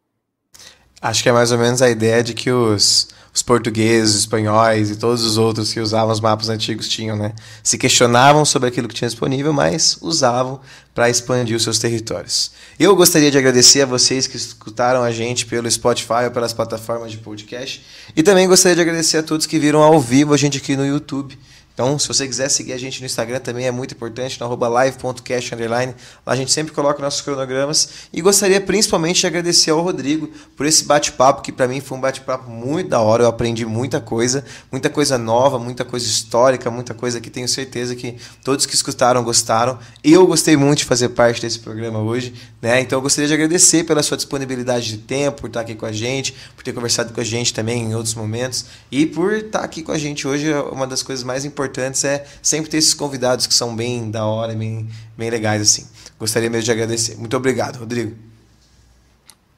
Acho 1.01 1.23
que 1.23 1.29
é 1.29 1.31
mais 1.31 1.51
ou 1.51 1.57
menos 1.57 1.81
a 1.81 1.89
ideia 1.89 2.23
de 2.23 2.33
que 2.33 2.51
os, 2.51 3.07
os 3.33 3.41
portugueses, 3.41 4.15
os 4.15 4.19
espanhóis 4.21 4.91
e 4.91 4.95
todos 4.95 5.23
os 5.23 5.37
outros 5.37 5.73
que 5.73 5.79
usavam 5.79 6.11
os 6.11 6.19
mapas 6.19 6.49
antigos 6.49 6.87
tinham, 6.87 7.15
né? 7.15 7.33
Se 7.63 7.77
questionavam 7.77 8.45
sobre 8.45 8.69
aquilo 8.69 8.87
que 8.87 8.93
tinha 8.93 9.07
disponível, 9.07 9.51
mas 9.51 9.97
usavam 10.01 10.59
para 10.93 11.09
expandir 11.09 11.55
os 11.55 11.63
seus 11.63 11.79
territórios. 11.79 12.51
Eu 12.77 12.95
gostaria 12.95 13.31
de 13.31 13.37
agradecer 13.37 13.81
a 13.81 13.85
vocês 13.85 14.27
que 14.27 14.35
escutaram 14.35 15.01
a 15.01 15.11
gente 15.11 15.45
pelo 15.45 15.69
Spotify 15.71 16.25
ou 16.25 16.31
pelas 16.31 16.53
plataformas 16.53 17.11
de 17.11 17.17
podcast 17.17 17.83
e 18.15 18.21
também 18.21 18.47
gostaria 18.47 18.75
de 18.75 18.81
agradecer 18.81 19.17
a 19.17 19.23
todos 19.23 19.45
que 19.45 19.57
viram 19.57 19.81
ao 19.81 19.99
vivo 19.99 20.33
a 20.33 20.37
gente 20.37 20.57
aqui 20.57 20.75
no 20.75 20.85
YouTube. 20.85 21.39
Então, 21.81 21.97
se 21.97 22.07
você 22.07 22.27
quiser 22.27 22.47
seguir 22.47 22.73
a 22.73 22.77
gente 22.77 22.99
no 22.99 23.07
Instagram, 23.07 23.39
também 23.39 23.65
é 23.65 23.71
muito 23.71 23.95
importante, 23.95 24.39
no 24.39 24.45
arroba 24.45 24.67
live.cast, 24.67 25.55
Lá 25.55 25.93
a 26.27 26.35
gente 26.35 26.51
sempre 26.51 26.71
coloca 26.71 27.01
nossos 27.01 27.21
cronogramas. 27.21 27.89
E 28.13 28.21
gostaria 28.21 28.61
principalmente 28.61 29.21
de 29.21 29.25
agradecer 29.25 29.71
ao 29.71 29.81
Rodrigo 29.81 30.29
por 30.55 30.67
esse 30.67 30.85
bate-papo, 30.85 31.41
que 31.41 31.51
para 31.51 31.67
mim 31.67 31.81
foi 31.81 31.97
um 31.97 32.01
bate-papo 32.01 32.51
muito 32.51 32.87
da 32.87 32.99
hora. 32.99 33.23
Eu 33.23 33.27
aprendi 33.27 33.65
muita 33.65 33.99
coisa, 33.99 34.45
muita 34.71 34.91
coisa 34.91 35.17
nova, 35.17 35.57
muita 35.57 35.83
coisa 35.83 36.05
histórica, 36.05 36.69
muita 36.69 36.93
coisa 36.93 37.19
que 37.19 37.31
tenho 37.31 37.47
certeza 37.47 37.95
que 37.95 38.15
todos 38.43 38.67
que 38.67 38.75
escutaram 38.75 39.23
gostaram. 39.23 39.79
Eu 40.03 40.27
gostei 40.27 40.55
muito 40.55 40.79
de 40.79 40.85
fazer 40.85 41.09
parte 41.09 41.41
desse 41.41 41.57
programa 41.57 41.97
hoje, 41.99 42.31
né? 42.61 42.79
Então 42.79 42.99
eu 42.99 43.01
gostaria 43.01 43.27
de 43.27 43.33
agradecer 43.33 43.85
pela 43.85 44.03
sua 44.03 44.17
disponibilidade 44.17 44.87
de 44.87 44.97
tempo, 44.97 45.41
por 45.41 45.47
estar 45.47 45.61
aqui 45.61 45.73
com 45.73 45.87
a 45.87 45.91
gente, 45.91 46.35
por 46.55 46.63
ter 46.63 46.73
conversado 46.73 47.11
com 47.11 47.19
a 47.19 47.23
gente 47.23 47.51
também 47.55 47.81
em 47.81 47.95
outros 47.95 48.13
momentos 48.13 48.65
e 48.91 49.07
por 49.07 49.33
estar 49.33 49.61
aqui 49.61 49.81
com 49.81 49.91
a 49.91 49.97
gente 49.97 50.27
hoje. 50.27 50.51
É 50.51 50.59
uma 50.59 50.85
das 50.85 51.01
coisas 51.01 51.23
mais 51.23 51.43
importantes 51.43 51.70
importantes 51.71 52.03
é 52.03 52.25
sempre 52.41 52.69
ter 52.69 52.77
esses 52.77 52.93
convidados 52.93 53.47
que 53.47 53.53
são 53.53 53.75
bem 53.75 54.11
da 54.11 54.25
hora, 54.25 54.53
bem, 54.53 54.87
bem 55.17 55.29
legais 55.29 55.61
assim. 55.61 55.89
Gostaria 56.19 56.49
mesmo 56.49 56.65
de 56.65 56.71
agradecer. 56.71 57.17
Muito 57.17 57.35
obrigado, 57.35 57.77
Rodrigo. 57.77 58.15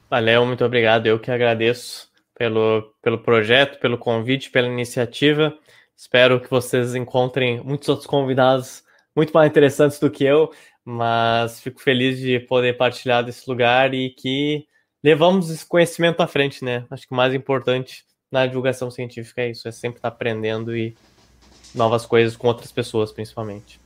Valeu, 0.08 0.46
muito 0.46 0.64
obrigado. 0.64 1.06
Eu 1.06 1.18
que 1.18 1.30
agradeço 1.30 2.08
pelo, 2.34 2.94
pelo 3.02 3.18
projeto, 3.18 3.78
pelo 3.80 3.98
convite, 3.98 4.50
pela 4.50 4.68
iniciativa. 4.68 5.52
Espero 5.96 6.40
que 6.40 6.48
vocês 6.48 6.94
encontrem 6.94 7.60
muitos 7.62 7.88
outros 7.88 8.06
convidados 8.06 8.82
muito 9.14 9.32
mais 9.32 9.50
interessantes 9.50 9.98
do 9.98 10.10
que 10.10 10.24
eu, 10.24 10.50
mas 10.84 11.60
fico 11.60 11.80
feliz 11.80 12.18
de 12.18 12.40
poder 12.40 12.76
partilhar 12.76 13.24
desse 13.24 13.48
lugar 13.48 13.94
e 13.94 14.10
que 14.10 14.66
levamos 15.02 15.50
esse 15.50 15.66
conhecimento 15.66 16.20
à 16.20 16.26
frente, 16.26 16.64
né? 16.64 16.84
Acho 16.90 17.06
que 17.06 17.12
o 17.12 17.16
mais 17.16 17.32
importante 17.34 18.04
na 18.30 18.46
divulgação 18.46 18.90
científica 18.90 19.42
é 19.42 19.50
isso, 19.50 19.68
é 19.68 19.72
sempre 19.72 19.98
estar 19.98 20.08
aprendendo 20.08 20.76
e 20.76 20.96
novas 21.74 22.06
coisas 22.06 22.36
com 22.36 22.46
outras 22.46 22.70
pessoas, 22.70 23.10
principalmente. 23.12 23.80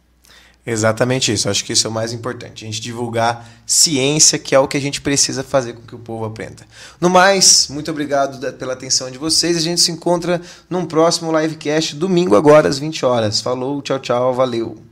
Exatamente 0.67 1.33
isso. 1.33 1.49
Acho 1.49 1.65
que 1.65 1.73
isso 1.73 1.87
é 1.87 1.91
o 1.91 1.93
mais 1.93 2.13
importante. 2.13 2.65
A 2.65 2.67
gente 2.67 2.81
divulgar 2.81 3.49
ciência, 3.67 4.39
que 4.39 4.55
é 4.55 4.59
o 4.59 4.69
que 4.69 4.77
a 4.77 4.81
gente 4.81 5.01
precisa 5.01 5.43
fazer 5.43 5.73
com 5.73 5.81
que 5.81 5.95
o 5.95 5.99
povo 5.99 6.27
aprenda. 6.27 6.67
No 7.01 7.09
mais, 7.09 7.69
muito 7.71 7.91
obrigado 7.91 8.53
pela 8.55 8.75
atenção 8.75 9.11
de 9.11 9.17
vocês. 9.17 9.57
A 9.57 9.61
gente 9.61 9.81
se 9.81 9.91
encontra 9.91 10.43
num 10.69 10.85
próximo 10.85 11.37
livecast, 11.39 11.97
domingo 11.97 12.37
agora, 12.37 12.69
às 12.69 12.79
20 12.79 13.07
horas. 13.07 13.41
Falou, 13.41 13.81
tchau, 13.81 13.99
tchau, 13.99 14.35
valeu. 14.35 14.88